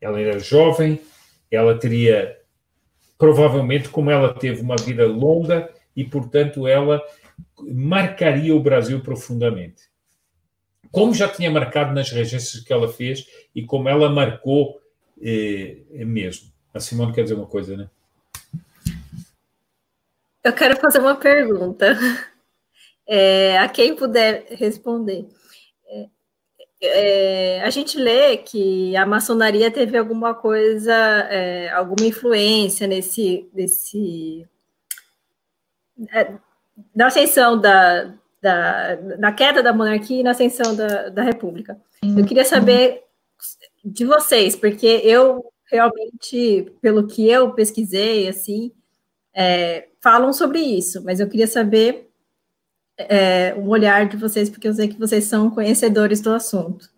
[0.00, 1.00] Ela era jovem,
[1.50, 2.38] ela teria,
[3.16, 7.02] provavelmente, como ela teve uma vida longa, e, portanto, ela
[7.58, 9.89] marcaria o Brasil profundamente.
[10.92, 14.80] Como já tinha marcado nas regências que ela fez e como ela marcou
[15.22, 16.50] é mesmo.
[16.72, 17.90] A Simone quer dizer uma coisa, né?
[20.42, 21.96] Eu quero fazer uma pergunta.
[23.12, 25.26] É, a quem puder responder.
[25.88, 26.08] É,
[26.80, 30.94] é, a gente lê que a maçonaria teve alguma coisa,
[31.28, 34.46] é, alguma influência nesse, nesse
[36.14, 36.34] é,
[36.94, 41.80] na ascensão da, da, na queda da monarquia e na ascensão da, da república.
[42.02, 43.02] Eu queria saber
[43.84, 48.72] de vocês, porque eu realmente, pelo que eu pesquisei, assim,
[49.34, 52.10] é, falam sobre isso, mas eu queria saber
[52.98, 56.90] é, o olhar de vocês, porque eu sei que vocês são conhecedores do assunto.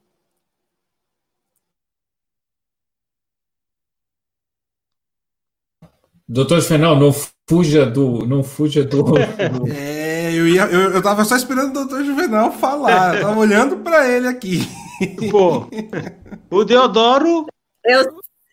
[6.26, 7.12] Doutor Fenal, não
[7.46, 8.26] fuja do.
[8.26, 9.02] Não fuja do.
[9.02, 9.18] do...
[9.18, 10.01] É,
[10.36, 13.16] eu, ia, eu, eu tava só esperando o doutor Juvenal falar.
[13.16, 14.60] Eu tava olhando para ele aqui.
[15.30, 15.66] Pô,
[16.50, 17.46] o Deodoro.
[17.84, 18.04] Eu,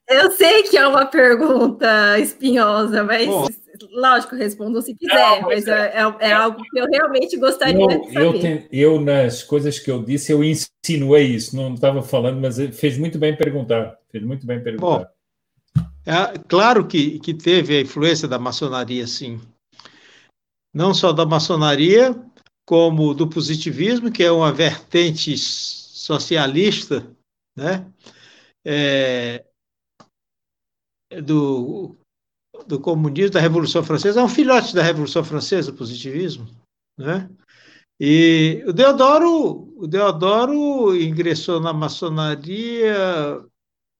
[0.09, 3.47] eu sei que é uma pergunta espinhosa, mas Pô.
[3.93, 7.79] lógico, respondo se quiser, não, mas, mas é, é, é, algo que eu realmente gostaria
[7.79, 8.25] eu, de saber.
[8.25, 12.57] Eu, tem, eu, nas coisas que eu disse, eu insinuei isso, não estava falando, mas
[12.75, 13.97] fez muito bem perguntar.
[14.11, 14.85] Fez muito bem perguntar.
[14.85, 15.05] Bom,
[16.05, 19.39] é, claro que, que teve a influência da maçonaria, sim.
[20.73, 22.15] Não só da maçonaria,
[22.65, 27.15] como do positivismo, que é uma vertente socialista,
[27.55, 27.91] né?
[28.63, 29.45] É,
[31.23, 31.97] do,
[32.67, 36.47] do comunismo, da Revolução Francesa, é um filhote da Revolução Francesa, o positivismo,
[36.97, 37.29] né?
[37.99, 42.95] E o Deodoro, o Deodoro ingressou na maçonaria,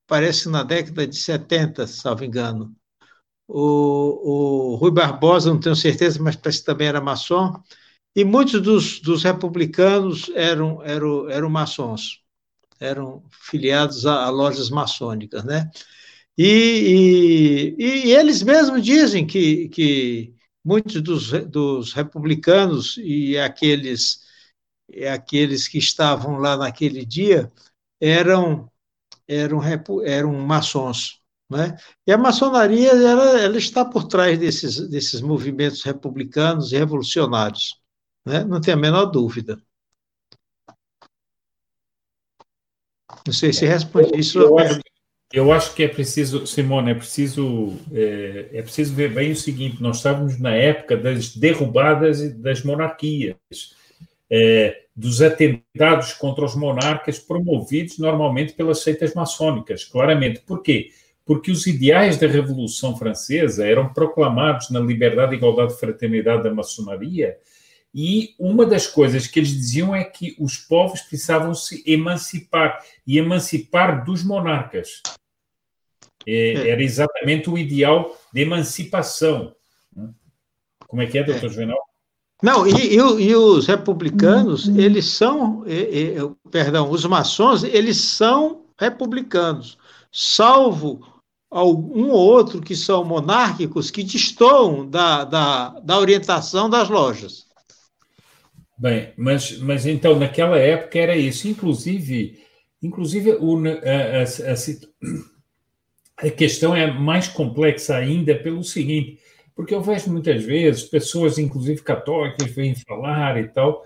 [0.07, 2.73] parece na década de 70, salvo engano.
[3.51, 7.59] O, o Rui Barbosa, não tenho certeza, mas parece que também era maçom.
[8.15, 12.21] E muitos dos, dos republicanos eram, eram, eram maçons,
[12.79, 15.69] eram filiados a, a lojas maçônicas, né?
[16.37, 24.21] E, e, e, eles mesmos dizem que, que muitos dos, dos republicanos e aqueles,
[25.13, 27.51] aqueles que estavam lá naquele dia
[27.99, 28.71] eram,
[29.27, 29.61] eram,
[30.05, 31.18] eram maçons.
[31.49, 31.75] Né?
[32.05, 37.79] E a maçonaria ela, ela está por trás desses, desses movimentos republicanos e revolucionários.
[38.25, 38.43] Né?
[38.43, 39.59] Não tem a menor dúvida.
[43.25, 44.39] Não sei se responde isso.
[44.39, 44.79] Eu acho,
[45.33, 49.81] eu acho que é preciso, Simone, é preciso, é, é, preciso ver bem o seguinte:
[49.81, 53.35] nós estávamos na época das derrubadas das monarquias,
[54.29, 60.41] é, dos atentados contra os monarcas promovidos normalmente pelas seitas maçônicas, claramente.
[60.41, 60.89] Por quê?
[60.89, 61.08] porque
[61.51, 67.37] os ideais da Revolução Francesa eram proclamados na liberdade, igualdade e fraternidade da maçonaria,
[67.93, 73.17] e uma das coisas que eles diziam é que os povos precisavam se emancipar e
[73.17, 75.01] emancipar dos monarcas.
[76.25, 76.69] É, é.
[76.69, 79.55] Era exatamente o ideal de emancipação.
[80.87, 81.49] Como é que é, doutor é.
[81.49, 81.79] Juvenal?
[82.41, 84.79] Não, e, e, e, os republicanos, uhum.
[84.79, 86.15] eles são, e,
[86.49, 89.77] perdão, os maçons, eles são republicanos,
[90.09, 91.18] salvo
[91.51, 97.47] um ou outro que são monárquicos que destoam da, da, da orientação das lojas.
[98.77, 101.47] Bem, mas, mas então naquela época era isso.
[101.47, 102.39] Inclusive,
[102.81, 104.53] inclusive o, a, a,
[106.23, 109.19] a, a questão é mais complexa ainda pelo seguinte,
[109.55, 113.83] porque eu vejo muitas vezes pessoas, inclusive católicas, vêm falar e tal,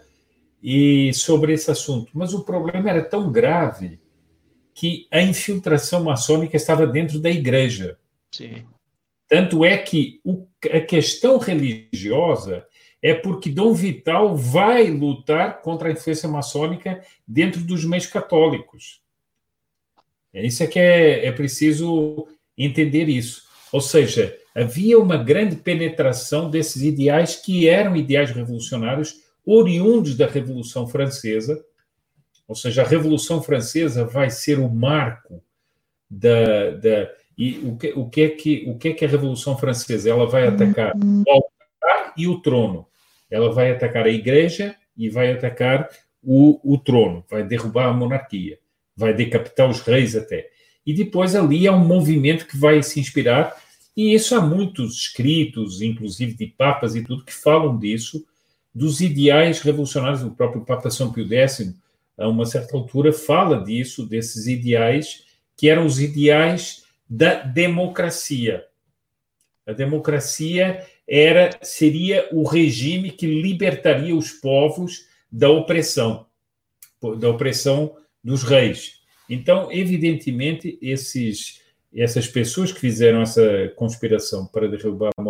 [0.61, 2.11] e sobre esse assunto.
[2.13, 3.99] Mas o problema era tão grave
[4.73, 7.97] que a infiltração maçônica estava dentro da igreja.
[8.31, 8.65] Sim.
[9.27, 12.65] Tanto é que o, a questão religiosa
[13.01, 19.01] é porque Dom Vital vai lutar contra a influência maçônica dentro dos meios católicos.
[20.33, 22.27] É isso é que é, é preciso
[22.57, 23.43] entender isso.
[23.71, 30.87] Ou seja, havia uma grande penetração desses ideais que eram ideais revolucionários oriundos da Revolução
[30.87, 31.63] Francesa.
[32.47, 35.43] Ou seja, a Revolução Francesa vai ser o marco
[36.09, 39.57] da, da e o que, o que é que o que é que a Revolução
[39.57, 40.09] Francesa?
[40.09, 42.87] Ela vai atacar o altar e o trono.
[43.29, 45.89] Ela vai atacar a igreja e vai atacar
[46.21, 48.59] o, o trono, vai derrubar a monarquia,
[48.95, 50.49] vai decapitar os reis até.
[50.85, 53.55] E depois ali há um movimento que vai se inspirar,
[53.95, 58.25] e isso há muitos escritos, inclusive de papas e tudo, que falam disso,
[58.73, 60.23] dos ideais revolucionários.
[60.23, 61.75] O próprio Papa São Pio X,
[62.17, 65.25] a uma certa altura, fala disso, desses ideais,
[65.57, 68.65] que eram os ideais da democracia.
[69.65, 76.25] A democracia era seria o regime que libertaria os povos da opressão,
[77.19, 79.01] da opressão dos reis.
[79.29, 81.61] Então, evidentemente, esses
[81.95, 85.23] essas pessoas que fizeram essa conspiração para derrubar a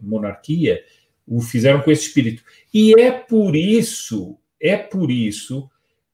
[0.00, 0.82] monarquia
[1.26, 2.42] o fizeram com esse espírito.
[2.72, 5.68] E é por isso, é por isso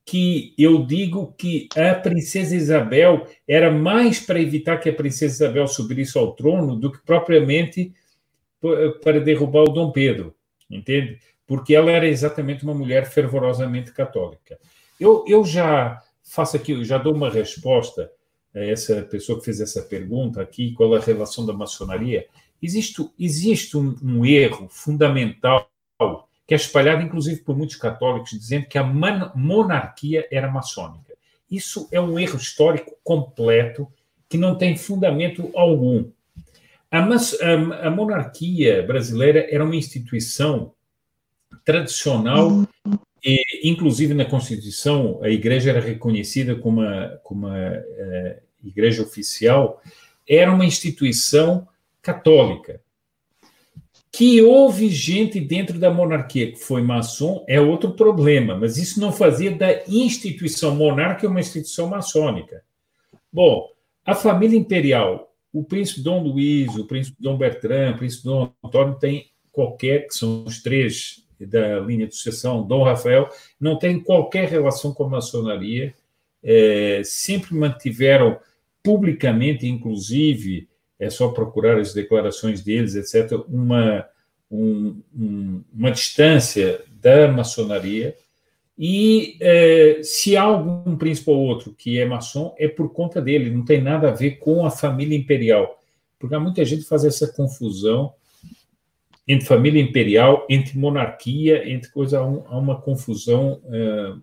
[0.05, 5.69] que eu digo que a princesa Isabel era mais para evitar que a princesa Isabel
[5.69, 7.95] subisse ao trono do que propriamente
[9.03, 10.35] para derrubar o Dom Pedro,
[10.71, 11.19] entende?
[11.47, 14.59] Porque ela era exatamente uma mulher fervorosamente católica.
[14.99, 18.11] Eu, eu já faço aqui, já dou uma resposta
[18.55, 22.27] a essa pessoa que fez essa pergunta aqui, qual a relação da maçonaria.
[22.63, 25.72] Existe, existe um, um erro fundamental
[26.53, 31.15] que é espalhado, inclusive, por muitos católicos, dizendo que a monarquia era maçônica.
[31.51, 33.91] Isso é um erro histórico completo
[34.29, 36.11] que não tem fundamento algum.
[36.91, 40.75] A, a, a monarquia brasileira era uma instituição
[41.65, 42.69] tradicional,
[43.25, 49.81] e, inclusive na Constituição, a igreja era reconhecida como uma, como uma uh, igreja oficial,
[50.29, 51.67] era uma instituição
[52.03, 52.79] católica.
[54.13, 59.11] Que houve gente dentro da monarquia que foi maçom é outro problema, mas isso não
[59.11, 62.63] fazia da instituição monárquica uma instituição maçônica.
[63.33, 63.71] Bom,
[64.05, 68.95] a família imperial o príncipe Dom Luiz, o príncipe Dom Bertrand, o príncipe Dom Antônio
[68.99, 73.29] tem qualquer, que são os três da linha de sucessão, Dom Rafael,
[73.61, 75.93] não tem qualquer relação com a maçonaria,
[76.43, 78.39] é, sempre mantiveram
[78.83, 80.69] publicamente, inclusive,
[81.03, 84.07] é só procurar as declarações deles, etc., uma,
[84.49, 88.17] um, um, uma distância da maçonaria,
[88.79, 93.51] e eh, se há algum príncipe ou outro que é maçom, é por conta dele,
[93.51, 95.81] não tem nada a ver com a família imperial.
[96.21, 98.15] Porque há muita gente que faz essa confusão
[99.27, 103.61] entre família imperial, entre monarquia, entre coisa, há, um, há uma confusão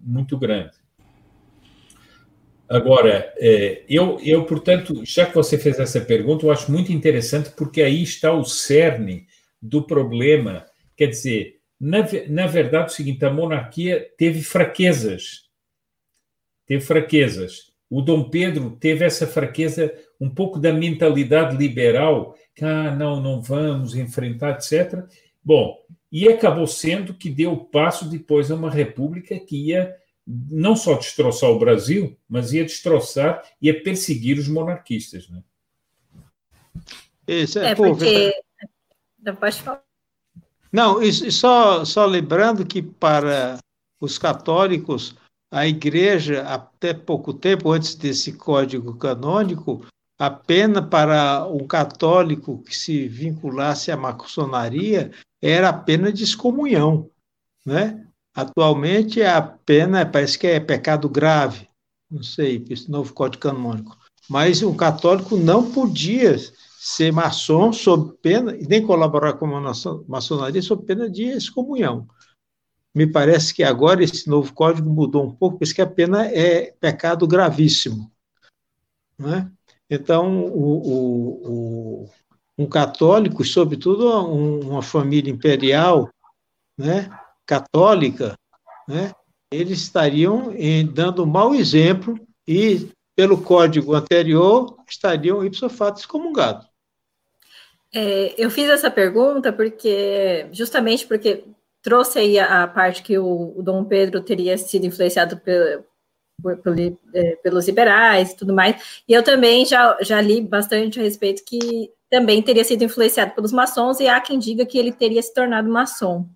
[0.01, 0.71] muito grande.
[2.69, 7.49] Agora, eh, eu, eu, portanto, já que você fez essa pergunta, eu acho muito interessante,
[7.57, 9.25] porque aí está o cerne
[9.59, 10.67] do problema.
[10.95, 15.49] Quer dizer, na, na verdade, é o seguinte: a monarquia teve fraquezas.
[16.67, 17.71] Teve fraquezas.
[17.89, 19.91] O Dom Pedro teve essa fraqueza,
[20.21, 25.05] um pouco da mentalidade liberal, que, ah, não, não vamos enfrentar, etc.
[25.43, 25.75] Bom,
[26.11, 29.95] e acabou sendo que deu passo depois a uma república que ia
[30.29, 35.27] não só destroçar o Brasil, mas ia destroçar, ia perseguir os monarquistas.
[35.27, 35.41] Né?
[37.27, 38.33] Isso é, é porque.
[39.23, 39.83] Não pode falar.
[40.71, 43.57] Não, e só, só lembrando que para
[43.99, 45.15] os católicos,
[45.49, 49.83] a igreja, até pouco tempo antes desse código canônico,
[50.19, 55.11] a pena para um católico que se vinculasse à maçonaria
[55.41, 57.09] era a pena de excomunhão,
[57.65, 58.05] né?
[58.39, 61.67] Atualmente a pena parece que é pecado grave,
[62.09, 63.97] não sei, esse novo código canônico.
[64.29, 66.37] Mas um católico não podia
[66.79, 69.73] ser maçom sob pena e nem colaborar com a
[70.07, 72.07] maçonaria sob pena de excomunhão.
[72.95, 77.27] Me parece que agora esse novo código mudou um pouco, porque a pena é pecado
[77.27, 78.09] gravíssimo.
[79.17, 79.51] Né?
[79.89, 82.09] Então, o, o, o,
[82.57, 86.09] um católico, sobretudo uma família imperial,
[86.77, 87.09] né,
[87.49, 88.35] católica,
[88.87, 89.11] né,
[89.51, 90.53] eles estariam
[90.93, 92.13] dando um mau exemplo
[92.47, 96.67] e, pelo código anterior, estariam ipso fato excomungados.
[97.91, 101.43] É, eu fiz essa pergunta porque, justamente porque
[101.81, 105.41] trouxe aí a, a parte que o, o, Dom Pedro teria sido influenciado
[106.39, 110.99] por, por, é, pelos liberais e tudo mais, e eu também já, já li bastante
[110.99, 114.91] a respeito que também teria sido influenciado pelos maçons, e há quem diga que ele
[114.91, 116.27] teria se tornado maçom.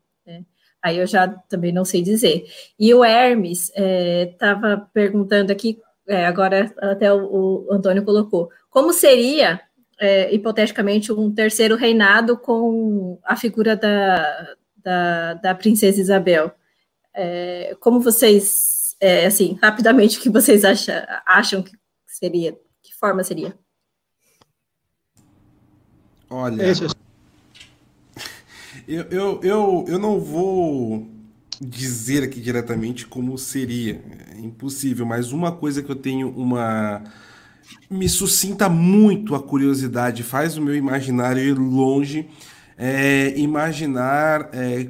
[0.84, 2.46] Aí eu já também não sei dizer.
[2.78, 3.72] E o Hermes
[4.30, 9.62] estava é, perguntando aqui, é, agora até o, o, Antônio colocou, como seria,
[9.98, 16.52] é, hipoteticamente, um terceiro reinado com a figura da, da, da princesa Isabel?
[17.14, 20.96] É, como vocês, é, assim, rapidamente, o que vocês acham,
[21.26, 21.72] acham que
[22.06, 22.60] seria?
[22.82, 23.58] Que forma seria?
[26.30, 26.74] Olha,
[28.88, 31.08] eu, eu, eu, eu não vou
[31.62, 34.02] dizer aqui diretamente como seria,
[34.36, 37.04] é impossível, mas uma coisa que eu tenho uma.
[37.90, 42.28] me suscita muito a curiosidade, faz o meu imaginário ir longe,
[42.78, 44.90] é imaginar é,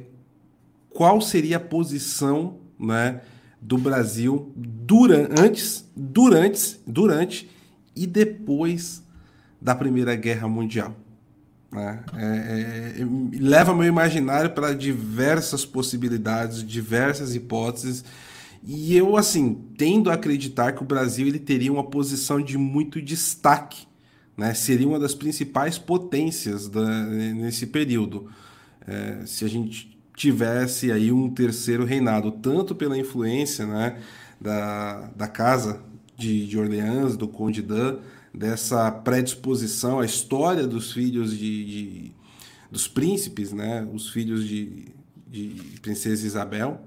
[0.90, 3.22] qual seria a posição né,
[3.62, 7.50] do Brasil durante, antes, durante, durante
[7.96, 9.04] e depois
[9.62, 10.96] da Primeira Guerra Mundial.
[11.74, 12.04] Né?
[12.16, 18.06] É, é, leva meu imaginário para diversas possibilidades, diversas hipóteses.
[18.64, 23.02] E eu, assim, tendo a acreditar que o Brasil ele teria uma posição de muito
[23.02, 23.88] destaque,
[24.38, 24.54] né?
[24.54, 28.30] seria uma das principais potências da, nesse período.
[28.88, 33.98] É, se a gente tivesse aí um terceiro reinado, tanto pela influência né,
[34.40, 35.82] da, da casa
[36.16, 37.98] de, de Orleans, do Conde Dan,
[38.34, 42.12] dessa predisposição à história dos filhos de, de
[42.74, 44.88] dos príncipes, né, os filhos de,
[45.28, 46.82] de princesa Isabel,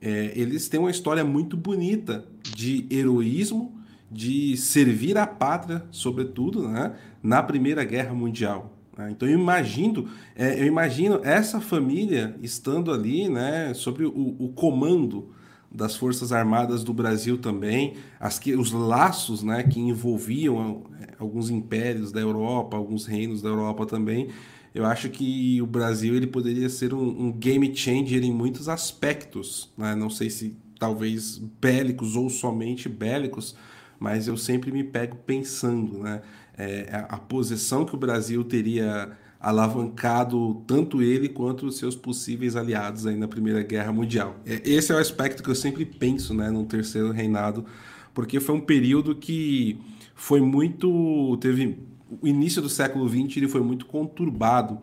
[0.00, 2.24] é, eles têm uma história muito bonita
[2.56, 3.78] de heroísmo,
[4.10, 8.74] de servir a pátria, sobretudo, né, na Primeira Guerra Mundial.
[8.96, 9.10] Né?
[9.10, 15.34] Então eu imagino, é, eu imagino essa família estando ali, né, sobre o, o comando
[15.70, 21.48] das Forças Armadas do Brasil também, as que, os laços né, que envolviam é, alguns
[21.48, 24.28] impérios da Europa, alguns reinos da Europa também.
[24.74, 29.72] Eu acho que o Brasil ele poderia ser um, um game changer em muitos aspectos.
[29.76, 29.94] Né?
[29.94, 33.54] Não sei se talvez bélicos ou somente bélicos,
[33.98, 36.22] mas eu sempre me pego pensando né?
[36.56, 43.06] É, a posição que o Brasil teria alavancado tanto ele quanto os seus possíveis aliados
[43.06, 44.36] aí na Primeira Guerra Mundial.
[44.44, 47.64] É, esse é o aspecto que eu sempre penso, né, no terceiro reinado,
[48.12, 49.78] porque foi um período que
[50.14, 51.78] foi muito teve
[52.20, 54.78] o início do século XX ele foi muito conturbado.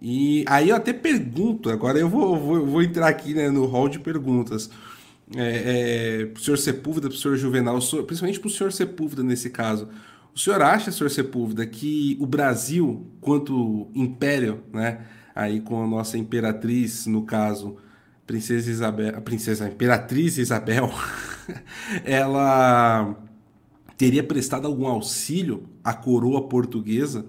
[0.00, 3.88] E aí eu até pergunto, agora eu vou, vou, vou entrar aqui né, no hall
[3.88, 4.68] de perguntas.
[5.36, 9.88] É, é, senhor Sepúlveda, para o senhor Juvenal, principalmente para o senhor Sepúlveda nesse caso.
[10.34, 16.16] O senhor acha, senhor Sepúlveda, que o Brasil, quanto império, né, aí com a nossa
[16.16, 17.76] imperatriz, no caso,
[18.26, 20.90] princesa Isabel, a princesa a imperatriz Isabel,
[22.04, 23.14] ela
[23.98, 27.26] teria prestado algum auxílio à coroa portuguesa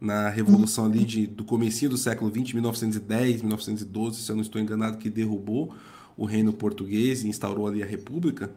[0.00, 4.60] na revolução ali de, do comecinho do século XX, 1910, 1912, se eu não estou
[4.60, 5.74] enganado, que derrubou
[6.16, 8.50] o reino português e instaurou ali a república?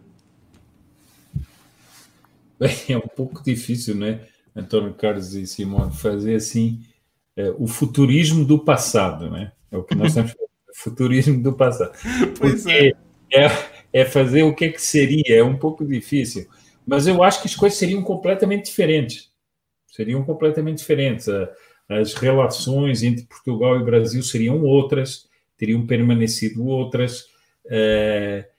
[2.90, 4.22] é um pouco difícil, né,
[4.56, 6.82] António Carlos e Simone, fazer assim
[7.36, 9.52] é, o futurismo do passado, né?
[9.72, 11.94] É o que nós estamos fazendo, futurismo do passado.
[12.38, 12.94] Pois é.
[13.32, 13.74] é.
[13.92, 16.48] É fazer o que, é que seria, é um pouco difícil.
[16.86, 19.32] Mas eu acho que as coisas seriam completamente diferentes.
[19.88, 21.28] Seriam completamente diferentes.
[21.88, 25.28] As relações entre Portugal e Brasil seriam outras,
[25.58, 27.26] teriam permanecido outras.
[27.70, 28.50] É,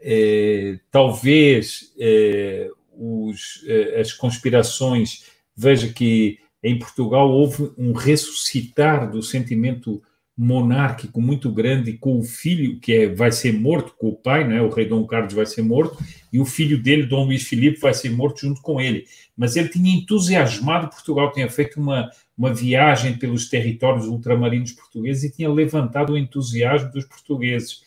[0.00, 2.70] é, talvez é,
[3.00, 5.24] os, eh, as conspirações,
[5.56, 10.02] veja que em Portugal houve um ressuscitar do sentimento
[10.36, 14.60] monárquico muito grande com o filho que é, vai ser morto, com o pai, né?
[14.62, 16.02] o rei Dom Carlos vai ser morto,
[16.32, 19.04] e o filho dele, Dom Luiz Filipe, vai ser morto junto com ele.
[19.36, 25.30] Mas ele tinha entusiasmado Portugal, tinha feito uma, uma viagem pelos territórios ultramarinos portugueses e
[25.30, 27.82] tinha levantado o entusiasmo dos portugueses.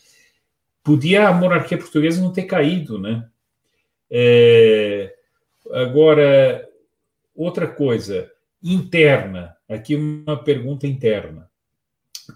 [0.84, 3.26] Podia a monarquia portuguesa não ter caído, né?
[4.16, 5.12] É,
[5.72, 6.64] agora,
[7.34, 8.30] outra coisa,
[8.62, 11.50] interna, aqui uma pergunta interna.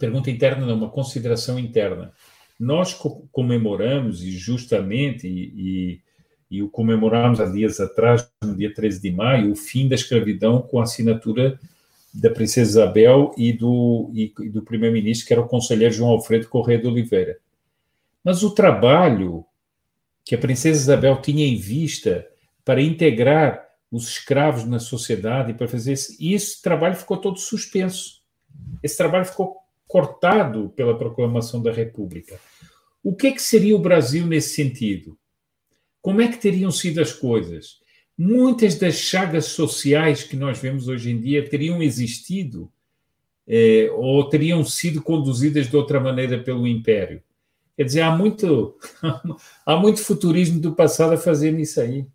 [0.00, 2.12] Pergunta interna, não, uma consideração interna.
[2.58, 2.92] Nós
[3.30, 6.00] comemoramos, e justamente, e, e,
[6.50, 10.60] e o comemoramos há dias atrás, no dia 13 de maio, o fim da escravidão
[10.60, 11.60] com a assinatura
[12.12, 16.80] da princesa Isabel e do, e do primeiro-ministro, que era o conselheiro João Alfredo Correia
[16.80, 17.38] de Oliveira.
[18.24, 19.46] Mas o trabalho
[20.28, 22.28] que a princesa Isabel tinha em vista
[22.62, 28.20] para integrar os escravos na sociedade, para fazer isso, e esse trabalho ficou todo suspenso.
[28.82, 29.56] Esse trabalho ficou
[29.86, 32.38] cortado pela proclamação da República.
[33.02, 35.18] O que, é que seria o Brasil nesse sentido?
[36.02, 37.78] Como é que teriam sido as coisas?
[38.16, 42.70] Muitas das chagas sociais que nós vemos hoje em dia teriam existido
[43.46, 47.22] é, ou teriam sido conduzidas de outra maneira pelo Império.
[47.78, 48.76] Quer dizer, há muito,
[49.64, 52.08] há muito futurismo do passado a fazer nisso aí.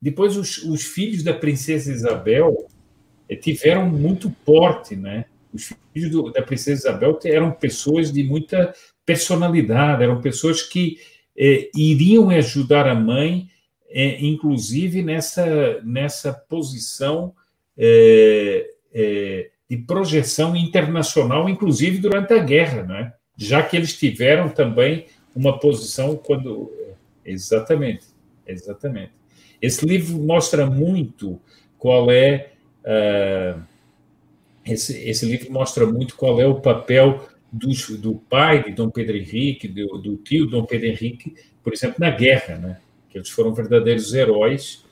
[0.00, 2.66] Depois, os, os filhos da princesa Isabel
[3.28, 5.26] é, tiveram muito porte, né?
[5.52, 8.74] Os filhos do, da princesa Isabel eram pessoas de muita
[9.04, 10.96] personalidade, eram pessoas que
[11.36, 13.50] é, iriam ajudar a mãe,
[13.90, 17.34] é, inclusive nessa, nessa posição
[17.76, 23.12] é, é de projeção internacional, inclusive durante a guerra, né?
[23.36, 26.70] Já que eles tiveram também uma posição quando.
[27.24, 28.06] Exatamente,
[28.46, 29.12] exatamente.
[29.60, 31.40] Esse livro mostra muito
[31.78, 32.50] qual é.
[32.84, 33.62] Uh,
[34.64, 37.68] esse, esse livro mostra muito qual é o papel do,
[37.98, 42.10] do pai de Dom Pedro Henrique, do, do tio Dom Pedro Henrique, por exemplo, na
[42.10, 42.78] guerra, né?
[43.12, 44.84] que eles foram verdadeiros heróis,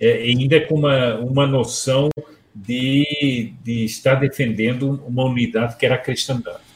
[0.00, 2.08] é, ainda com uma, uma noção
[2.52, 6.67] de, de estar defendendo uma unidade que era a cristandade.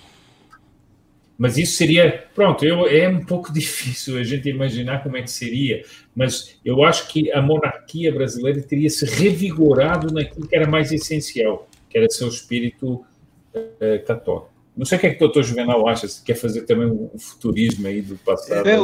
[1.38, 5.30] Mas isso seria, pronto, eu, é um pouco difícil a gente imaginar como é que
[5.30, 5.82] seria,
[6.14, 11.68] mas eu acho que a monarquia brasileira teria se revigorado naquilo que era mais essencial,
[11.88, 13.04] que era seu espírito
[13.80, 14.52] é, católico.
[14.74, 17.10] Não sei o que, é que o doutor Juvenal acha, se quer fazer também um
[17.18, 18.66] futurismo aí do passado.
[18.66, 18.76] É,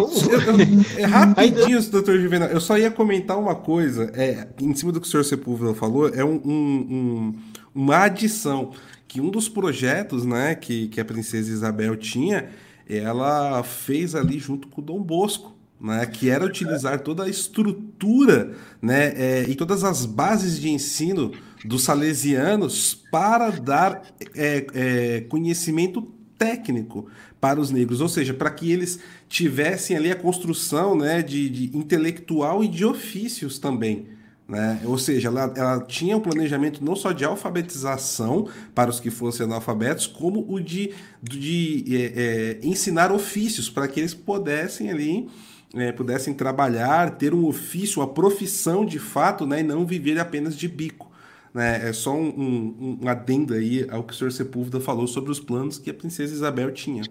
[1.00, 2.48] é rapidinho, doutor Juvenal.
[2.48, 6.08] Eu só ia comentar uma coisa, é, em cima do que o senhor Sepúlveda falou,
[6.10, 7.34] é um, um,
[7.74, 8.72] uma adição,
[9.08, 12.50] que um dos projetos né, que, que a princesa Isabel tinha,
[12.88, 18.52] ela fez ali junto com o Dom Bosco né, que era utilizar toda a estrutura
[18.82, 21.32] né, é, e todas as bases de ensino
[21.64, 24.02] dos salesianos para dar
[24.34, 26.02] é, é, conhecimento
[26.36, 27.06] técnico
[27.40, 28.98] para os negros, ou seja, para que eles
[29.28, 34.17] tivessem ali a construção né, de, de intelectual e de ofícios também.
[34.48, 34.80] Né?
[34.84, 39.44] Ou seja, ela, ela, tinha um planejamento não só de alfabetização para os que fossem
[39.44, 45.28] analfabetos, como o de, de é, é, ensinar ofícios para que eles pudessem ali
[45.74, 50.56] é, pudessem trabalhar, ter um ofício, uma profissão de fato, né, e não viver apenas
[50.56, 51.10] de bico.
[51.52, 51.88] Né?
[51.88, 55.40] É só um, um, um adendo aí ao que o senhor Sepúlveda falou sobre os
[55.40, 57.02] planos que a princesa Isabel tinha.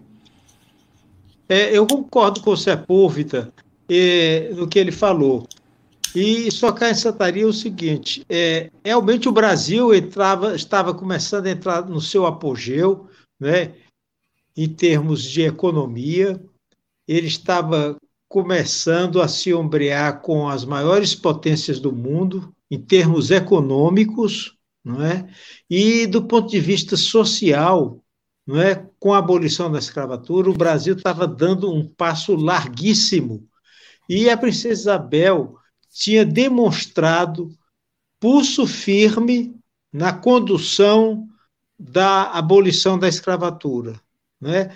[1.50, 3.52] É, eu concordo com o Sepúlveda
[3.90, 5.48] é, no que ele falou.
[6.20, 12.02] E só acrescentaria o seguinte: é, realmente o Brasil entrava, estava começando a entrar no
[12.02, 13.08] seu apogeu,
[13.40, 13.76] né,
[14.56, 16.44] em termos de economia,
[17.08, 17.96] ele estava
[18.28, 25.30] começando a se ombrear com as maiores potências do mundo em termos econômicos, não é?
[25.70, 28.04] E do ponto de vista social,
[28.44, 28.90] não é?
[29.00, 33.48] Com a abolição da escravatura, o Brasil estava dando um passo larguíssimo.
[34.10, 35.58] E a princesa Isabel
[35.92, 37.52] tinha demonstrado
[38.20, 39.56] pulso firme
[39.92, 41.28] na condução
[41.80, 44.00] da abolição da escravatura,
[44.44, 44.72] é?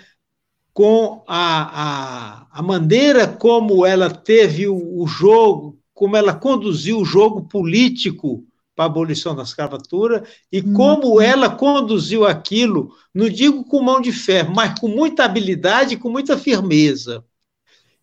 [0.72, 7.04] com a, a, a maneira como ela teve o, o jogo, como ela conduziu o
[7.04, 8.44] jogo político
[8.74, 10.72] para a abolição da escravatura e hum.
[10.72, 15.98] como ela conduziu aquilo, não digo com mão de ferro, mas com muita habilidade e
[15.98, 17.24] com muita firmeza.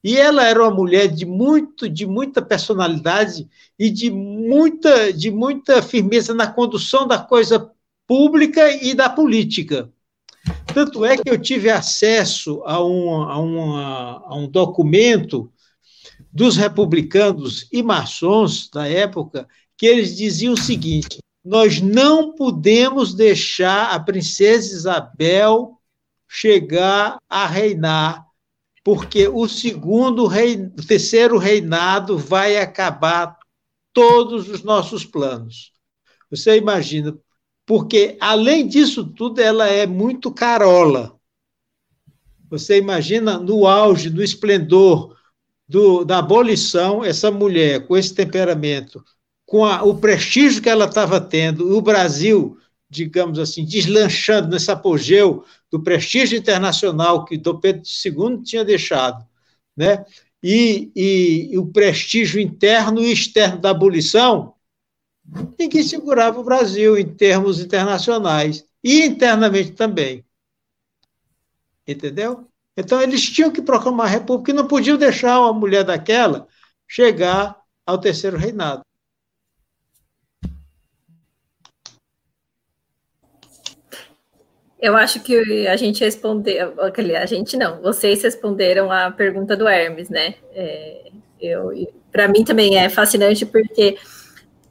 [0.04, 3.48] E ela era uma mulher de muito, de muita personalidade
[3.78, 7.72] e de muita, de muita firmeza na condução da coisa
[8.08, 9.92] pública e da política.
[10.74, 15.52] Tanto é que eu tive acesso a um, a uma, a um documento
[16.32, 19.48] dos republicanos e maçons da época,
[19.78, 25.80] que eles diziam o seguinte: nós não podemos deixar a princesa Isabel
[26.28, 28.26] chegar a reinar,
[28.90, 33.38] porque o segundo o terceiro reinado vai acabar
[33.94, 35.72] todos os nossos planos.
[36.32, 37.16] Você imagina,
[37.68, 41.16] porque além disso tudo ela é muito carola.
[42.50, 45.16] Você imagina no auge, no esplendor
[45.68, 49.06] do, da abolição, essa mulher com esse temperamento,
[49.46, 52.58] com a, o prestígio que ela estava tendo, o Brasil,
[52.90, 59.26] digamos assim, deslanchando nesse apogeu do prestígio internacional que Dom Pedro II tinha deixado,
[59.78, 60.04] né?
[60.42, 64.56] E, e, e, o prestígio interno e externo da abolição,
[65.60, 70.26] ninguém segurava o Brasil em termos internacionais e internamente também.
[71.86, 72.48] Entendeu?
[72.78, 76.48] Então, eles tinham que proclamar a república e não podiam deixar uma mulher daquela
[76.88, 78.82] chegar ao terceiro reinado.
[84.82, 90.10] Eu acho que a gente respondeu, a gente não, vocês responderam a pergunta do Hermes,
[90.10, 90.36] né?
[90.54, 91.12] É,
[92.10, 93.98] Para mim também é fascinante, porque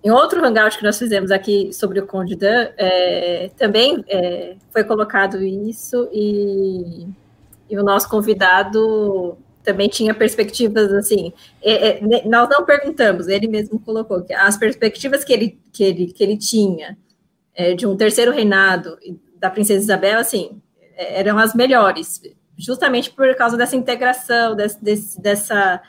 [0.02, 4.82] em outro hangout que nós fizemos aqui sobre o Conde Dan, é, também é, foi
[4.82, 7.06] colocado isso, e,
[7.68, 11.34] e, o nosso convidado também tinha perspectivas assim.
[11.60, 16.06] É, é nós não perguntamos, ele mesmo colocou que as perspectivas que ele, que ele,
[16.12, 16.96] que ele tinha
[17.54, 18.96] é, de um terceiro reinado
[19.38, 20.60] da Princesa Isabel, assim,
[20.96, 22.20] eram as melhores,
[22.56, 25.80] justamente por causa dessa integração, desse, desse, dessa,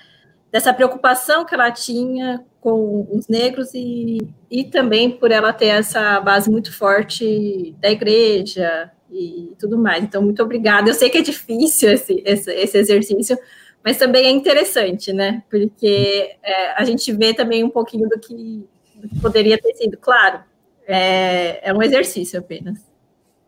[0.51, 4.19] dessa preocupação que ela tinha com os negros e,
[4.51, 10.03] e também por ela ter essa base muito forte da igreja e tudo mais.
[10.03, 10.89] Então, muito obrigada.
[10.89, 13.37] Eu sei que é difícil esse, esse, esse exercício,
[13.83, 15.43] mas também é interessante, né?
[15.49, 19.97] Porque é, a gente vê também um pouquinho do que, do que poderia ter sido.
[19.97, 20.43] Claro,
[20.85, 22.88] é, é um exercício apenas.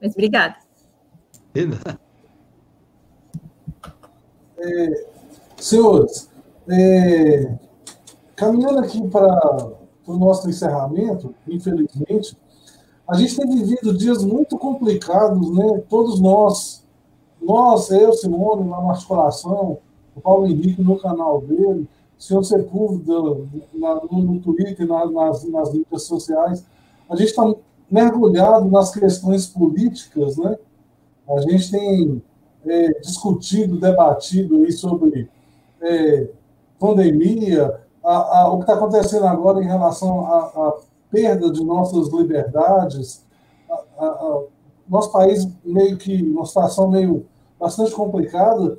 [0.02, 0.56] Mas obrigada.
[4.58, 5.06] É,
[5.58, 6.30] senhores,
[6.68, 7.54] é,
[8.36, 9.74] caminhando aqui para
[10.08, 12.38] o nosso encerramento, infelizmente,
[13.08, 15.84] a gente tem vivido dias muito complicados, né?
[15.90, 16.86] Todos nós,
[17.42, 19.80] nós, eu, Simone, na coração,
[20.16, 21.88] o Paulo Henrique no canal dele,
[22.18, 26.66] o senhor Sepúlveda no, no Twitter, na, nas, nas mídias sociais,
[27.10, 27.44] a gente está
[27.92, 30.58] mergulhado nas questões políticas, né?
[31.30, 32.24] A gente tem
[32.66, 35.30] é, discutido, debatido aí sobre
[35.82, 36.30] é,
[36.80, 40.80] pandemia, a, a, o que está acontecendo agora em relação à
[41.12, 43.26] perda de nossas liberdades.
[43.98, 44.42] A,
[44.92, 47.26] nosso país meio que uma situação meio
[47.58, 48.78] bastante complicada.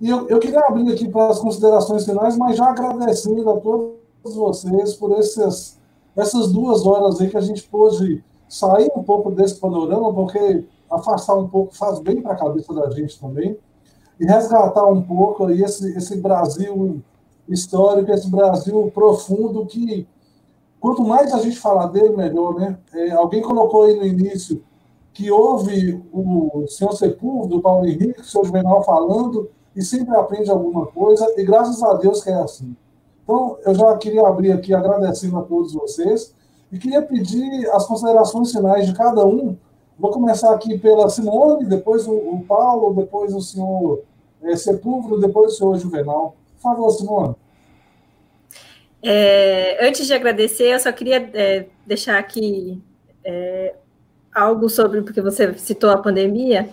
[0.00, 3.96] E eu, eu queria abrir aqui para as considerações finais, mas já agradecendo a todos
[4.22, 5.78] vocês por essas,
[6.16, 11.36] essas duas horas aí que a gente pôde sair um pouco desse panorama, porque afastar
[11.36, 13.56] um pouco faz bem para a cabeça da gente também,
[14.18, 17.00] e resgatar um pouco aí esse, esse Brasil
[17.48, 20.06] histórico, esse Brasil profundo que,
[20.80, 22.76] quanto mais a gente falar dele, melhor, né?
[22.92, 24.62] É, alguém colocou aí no início
[25.12, 30.50] que houve o senhor Sepúlveda, o Paulo Henrique, o senhor Juvenal falando, e sempre aprende
[30.50, 32.76] alguma coisa, e graças a Deus que é assim.
[33.22, 36.34] Então, eu já queria abrir aqui agradecendo a todos vocês,
[36.72, 39.56] e queria pedir as considerações finais de cada um.
[39.98, 44.02] Vou começar aqui pela Simone, depois o, o Paulo, depois o senhor
[44.42, 46.36] é, Sepúlveda, depois o senhor Juvenal.
[46.56, 47.34] Por favor, Simone.
[49.02, 52.82] É, antes de agradecer, eu só queria é, deixar aqui
[53.24, 53.74] é,
[54.34, 56.68] algo sobre, porque você citou a pandemia.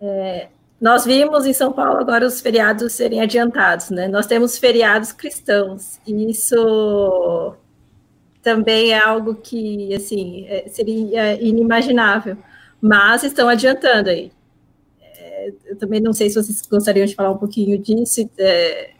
[0.00, 0.48] É,
[0.80, 4.08] nós vimos em São Paulo agora os feriados serem adiantados, né?
[4.08, 7.54] Nós temos feriados cristãos, e isso
[8.42, 12.36] também é algo que, assim, é, seria inimaginável,
[12.80, 14.32] mas estão adiantando aí.
[15.00, 18.90] É, eu também não sei se vocês gostariam de falar um pouquinho disso, é,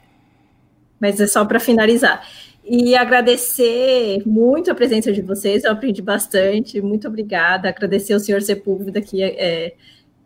[0.99, 2.25] mas é só para finalizar.
[2.63, 7.67] E agradecer muito a presença de vocês, eu aprendi bastante, muito obrigada.
[7.67, 9.75] Agradecer ao senhor Sepúlveda, que é,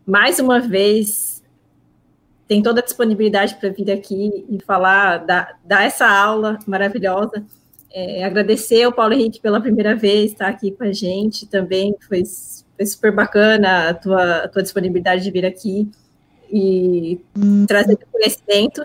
[0.06, 1.42] mais uma vez
[2.46, 7.44] tem toda a disponibilidade para vir aqui e falar, dar, dar essa aula maravilhosa.
[7.92, 12.22] É, agradecer ao Paulo Henrique pela primeira vez estar aqui com a gente também, foi,
[12.76, 15.90] foi super bacana a tua, a tua disponibilidade de vir aqui
[16.52, 17.20] e
[17.66, 18.84] trazer conhecimento.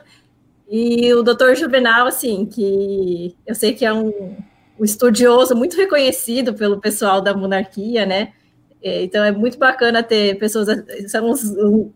[0.70, 4.36] E o doutor Juvenal, assim, que eu sei que é um,
[4.80, 8.34] um estudioso muito reconhecido pelo pessoal da monarquia, né?
[8.82, 10.68] É, então é muito bacana ter pessoas,
[11.08, 11.34] são,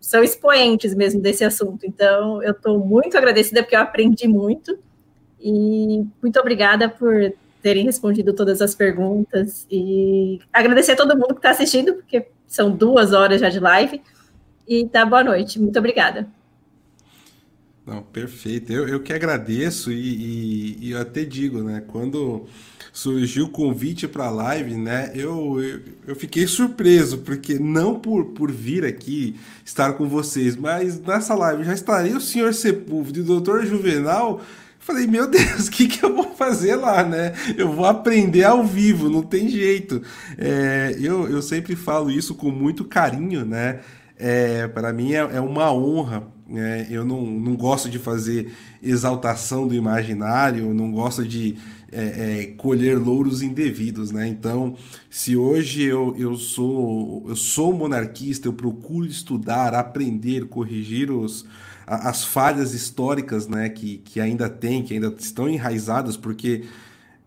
[0.00, 1.84] são expoentes mesmo desse assunto.
[1.84, 4.78] Então eu estou muito agradecida porque eu aprendi muito.
[5.40, 7.32] E muito obrigada por
[7.62, 9.66] terem respondido todas as perguntas.
[9.70, 14.02] E agradecer a todo mundo que está assistindo, porque são duas horas já de live.
[14.66, 15.60] E tá boa noite.
[15.60, 16.28] Muito obrigada.
[17.88, 18.70] Não, perfeito.
[18.70, 21.82] Eu, eu que agradeço e, e, e eu até digo, né?
[21.86, 22.46] Quando
[22.92, 25.10] surgiu o convite para a live, né?
[25.14, 31.00] Eu, eu, eu, fiquei surpreso, porque não por, por vir aqui estar com vocês, mas
[31.00, 34.42] nessa live já estaria o senhor Sepúlveda e o doutor Juvenal.
[34.88, 37.34] Falei, meu Deus, o que, que eu vou fazer lá, né?
[37.58, 40.00] Eu vou aprender ao vivo, não tem jeito.
[40.38, 43.80] É, eu, eu sempre falo isso com muito carinho, né?
[44.16, 48.50] É, para mim é, é uma honra é, eu não, não gosto de fazer
[48.82, 51.56] exaltação do imaginário, não gosto de
[51.92, 54.26] é, é, colher louros indevidos, né?
[54.26, 54.74] Então,
[55.10, 61.44] se hoje eu, eu sou eu sou monarquista, eu procuro estudar, aprender, corrigir os,
[61.96, 63.68] as falhas históricas, né?
[63.68, 66.64] Que, que ainda tem, que ainda estão enraizadas, porque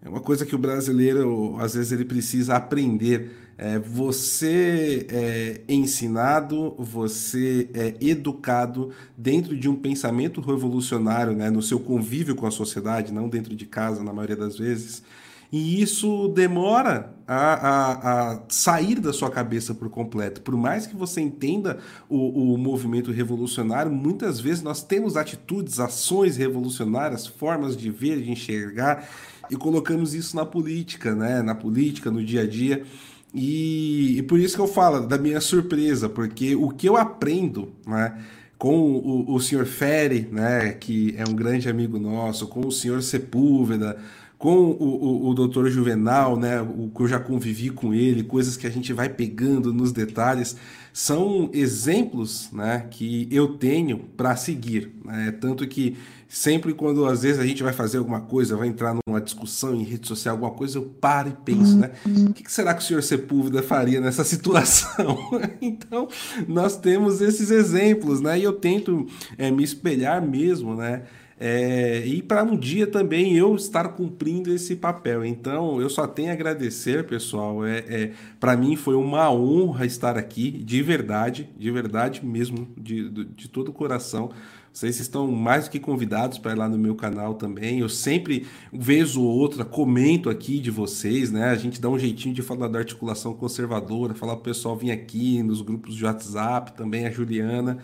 [0.03, 3.31] é uma coisa que o brasileiro às vezes ele precisa aprender
[3.61, 11.79] é, você é ensinado, você é educado dentro de um pensamento revolucionário, né, no seu
[11.79, 15.03] convívio com a sociedade, não dentro de casa, na maioria das vezes.
[15.51, 20.41] E isso demora a, a, a, sair da sua cabeça por completo.
[20.41, 26.37] Por mais que você entenda o, o, movimento revolucionário, muitas vezes nós temos atitudes, ações
[26.37, 29.09] revolucionárias, formas de ver, de enxergar,
[29.49, 31.41] e colocamos isso na política, né?
[31.41, 32.83] na política, no dia a dia.
[33.33, 37.73] E, e, por isso que eu falo da minha surpresa, porque o que eu aprendo,
[37.87, 38.21] né,
[38.57, 43.01] com o, o senhor Ferri, né, que é um grande amigo nosso, com o senhor
[43.01, 43.97] Sepúlveda,
[44.41, 48.57] com o, o, o doutor Juvenal, né, o que eu já convivi com ele, coisas
[48.57, 50.57] que a gente vai pegando nos detalhes,
[50.91, 54.91] são exemplos né, que eu tenho para seguir.
[55.05, 55.31] Né?
[55.39, 55.95] Tanto que
[56.27, 59.83] sempre quando às vezes a gente vai fazer alguma coisa, vai entrar numa discussão em
[59.83, 61.91] rede social, alguma coisa, eu paro e penso, né?
[62.05, 65.17] O que será que o senhor Sepúlveda faria nessa situação?
[65.61, 66.07] então,
[66.47, 68.39] nós temos esses exemplos, né?
[68.39, 69.05] E eu tento
[69.37, 71.03] é, me espelhar mesmo, né?
[71.43, 75.25] É, e para um dia também eu estar cumprindo esse papel.
[75.25, 77.65] Então, eu só tenho a agradecer, pessoal.
[77.65, 83.09] É, é para mim foi uma honra estar aqui, de verdade, de verdade mesmo, de,
[83.09, 84.29] de, todo o coração.
[84.71, 87.79] Vocês estão mais do que convidados para ir lá no meu canal também.
[87.79, 91.45] Eu sempre, vez ou outra, comento aqui de vocês, né?
[91.45, 94.91] A gente dá um jeitinho de falar da articulação conservadora, falar para o pessoal vir
[94.91, 97.79] aqui nos grupos de WhatsApp, também a Juliana.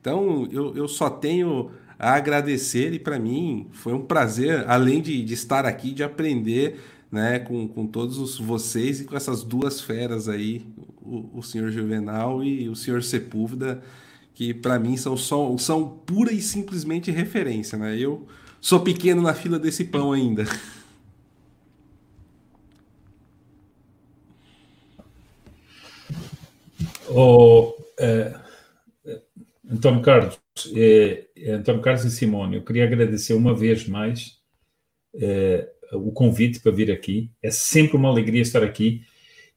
[0.00, 5.22] Então, eu, eu só tenho a agradecer e para mim foi um prazer, além de,
[5.22, 6.80] de estar aqui, de aprender
[7.12, 10.66] né, com, com todos vocês e com essas duas feras aí,
[11.02, 13.82] o, o senhor Juvenal e o senhor Sepúlveda
[14.34, 17.98] que para mim são, só, são pura e simplesmente referência, né?
[17.98, 18.26] Eu
[18.58, 20.44] sou pequeno na fila desse pão ainda.
[27.12, 28.38] O, é,
[29.70, 30.40] Antônio Carlos,
[30.74, 34.40] é, Antônio Carlos e Simone, eu queria agradecer uma vez mais
[35.14, 37.30] é, o convite para vir aqui.
[37.40, 39.04] É sempre uma alegria estar aqui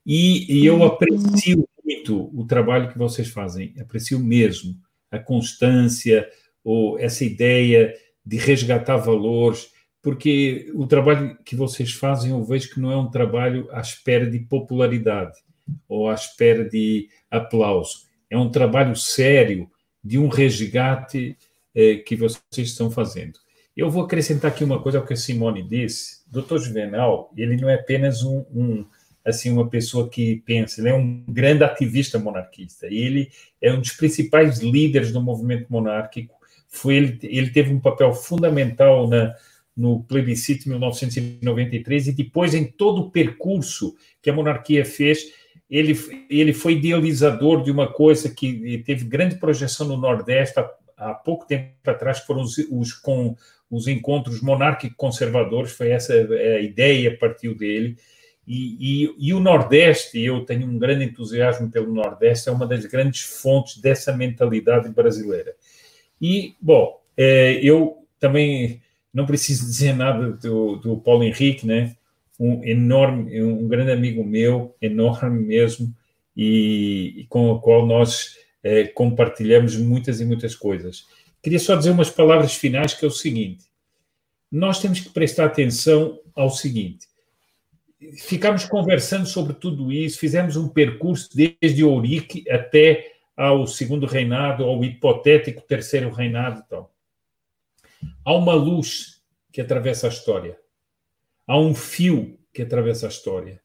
[0.05, 4.75] e, e eu aprecio muito o trabalho que vocês fazem, aprecio mesmo
[5.09, 6.29] a constância
[6.63, 9.71] ou essa ideia de resgatar valores,
[10.01, 14.29] porque o trabalho que vocês fazem eu vejo que não é um trabalho à espera
[14.29, 15.39] de popularidade
[15.87, 18.05] ou à espera de aplauso.
[18.29, 19.69] É um trabalho sério
[20.03, 21.37] de um resgate
[21.73, 23.39] eh, que vocês estão fazendo.
[23.75, 26.21] Eu vou acrescentar aqui uma coisa ao que a Simone disse.
[26.27, 28.85] Doutor Juvenal, ele não é apenas um, um
[29.25, 33.29] assim uma pessoa que pensa, ele é um grande ativista monarquista, ele
[33.61, 36.35] é um dos principais líderes do movimento monárquico,
[36.67, 39.33] foi ele, ele teve um papel fundamental na,
[39.75, 45.31] no plebiscito de 1993 e depois em todo o percurso que a monarquia fez,
[45.73, 51.13] ele, ele foi idealizador de uma coisa que teve grande projeção no Nordeste há, há
[51.15, 53.35] pouco tempo atrás, foram os, os, com
[53.71, 57.97] os encontros monárquico-conservadores, foi essa a ideia, partiu dele,
[58.47, 62.85] e, e, e, o Nordeste, eu tenho um grande entusiasmo pelo Nordeste, é uma das
[62.85, 65.55] grandes fontes dessa mentalidade brasileira.
[66.21, 68.79] E, bom, é, eu também
[69.11, 71.95] não preciso dizer nada do, do Paulo Henrique, né?
[72.43, 75.93] Um enorme, um grande amigo meu, enorme mesmo,
[76.35, 81.07] e, e com o qual nós é, compartilhamos muitas e muitas coisas.
[81.41, 83.65] Queria só dizer umas palavras finais, que é o seguinte:
[84.51, 87.07] nós temos que prestar atenção ao seguinte
[88.17, 94.83] ficamos conversando sobre tudo isso, fizemos um percurso desde Ourique até ao segundo reinado, ao
[94.83, 96.63] hipotético terceiro reinado.
[96.65, 96.89] Então.
[98.25, 99.21] Há uma luz
[99.51, 100.57] que atravessa a história.
[101.45, 103.61] Há um fio que atravessa a história.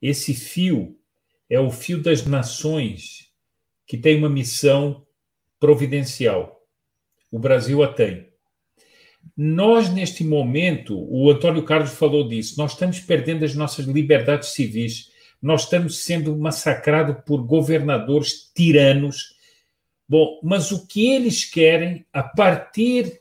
[0.00, 0.96] Esse fio
[1.48, 3.30] é o fio das nações
[3.86, 5.04] que tem uma missão
[5.58, 6.64] providencial.
[7.30, 8.30] O Brasil a tem.
[9.36, 15.10] Nós, neste momento, o Antônio Carlos falou disso, nós estamos perdendo as nossas liberdades civis,
[15.42, 19.34] nós estamos sendo massacrados por governadores tiranos.
[20.08, 23.19] Bom, mas o que eles querem, a partir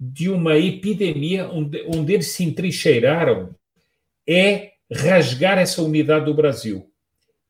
[0.00, 3.54] de uma epidemia onde, onde eles se entrincheiraram,
[4.26, 6.90] é rasgar essa unidade do Brasil.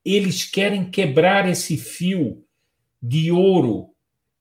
[0.05, 2.44] Eles querem quebrar esse fio
[3.01, 3.90] de ouro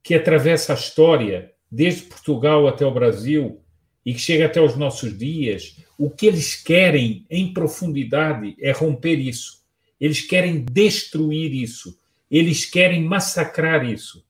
[0.01, 3.61] que atravessa a história, desde Portugal até o Brasil,
[4.05, 9.19] e que chega até os nossos dias, o que eles querem em profundidade é romper
[9.19, 9.59] isso.
[9.99, 11.99] Eles querem destruir isso.
[12.31, 14.25] Eles querem massacrar isso.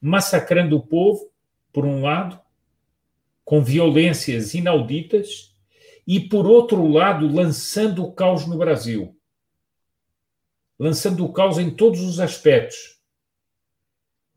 [0.00, 1.30] Massacrando o povo,
[1.72, 2.38] por um lado,
[3.44, 5.54] com violências inauditas,
[6.06, 9.16] e, por outro lado, lançando o caos no Brasil.
[10.78, 12.98] Lançando o caos em todos os aspectos.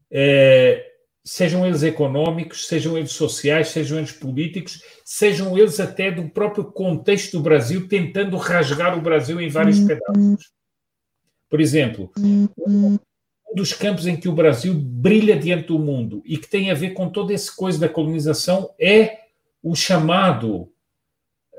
[0.09, 0.85] É,
[1.23, 7.37] sejam eles econômicos, sejam eles sociais, sejam eles políticos, sejam eles até do próprio contexto
[7.37, 9.87] do Brasil, tentando rasgar o Brasil em vários uhum.
[9.87, 10.51] pedaços.
[11.49, 12.11] Por exemplo,
[13.51, 16.73] um dos campos em que o Brasil brilha diante do mundo e que tem a
[16.73, 19.19] ver com toda essa coisa da colonização é
[19.63, 20.71] o chamado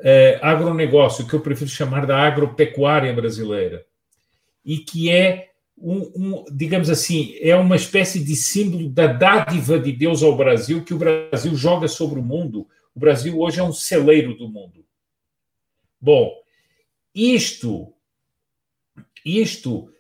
[0.01, 3.85] é, agronegócio, que eu prefiro chamar da agropecuária brasileira,
[4.65, 9.93] e que é um, um, digamos assim, é uma espécie de símbolo da dádiva de
[9.93, 12.67] Deus ao Brasil que o Brasil joga sobre o mundo.
[12.95, 14.85] O Brasil hoje é um celeiro do mundo.
[16.01, 16.33] Bom,
[17.15, 17.93] isto,
[19.25, 19.93] isto,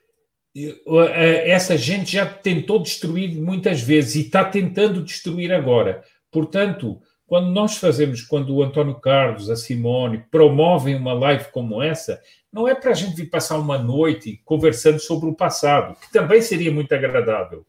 [1.44, 6.02] essa gente já tentou destruir muitas vezes e está tentando destruir agora.
[6.30, 12.20] Portanto, quando nós fazemos, quando o Antônio Carlos, a Simone promovem uma live como essa,
[12.51, 16.40] não é para a gente vir passar uma noite conversando sobre o passado, que também
[16.40, 17.66] seria muito agradável,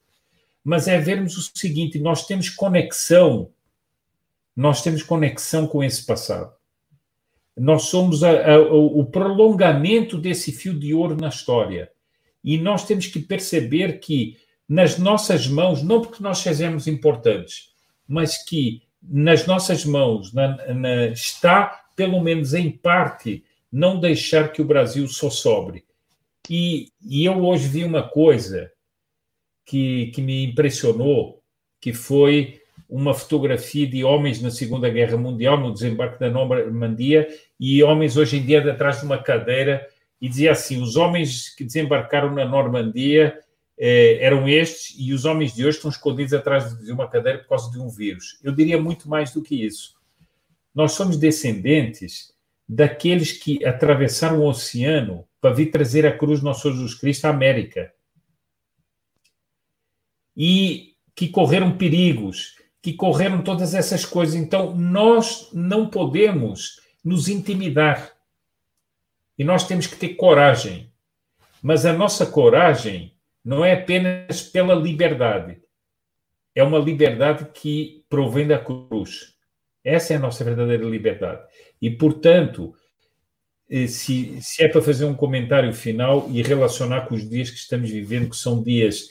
[0.64, 3.50] mas é vermos o seguinte: nós temos conexão,
[4.56, 6.54] nós temos conexão com esse passado.
[7.58, 11.92] Nós somos a, a, o prolongamento desse fio de ouro na história.
[12.44, 14.38] E nós temos que perceber que
[14.68, 17.70] nas nossas mãos, não porque nós sejamos importantes,
[18.08, 24.62] mas que nas nossas mãos na, na, está, pelo menos em parte, não deixar que
[24.62, 25.86] o Brasil só sobre.
[26.50, 28.72] E, e eu hoje vi uma coisa
[29.66, 31.42] que, que me impressionou,
[31.80, 37.28] que foi uma fotografia de homens na Segunda Guerra Mundial, no desembarque da Normandia,
[37.60, 39.88] e homens hoje em dia atrás de uma cadeira,
[40.22, 43.40] e dizia assim: os homens que desembarcaram na Normandia
[43.78, 47.50] eh, eram estes, e os homens de hoje estão escondidos atrás de uma cadeira por
[47.50, 48.40] causa de um vírus.
[48.44, 49.98] Eu diria muito mais do que isso.
[50.76, 52.34] Nós somos descendentes
[52.68, 57.30] daqueles que atravessaram o oceano para vir trazer a cruz do nosso Jesus Cristo à
[57.30, 57.92] América.
[60.36, 64.36] E que correram perigos, que correram todas essas coisas.
[64.36, 68.12] Então, nós não podemos nos intimidar.
[69.40, 70.92] E nós temos que ter coragem.
[71.64, 75.62] Mas a nossa coragem não é apenas pela liberdade.
[76.54, 79.34] É uma liberdade que provém da cruz.
[79.82, 81.42] Essa é a nossa verdadeira liberdade.
[81.82, 82.76] E, portanto,
[83.70, 87.58] eh, se, se é para fazer um comentário final e relacionar com os dias que
[87.58, 89.08] estamos vivendo, que são dias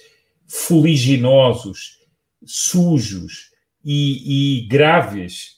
[0.46, 1.98] fuliginosos,
[2.44, 3.50] sujos
[3.82, 5.57] e, e graves,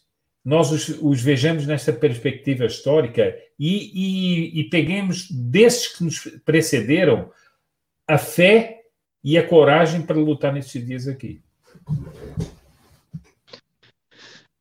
[0.51, 7.31] nós os, os, vejamos nessa perspectiva histórica e, e, e peguemos desses que nos precederam
[8.09, 8.82] a fé
[9.22, 11.40] e a coragem para lutar nesses dias aqui.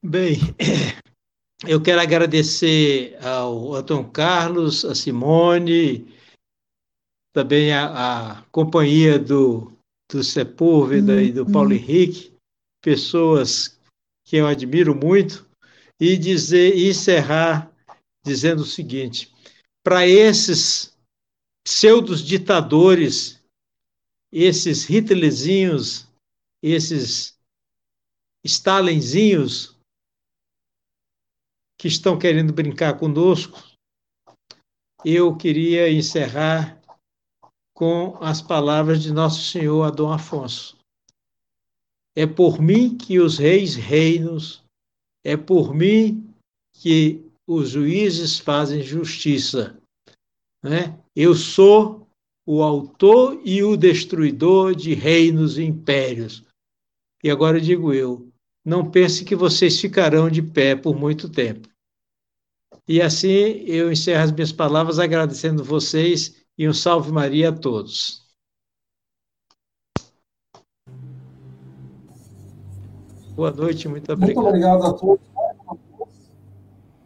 [0.03, 0.37] Bem,
[1.67, 6.05] eu quero agradecer ao Antônio Carlos, a Simone,
[7.33, 9.73] também a, a companhia do,
[10.07, 11.19] do Sepúlveda uhum.
[11.19, 12.31] e do Paulo Henrique,
[12.79, 13.79] pessoas
[14.23, 15.48] que eu admiro muito,
[15.99, 17.71] e dizer e encerrar
[18.23, 19.33] dizendo o seguinte:
[19.83, 20.97] para esses
[21.63, 23.41] pseudos ditadores,
[24.31, 26.07] esses Hitlerzinhos,
[26.61, 27.37] esses
[28.43, 29.75] Stalinzinhos,
[31.77, 33.63] que estão querendo brincar conosco,
[35.05, 36.79] eu queria encerrar
[37.73, 40.77] com as palavras de Nosso Senhor Adão Afonso.
[42.13, 44.61] É por mim que os reis reinos,
[45.23, 46.33] é por mim
[46.73, 49.77] que os juízes fazem justiça.
[50.63, 50.97] Né?
[51.15, 52.07] Eu sou
[52.45, 56.43] o autor e o destruidor de reinos e impérios.
[57.23, 58.29] E agora digo eu,
[58.63, 61.67] não pense que vocês ficarão de pé por muito tempo.
[62.87, 68.28] E assim eu encerro as minhas palavras agradecendo vocês e um salve Maria a todos.
[73.39, 74.35] Boa noite, muito obrigado.
[74.35, 75.25] Muito obrigado a todos.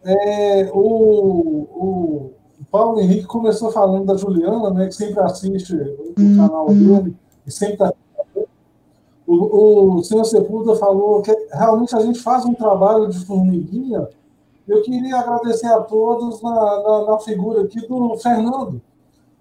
[0.04, 2.30] É, o, o,
[2.72, 6.36] Paulo Henrique começou falando da Juliana, né, que sempre assiste o uhum.
[6.36, 7.16] canal dele
[7.46, 7.92] e sempre está
[9.24, 14.08] o, o senhor Sepulveda falou que realmente a gente faz um trabalho de formiguinha.
[14.66, 18.82] Eu queria agradecer a todos na, na, na figura aqui do Fernando.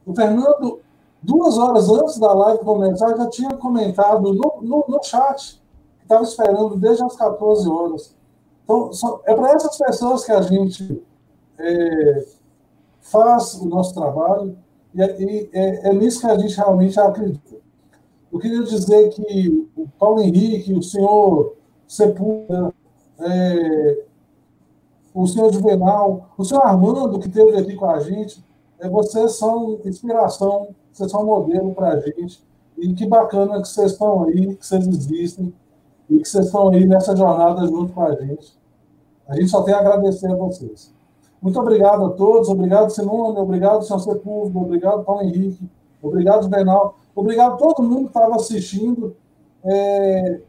[0.05, 0.79] O Fernando,
[1.23, 5.62] duas horas antes da live começar, já tinha comentado no, no, no chat
[6.13, 8.15] estava esperando desde as 14 horas.
[8.63, 8.91] Então,
[9.25, 11.01] é para essas pessoas que a gente
[11.57, 12.25] é,
[13.01, 14.57] faz o nosso trabalho
[14.93, 17.57] e, é, e é, é nisso que a gente realmente acredita.
[18.31, 21.55] Eu queria dizer que o Paulo Henrique, o senhor
[21.87, 22.73] Sepulveda,
[23.19, 24.03] é,
[25.13, 28.43] o senhor Juvenal, o senhor Armando, que esteve aqui com a gente,
[28.79, 32.43] é, vocês são inspiração, vocês são modelo para a gente.
[32.77, 35.53] E que bacana que vocês estão aí, que vocês existem
[36.09, 38.57] e que vocês estão aí nessa jornada junto com a gente.
[39.27, 40.93] A gente só tem a agradecer a vocês.
[41.41, 45.69] Muito obrigado a todos, obrigado Simone, obrigado senhor Sepúlveda, obrigado Paulo Henrique,
[46.01, 46.97] obrigado Bernal.
[47.15, 49.15] Obrigado a todo mundo que estava assistindo.
[49.63, 50.39] É,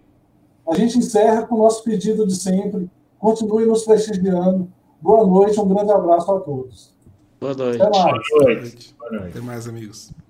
[0.69, 2.91] a gente encerra com o nosso pedido de sempre.
[3.19, 4.69] Continue nos prestigiando.
[5.01, 6.95] Boa noite, um grande abraço a todos.
[7.41, 7.83] Boa noite.
[7.83, 8.29] Até mais.
[8.31, 8.97] Boa noite.
[8.99, 9.29] Boa noite.
[9.29, 10.24] Até mais, amigos.